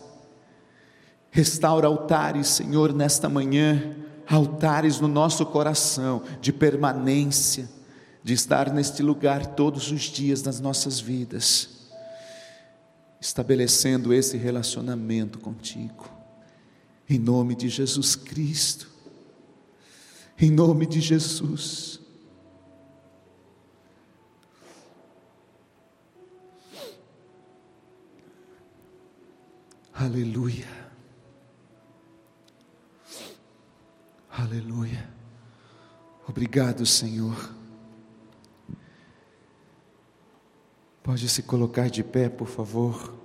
Restaura 1.31 1.87
altares, 1.87 2.49
Senhor, 2.49 2.93
nesta 2.93 3.29
manhã, 3.29 3.95
altares 4.27 4.99
no 4.99 5.07
nosso 5.07 5.45
coração 5.45 6.23
de 6.41 6.51
permanência, 6.51 7.69
de 8.23 8.33
estar 8.33 8.73
neste 8.73 9.03
lugar 9.03 9.45
todos 9.55 9.91
os 9.91 10.01
dias 10.01 10.41
das 10.41 10.59
nossas 10.59 10.99
vidas, 10.99 11.69
estabelecendo 13.21 14.13
esse 14.13 14.37
relacionamento 14.37 15.39
contigo, 15.39 16.09
em 17.09 17.19
nome 17.19 17.55
de 17.55 17.69
Jesus 17.69 18.15
Cristo, 18.15 18.89
em 20.39 20.51
nome 20.51 20.85
de 20.85 20.99
Jesus. 20.99 21.99
Aleluia. 29.93 30.67
Aleluia. 34.45 35.09
Obrigado, 36.27 36.85
Senhor. 36.85 37.35
Pode 41.01 41.27
se 41.27 41.41
colocar 41.41 41.89
de 41.89 42.03
pé, 42.03 42.29
por 42.29 42.47
favor. 42.47 43.24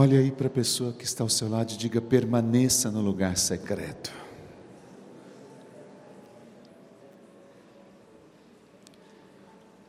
Olhe 0.00 0.16
aí 0.16 0.30
para 0.30 0.46
a 0.46 0.50
pessoa 0.50 0.92
que 0.92 1.02
está 1.02 1.24
ao 1.24 1.28
seu 1.28 1.48
lado 1.48 1.72
e 1.72 1.76
diga: 1.76 2.00
permaneça 2.00 2.88
no 2.88 3.00
lugar 3.00 3.36
secreto. 3.36 4.12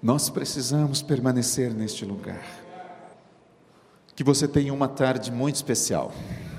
Nós 0.01 0.27
precisamos 0.27 1.03
permanecer 1.03 1.71
neste 1.71 2.05
lugar. 2.05 2.43
Que 4.15 4.23
você 4.23 4.47
tenha 4.47 4.73
uma 4.73 4.87
tarde 4.87 5.31
muito 5.31 5.57
especial. 5.57 6.11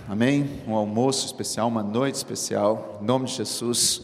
Amém? 0.08 0.62
Um 0.64 0.76
almoço 0.76 1.26
especial, 1.26 1.66
uma 1.66 1.82
noite 1.82 2.14
especial. 2.14 3.00
Em 3.02 3.04
nome 3.04 3.24
de 3.26 3.32
Jesus. 3.32 4.02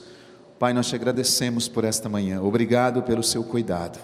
Pai, 0.58 0.72
nós 0.72 0.88
te 0.88 0.96
agradecemos 0.96 1.68
por 1.68 1.84
esta 1.84 2.08
manhã. 2.08 2.42
Obrigado 2.42 3.00
pelo 3.00 3.22
seu 3.22 3.44
cuidado. 3.44 4.00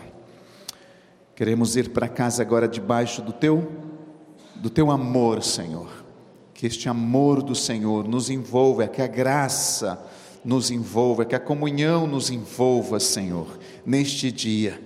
Queremos 1.35 1.75
ir 1.75 1.91
para 1.91 2.07
casa 2.07 2.43
agora 2.43 2.69
debaixo 2.69 3.21
do 3.21 3.33
teu 3.33 3.91
do 4.63 4.71
teu 4.71 4.93
amor, 4.93 5.43
Senhor. 5.43 5.91
Que 6.55 6.67
este 6.69 6.89
amor 6.89 7.43
do 7.43 7.55
Senhor 7.55 8.07
nos 8.07 8.31
envolva, 8.31 8.87
que 8.87 9.03
a 9.03 9.09
graça 9.09 10.01
nos 10.45 10.71
envolva, 10.71 11.25
que 11.25 11.35
a 11.35 11.41
comunhão 11.41 12.07
nos 12.07 12.31
envolva, 12.31 13.01
Senhor, 13.01 13.59
neste 13.85 14.31
dia 14.31 14.81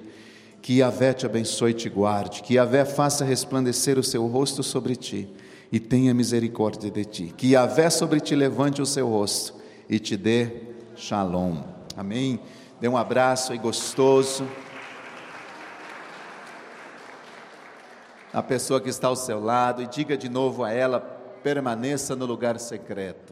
Que 0.63 0.79
Yahvé 0.79 1.13
te 1.13 1.25
abençoe 1.25 1.71
e 1.71 1.75
te 1.75 1.89
guarde. 1.89 2.43
Que 2.43 2.55
Yahvé 2.55 2.85
faça 2.85 3.25
resplandecer 3.25 4.01
o 4.01 4.03
seu 4.03 4.27
rosto 4.27 4.65
sobre 4.65 4.97
ti 4.97 5.29
e 5.71 5.79
tenha 5.79 6.13
misericórdia 6.13 6.91
de 6.91 7.05
ti. 7.05 7.35
Que 7.37 7.53
Yahvé 7.53 7.89
sobre 7.89 8.19
ti 8.19 8.35
levante 8.35 8.83
o 8.83 8.87
seu 8.87 9.09
rosto 9.09 9.55
e 9.89 10.01
te 10.01 10.17
dê 10.17 10.51
shalom. 10.97 11.63
Amém. 11.97 12.41
Dê 12.81 12.89
um 12.89 12.97
abraço 12.97 13.53
aí 13.53 13.59
gostoso. 13.59 14.45
A 18.37 18.43
pessoa 18.43 18.83
que 18.83 18.91
está 18.91 19.09
ao 19.09 19.17
seu 19.17 19.43
lado 19.43 19.83
e 19.83 19.87
diga 19.87 20.15
de 20.15 20.29
novo 20.29 20.63
a 20.63 20.71
ela: 20.71 21.01
permaneça 21.43 22.15
no 22.15 22.27
lugar 22.27 22.59
secreto. 22.61 23.26